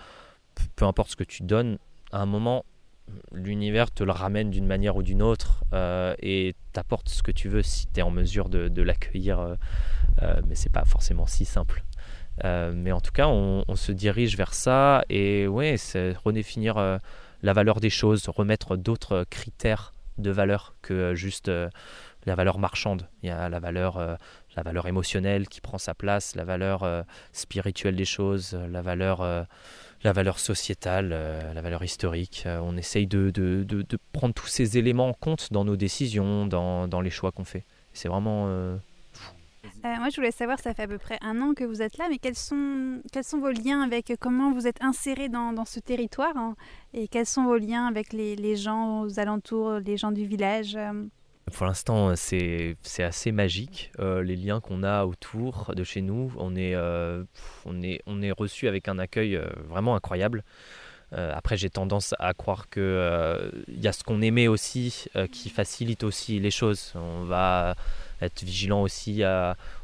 peu 0.75 0.85
importe 0.85 1.11
ce 1.11 1.15
que 1.15 1.23
tu 1.23 1.43
donnes, 1.43 1.77
à 2.11 2.19
un 2.19 2.25
moment, 2.25 2.65
l'univers 3.31 3.91
te 3.91 4.03
le 4.03 4.11
ramène 4.11 4.49
d'une 4.49 4.65
manière 4.65 4.95
ou 4.95 5.03
d'une 5.03 5.21
autre 5.21 5.63
et 6.21 6.55
t'apporte 6.71 7.09
ce 7.09 7.23
que 7.23 7.31
tu 7.31 7.49
veux 7.49 7.63
si 7.63 7.87
tu 7.87 7.99
es 7.99 8.03
en 8.03 8.11
mesure 8.11 8.49
de, 8.49 8.81
l'accueillir. 8.81 9.57
mais 10.47 10.55
c'est 10.55 10.71
pas 10.71 10.85
forcément 10.85 11.25
si 11.25 11.45
simple. 11.45 11.83
mais 12.43 12.91
en 12.91 13.01
tout 13.01 13.11
cas, 13.11 13.27
on, 13.27 13.63
on, 13.67 13.75
se 13.75 13.91
dirige 13.91 14.37
vers 14.37 14.53
ça 14.53 15.03
et 15.09 15.47
ouais, 15.47 15.77
c'est 15.77 16.13
redéfinir 16.23 16.99
la 17.43 17.53
valeur 17.53 17.79
des 17.79 17.89
choses, 17.89 18.27
remettre 18.29 18.77
d'autres 18.77 19.25
critères 19.29 19.92
de 20.17 20.31
valeur 20.31 20.75
que 20.81 20.93
euh, 20.93 21.15
juste 21.15 21.49
euh, 21.49 21.69
la 22.25 22.35
valeur 22.35 22.59
marchande. 22.59 23.07
Il 23.21 23.29
y 23.29 23.31
a 23.31 23.49
la 23.49 23.59
valeur, 23.59 23.97
euh, 23.97 24.15
la 24.55 24.63
valeur 24.63 24.87
émotionnelle 24.87 25.47
qui 25.47 25.61
prend 25.61 25.77
sa 25.77 25.93
place, 25.93 26.35
la 26.35 26.45
valeur 26.45 27.05
spirituelle 27.33 27.95
des 27.95 28.05
choses, 28.05 28.53
la 28.53 28.81
valeur, 28.81 29.19
la 30.03 30.13
valeur 30.13 30.39
sociétale, 30.39 31.09
la 31.09 31.61
valeur 31.61 31.83
historique. 31.83 32.45
on 32.45 32.77
essaye 32.77 33.07
de, 33.07 33.29
de, 33.29 33.65
de, 33.67 33.97
prendre 34.13 34.33
tous 34.33 34.47
ces 34.47 34.77
éléments 34.77 35.09
en 35.09 35.13
compte 35.13 35.51
dans 35.51 35.65
nos 35.65 35.75
décisions, 35.75 36.45
dans, 36.45 36.87
dans 36.87 37.01
les 37.01 37.09
choix 37.09 37.33
qu'on 37.33 37.43
fait. 37.43 37.65
C'est 37.91 38.07
vraiment 38.07 38.47
euh, 39.65 39.95
moi, 39.97 40.09
je 40.09 40.15
voulais 40.17 40.31
savoir, 40.31 40.59
ça 40.59 40.73
fait 40.73 40.83
à 40.83 40.87
peu 40.87 40.97
près 40.97 41.17
un 41.21 41.41
an 41.41 41.53
que 41.53 41.63
vous 41.63 41.81
êtes 41.81 41.97
là, 41.97 42.07
mais 42.09 42.17
quels 42.17 42.35
sont, 42.35 43.01
quels 43.11 43.23
sont 43.23 43.39
vos 43.39 43.51
liens 43.51 43.81
avec 43.81 44.13
comment 44.19 44.51
vous 44.51 44.67
êtes 44.67 44.81
inséré 44.81 45.29
dans, 45.29 45.53
dans 45.53 45.65
ce 45.65 45.79
territoire 45.79 46.35
hein, 46.35 46.55
et 46.93 47.07
quels 47.07 47.25
sont 47.25 47.45
vos 47.45 47.57
liens 47.57 47.85
avec 47.87 48.13
les, 48.13 48.35
les, 48.35 48.55
gens 48.55 49.01
aux 49.01 49.19
alentours, 49.19 49.79
les 49.79 49.97
gens 49.97 50.11
du 50.11 50.25
village 50.25 50.75
euh? 50.75 51.05
Pour 51.51 51.65
l'instant, 51.65 52.15
c'est 52.15 52.77
assez 52.99 53.33
magique, 53.33 53.91
euh, 53.99 54.23
les 54.23 54.37
liens 54.37 54.61
qu'on 54.61 54.81
a 54.81 55.05
autour 55.05 55.73
de 55.75 55.83
chez 55.83 56.01
nous. 56.01 56.31
On 56.37 56.55
est, 56.55 56.73
on 57.65 57.81
est, 57.81 58.01
on 58.05 58.21
est 58.21 58.31
reçu 58.31 58.69
avec 58.69 58.87
un 58.87 58.97
accueil 58.97 59.37
vraiment 59.67 59.93
incroyable. 59.95 60.45
Après, 61.13 61.57
j'ai 61.57 61.69
tendance 61.69 62.15
à 62.19 62.33
croire 62.33 62.69
qu'il 62.69 62.81
il 63.67 63.81
y 63.81 63.87
a 63.87 63.93
ce 63.93 64.03
qu'on 64.03 64.21
aimait 64.21 64.47
aussi 64.47 65.05
qui 65.31 65.49
facilite 65.49 66.03
aussi 66.03 66.39
les 66.39 66.51
choses. 66.51 66.93
On 66.95 67.23
va 67.23 67.75
être 68.21 68.43
vigilant 68.43 68.81
aussi 68.81 69.23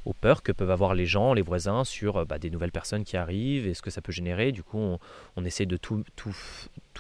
aux 0.09 0.13
peurs 0.13 0.41
que 0.41 0.51
peuvent 0.51 0.71
avoir 0.71 0.95
les 0.95 1.05
gens, 1.05 1.33
les 1.33 1.41
voisins 1.41 1.83
sur 1.83 2.17
euh, 2.17 2.25
bah, 2.25 2.39
des 2.39 2.49
nouvelles 2.49 2.71
personnes 2.71 3.03
qui 3.03 3.15
arrivent 3.15 3.67
et 3.67 3.73
ce 3.73 3.81
que 3.81 3.91
ça 3.91 4.01
peut 4.01 4.11
générer. 4.11 4.51
Du 4.51 4.63
coup, 4.63 4.97
on, 5.35 5.45
essaie 5.45 5.65
de 5.65 5.77
tout, 5.77 6.03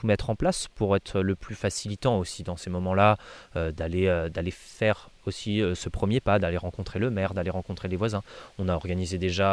mettre 0.03 0.29
en 0.29 0.35
place 0.35 0.67
pour 0.75 0.95
être 0.95 1.19
le 1.21 1.35
plus 1.35 1.55
facilitant 1.55 2.19
aussi 2.19 2.43
dans 2.43 2.55
ces 2.55 2.69
moments-là, 2.69 3.17
euh, 3.55 3.71
euh, 3.79 4.29
d'aller 4.29 4.51
faire 4.51 5.09
aussi 5.29 5.61
ce 5.73 5.89
premier 5.89 6.19
pas, 6.19 6.39
d'aller 6.39 6.57
rencontrer 6.57 6.99
le 6.99 7.09
maire, 7.09 7.33
d'aller 7.33 7.49
rencontrer 7.49 7.87
les 7.87 7.95
voisins. 7.95 8.23
On 8.57 8.67
a 8.67 8.73
organisé 8.73 9.17
déjà 9.17 9.49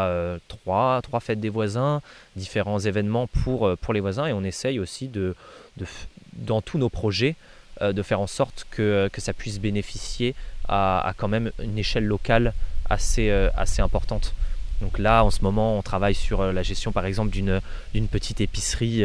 trois, 0.48 1.00
trois 1.02 1.20
fêtes 1.20 1.40
des 1.40 1.48
voisins, 1.48 2.02
différents 2.34 2.80
événements 2.80 3.28
pour, 3.28 3.76
pour 3.78 3.94
les 3.94 4.00
voisins 4.00 4.26
et 4.26 4.32
on 4.32 4.44
essaye 4.44 4.78
aussi 4.78 5.08
de, 5.08 5.34
de 5.76 5.86
dans 6.32 6.60
tous 6.60 6.78
nos 6.78 6.88
projets 6.88 7.36
de 7.80 8.02
faire 8.02 8.20
en 8.20 8.26
sorte 8.26 8.66
que, 8.70 9.08
que 9.12 9.20
ça 9.20 9.32
puisse 9.32 9.60
bénéficier 9.60 10.34
à, 10.68 11.12
quand 11.16 11.28
même 11.28 11.50
une 11.62 11.78
échelle 11.78 12.06
locale 12.06 12.52
assez, 12.90 13.30
euh, 13.30 13.48
assez 13.56 13.82
importante. 13.82 14.34
Donc 14.80 14.98
là, 14.98 15.24
en 15.24 15.30
ce 15.30 15.42
moment, 15.42 15.78
on 15.78 15.82
travaille 15.82 16.14
sur 16.14 16.40
euh, 16.40 16.52
la 16.52 16.62
gestion, 16.62 16.92
par 16.92 17.06
exemple, 17.06 17.30
d'une 17.30 18.08
petite 18.10 18.40
épicerie 18.40 19.04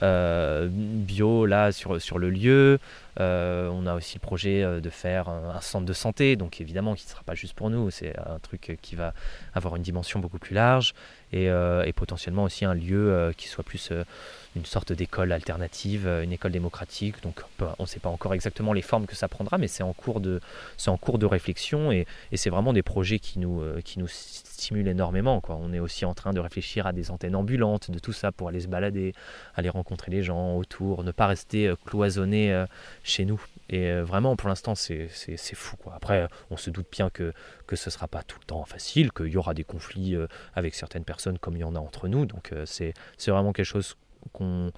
bio 0.00 1.46
là 1.46 1.72
sur, 1.72 2.00
sur 2.00 2.18
le 2.18 2.30
lieu. 2.30 2.78
On 3.18 3.86
a 3.86 3.94
aussi 3.94 4.16
le 4.16 4.20
projet 4.20 4.80
de 4.80 4.90
faire 4.90 5.28
un, 5.28 5.60
centre 5.60 5.86
de 5.86 5.92
santé, 5.92 6.36
donc 6.36 6.60
évidemment 6.60 6.94
qui 6.94 7.06
ne 7.06 7.10
sera 7.10 7.22
pas 7.22 7.34
juste 7.34 7.54
pour 7.54 7.70
nous, 7.70 7.90
c'est 7.90 8.16
un 8.18 8.38
truc 8.38 8.78
qui 8.82 8.96
va 8.96 9.14
avoir 9.54 9.76
une 9.76 9.82
dimension 9.82 10.20
beaucoup 10.20 10.38
plus 10.38 10.54
large 10.54 10.94
et, 11.44 11.88
et 11.88 11.92
potentiellement 11.92 12.44
aussi 12.44 12.64
un 12.64 12.74
lieu 12.74 13.32
qui 13.36 13.48
soit 13.48 13.64
plus 13.64 13.92
une 14.54 14.64
sorte 14.64 14.92
d'école 14.92 15.32
alternative, 15.32 16.08
une 16.22 16.32
école 16.32 16.52
démocratique. 16.52 17.22
Donc 17.22 17.42
on 17.60 17.82
ne 17.82 17.86
sait 17.86 18.00
pas 18.00 18.08
encore 18.08 18.34
exactement 18.34 18.72
les 18.72 18.82
formes 18.82 19.06
que 19.06 19.14
ça 19.14 19.28
prendra, 19.28 19.58
mais 19.58 19.68
c'est 19.68 19.82
en 19.82 19.92
cours 19.92 20.20
de, 20.20 20.40
réflexion 21.26 21.92
et, 21.92 22.06
c'est 22.34 22.50
vraiment 22.50 22.72
des 22.72 22.82
projets 22.82 23.18
qui 23.18 23.38
nous, 23.38 23.62
qui 23.84 23.98
nous 23.98 24.08
stimule 24.56 24.88
énormément. 24.88 25.42
On 25.48 25.72
est 25.72 25.78
aussi 25.78 26.04
en 26.04 26.14
train 26.14 26.32
de 26.32 26.40
réfléchir 26.40 26.86
à 26.86 26.92
des 26.92 27.10
antennes 27.10 27.36
ambulantes, 27.36 27.90
de 27.90 27.98
tout 27.98 28.12
ça 28.12 28.32
pour 28.32 28.48
aller 28.48 28.60
se 28.60 28.68
balader, 28.68 29.14
aller 29.54 29.68
rencontrer 29.68 30.10
les 30.10 30.22
gens 30.22 30.56
autour, 30.56 31.04
ne 31.04 31.12
pas 31.12 31.26
rester 31.26 31.68
euh, 31.68 31.76
cloisonné 31.84 32.52
euh, 32.52 32.66
chez 33.02 33.24
nous. 33.24 33.40
Et 33.68 33.90
euh, 33.90 34.04
vraiment, 34.04 34.36
pour 34.36 34.48
l'instant, 34.48 34.74
c'est 34.74 35.08
fou. 35.54 35.76
Quoi. 35.76 35.94
Après, 35.94 36.28
on 36.50 36.56
se 36.56 36.70
doute 36.70 36.86
bien 36.90 37.10
que, 37.10 37.32
que 37.66 37.76
ce 37.76 37.88
ne 37.88 37.92
sera 37.92 38.08
pas 38.08 38.22
tout 38.22 38.38
le 38.40 38.46
temps 38.46 38.64
facile, 38.64 39.12
qu'il 39.12 39.28
y 39.28 39.36
aura 39.36 39.54
des 39.54 39.64
conflits 39.64 40.16
avec 40.54 40.74
certaines 40.74 41.04
personnes 41.04 41.38
comme 41.38 41.56
il 41.56 41.60
y 41.60 41.64
en 41.64 41.74
a 41.74 41.78
entre 41.78 42.08
nous. 42.08 42.26
Donc 42.26 42.52
c'est 42.64 42.94
vraiment 43.26 43.52
quelque 43.52 43.66
chose 43.66 43.96
qu'on 44.32 44.72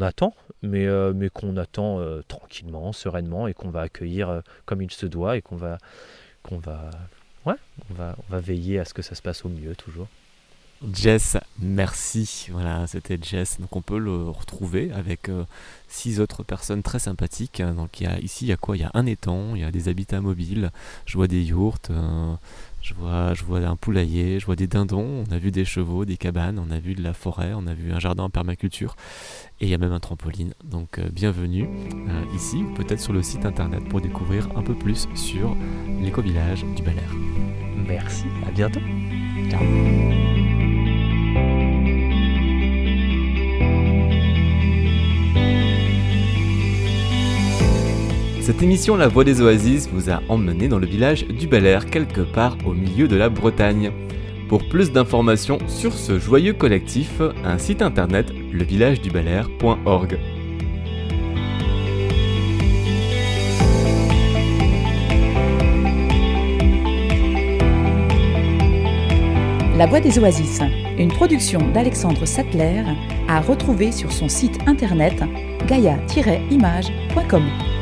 attend, 0.00 0.34
mais, 0.62 0.86
mais 1.14 1.28
qu'on 1.28 1.56
attend 1.56 2.00
tranquillement, 2.28 2.92
sereinement, 2.92 3.48
et 3.48 3.54
qu'on 3.54 3.70
va 3.70 3.82
accueillir 3.82 4.42
comme 4.66 4.82
il 4.82 4.90
se 4.90 5.06
doit, 5.06 5.36
et 5.36 5.42
qu'on 5.42 5.56
va, 5.56 5.78
va 6.50 6.90
ouais, 7.46 7.56
on 7.90 7.94
va, 7.94 8.16
on 8.18 8.32
va 8.32 8.40
veiller 8.40 8.78
à 8.78 8.84
ce 8.84 8.94
que 8.94 9.02
ça 9.02 9.14
se 9.14 9.22
passe 9.22 9.44
au 9.44 9.48
mieux 9.48 9.74
toujours. 9.74 10.08
Jess, 10.92 11.36
merci. 11.60 12.48
Voilà, 12.50 12.86
c'était 12.86 13.18
Jess. 13.20 13.58
Donc 13.60 13.74
on 13.76 13.82
peut 13.82 13.98
le 13.98 14.28
retrouver 14.28 14.90
avec 14.92 15.28
euh, 15.28 15.44
six 15.88 16.20
autres 16.20 16.42
personnes 16.42 16.82
très 16.82 16.98
sympathiques. 16.98 17.62
Donc 17.62 18.00
il 18.00 18.04
y 18.04 18.06
a, 18.06 18.18
ici, 18.20 18.44
il 18.44 18.48
y 18.48 18.52
a 18.52 18.56
quoi? 18.56 18.76
Il 18.76 18.80
y 18.80 18.84
a 18.84 18.90
un 18.94 19.06
étang, 19.06 19.54
il 19.54 19.62
y 19.62 19.64
a 19.64 19.70
des 19.70 19.88
habitats 19.88 20.20
mobiles. 20.20 20.70
Je 21.06 21.16
vois 21.16 21.26
des 21.26 21.42
yourtes, 21.42 21.90
euh, 21.90 22.34
je 22.82 22.94
vois, 22.94 23.34
je 23.34 23.44
vois 23.44 23.60
un 23.60 23.76
poulailler, 23.76 24.40
je 24.40 24.46
vois 24.46 24.56
des 24.56 24.66
dindons. 24.66 25.24
On 25.28 25.32
a 25.32 25.38
vu 25.38 25.50
des 25.50 25.64
chevaux, 25.64 26.04
des 26.04 26.16
cabanes, 26.16 26.58
on 26.58 26.70
a 26.70 26.78
vu 26.78 26.94
de 26.94 27.02
la 27.02 27.14
forêt, 27.14 27.52
on 27.54 27.66
a 27.66 27.74
vu 27.74 27.92
un 27.92 28.00
jardin 28.00 28.24
en 28.24 28.30
permaculture. 28.30 28.96
Et 29.60 29.66
il 29.66 29.70
y 29.70 29.74
a 29.74 29.78
même 29.78 29.92
un 29.92 30.00
trampoline. 30.00 30.54
Donc 30.64 30.98
euh, 30.98 31.08
bienvenue 31.10 31.68
ici, 32.34 32.62
peut-être 32.76 33.00
sur 33.00 33.12
le 33.12 33.22
site 33.22 33.46
internet 33.46 33.88
pour 33.88 34.00
découvrir 34.00 34.48
un 34.56 34.62
peu 34.62 34.74
plus 34.74 35.08
sur 35.14 35.56
l'éco-village 36.00 36.64
du 36.76 36.82
Bel 36.82 36.98
Air. 36.98 37.14
Merci, 37.86 38.24
à 38.46 38.50
bientôt. 38.50 38.80
Ciao. 39.50 40.33
Cette 48.44 48.62
émission 48.62 48.94
La 48.94 49.08
Voix 49.08 49.24
des 49.24 49.40
Oasis 49.40 49.88
vous 49.90 50.10
a 50.10 50.20
emmené 50.28 50.68
dans 50.68 50.78
le 50.78 50.86
village 50.86 51.26
du 51.26 51.46
Bel 51.46 51.64
Air, 51.64 51.86
quelque 51.86 52.20
part 52.20 52.58
au 52.66 52.74
milieu 52.74 53.08
de 53.08 53.16
la 53.16 53.30
Bretagne. 53.30 53.90
Pour 54.50 54.68
plus 54.68 54.92
d'informations 54.92 55.56
sur 55.66 55.94
ce 55.94 56.18
joyeux 56.18 56.52
collectif, 56.52 57.22
un 57.42 57.56
site 57.56 57.80
internet 57.80 58.30
levillageduBelAir.org. 58.52 60.18
La 69.78 69.86
Voix 69.86 70.00
des 70.00 70.18
Oasis, 70.18 70.60
une 70.98 71.08
production 71.08 71.60
d'Alexandre 71.72 72.26
Sattler, 72.26 72.82
à 73.26 73.40
retrouver 73.40 73.90
sur 73.90 74.12
son 74.12 74.28
site 74.28 74.58
internet 74.66 75.22
gaia-image.com. 75.66 77.73